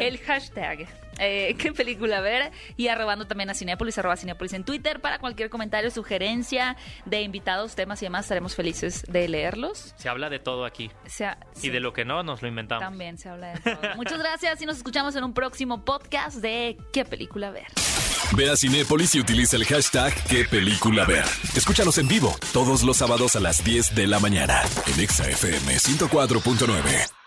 el 0.00 0.18
hashtag. 0.18 0.86
eh, 1.18 1.54
¿Qué 1.58 1.72
película 1.72 2.20
ver? 2.20 2.50
Y 2.76 2.88
arrobando 2.88 3.26
también 3.26 3.50
a 3.50 3.54
Cinépolis, 3.54 3.98
arroba 3.98 4.16
Cinépolis 4.16 4.52
en 4.54 4.64
Twitter 4.64 5.00
para 5.00 5.18
cualquier 5.18 5.50
comentario, 5.50 5.90
sugerencia 5.90 6.76
de 7.04 7.22
invitados, 7.22 7.74
temas 7.74 8.00
y 8.02 8.06
demás. 8.06 8.24
Estaremos 8.24 8.54
felices 8.54 9.04
de 9.08 9.28
leerlos. 9.28 9.94
Se 9.96 10.08
habla 10.08 10.30
de 10.30 10.38
todo 10.38 10.64
aquí. 10.64 10.90
Y 11.62 11.68
de 11.70 11.80
lo 11.80 11.92
que 11.92 12.04
no, 12.04 12.22
nos 12.22 12.42
lo 12.42 12.48
inventamos. 12.48 12.82
también 12.82 13.18
se 13.18 13.28
habla 13.28 13.52
de 13.54 13.60
todo. 13.60 13.94
Muchas 13.96 14.18
gracias 14.18 14.60
y 14.62 14.66
nos 14.66 14.76
escuchamos 14.78 15.14
en 15.16 15.24
un 15.24 15.34
próximo 15.34 15.84
podcast 15.84 16.38
de 16.38 16.76
¿Qué 16.92 17.04
película 17.04 17.50
ver? 17.50 17.66
Ve 18.34 18.48
a 18.48 18.56
Cinépolis 18.56 19.14
y 19.14 19.20
utiliza 19.20 19.56
el 19.56 19.64
hashtag 19.66 20.12
qué 20.28 20.44
película 20.46 21.04
ver. 21.04 21.24
Escúchanos 21.54 21.98
en 21.98 22.08
vivo 22.08 22.34
todos 22.52 22.82
los 22.82 22.91
sábados 22.98 23.36
a 23.36 23.40
las 23.40 23.64
10 23.64 23.94
de 23.94 24.06
la 24.06 24.20
mañana 24.20 24.62
en 24.86 25.00
Exa 25.00 25.28
FM 25.28 25.76
104.9. 25.76 27.21